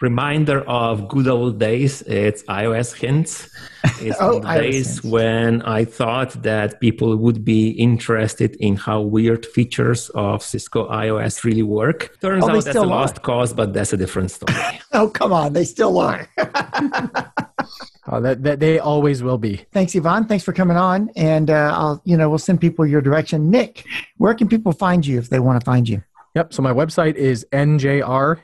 Reminder 0.00 0.60
of 0.68 1.08
good 1.08 1.28
old 1.28 1.58
days. 1.58 2.02
It's 2.02 2.42
IOS 2.44 2.94
hints. 2.94 3.48
It's 4.02 4.18
oh, 4.20 4.40
days 4.40 5.00
hints. 5.00 5.04
when 5.04 5.62
I 5.62 5.86
thought 5.86 6.42
that 6.42 6.80
people 6.80 7.16
would 7.16 7.44
be 7.44 7.70
interested 7.70 8.56
in 8.56 8.76
how 8.76 9.00
weird 9.00 9.46
features 9.46 10.10
of 10.10 10.42
Cisco 10.42 10.88
IOS 10.90 11.44
really 11.44 11.62
work. 11.62 12.18
Turns 12.20 12.44
oh, 12.44 12.50
out 12.50 12.64
that's 12.64 12.76
a 12.76 12.82
lost 12.82 13.22
cause, 13.22 13.54
but 13.54 13.72
that's 13.72 13.94
a 13.94 13.96
different 13.96 14.30
story. 14.30 14.54
oh, 14.92 15.08
come 15.08 15.32
on. 15.32 15.54
They 15.54 15.64
still 15.64 15.98
are. 15.98 16.28
Uh, 16.36 18.20
that, 18.20 18.42
that 18.42 18.60
they 18.60 18.78
always 18.78 19.22
will 19.22 19.38
be. 19.38 19.64
Thanks, 19.72 19.96
Ivan. 19.96 20.26
Thanks 20.26 20.44
for 20.44 20.52
coming 20.52 20.76
on. 20.76 21.10
And 21.16 21.50
uh, 21.50 21.72
I'll, 21.74 22.02
you 22.04 22.16
know, 22.16 22.28
we'll 22.28 22.38
send 22.38 22.60
people 22.60 22.86
your 22.86 23.00
direction. 23.00 23.50
Nick, 23.50 23.84
where 24.18 24.34
can 24.34 24.48
people 24.48 24.72
find 24.72 25.06
you 25.06 25.18
if 25.18 25.30
they 25.30 25.40
want 25.40 25.58
to 25.60 25.64
find 25.64 25.88
you? 25.88 26.02
Yep. 26.34 26.52
So 26.54 26.62
my 26.62 26.72
website 26.72 27.16
is 27.16 27.44
njrusmc.net 27.52 28.38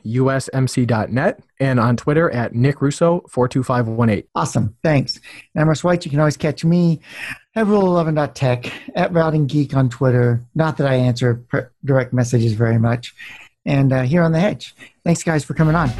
and 1.60 1.80
on 1.80 1.96
Twitter 1.96 2.30
at 2.30 2.54
Nick 2.54 2.82
Russo 2.82 3.20
42518. 3.30 4.28
Awesome. 4.34 4.76
Thanks. 4.82 5.20
And 5.54 5.70
I'm 5.70 5.76
White. 5.76 6.04
You 6.04 6.10
can 6.10 6.18
always 6.18 6.36
catch 6.36 6.64
me 6.64 7.00
at 7.54 7.66
rule11.tech, 7.66 8.72
at 8.96 9.12
Routing 9.12 9.46
Geek 9.46 9.74
on 9.74 9.88
Twitter. 9.88 10.44
Not 10.54 10.78
that 10.78 10.88
I 10.88 10.94
answer 10.94 11.44
direct 11.84 12.12
messages 12.12 12.54
very 12.54 12.78
much. 12.78 13.14
And 13.64 13.92
uh, 13.92 14.02
here 14.02 14.22
on 14.22 14.32
The 14.32 14.40
Hedge. 14.40 14.74
Thanks, 15.04 15.22
guys, 15.22 15.44
for 15.44 15.54
coming 15.54 15.74
on. 15.74 15.90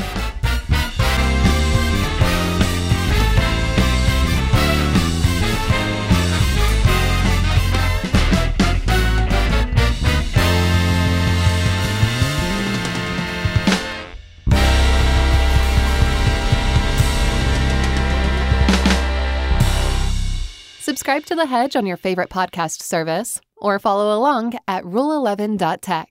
Subscribe 20.97 21.27
to 21.27 21.35
The 21.35 21.45
Hedge 21.45 21.77
on 21.77 21.85
your 21.85 21.99
favorite 21.99 22.31
podcast 22.31 22.81
service 22.81 23.39
or 23.59 23.79
follow 23.79 24.17
along 24.17 24.55
at 24.67 24.83
rule11.tech. 24.85 26.05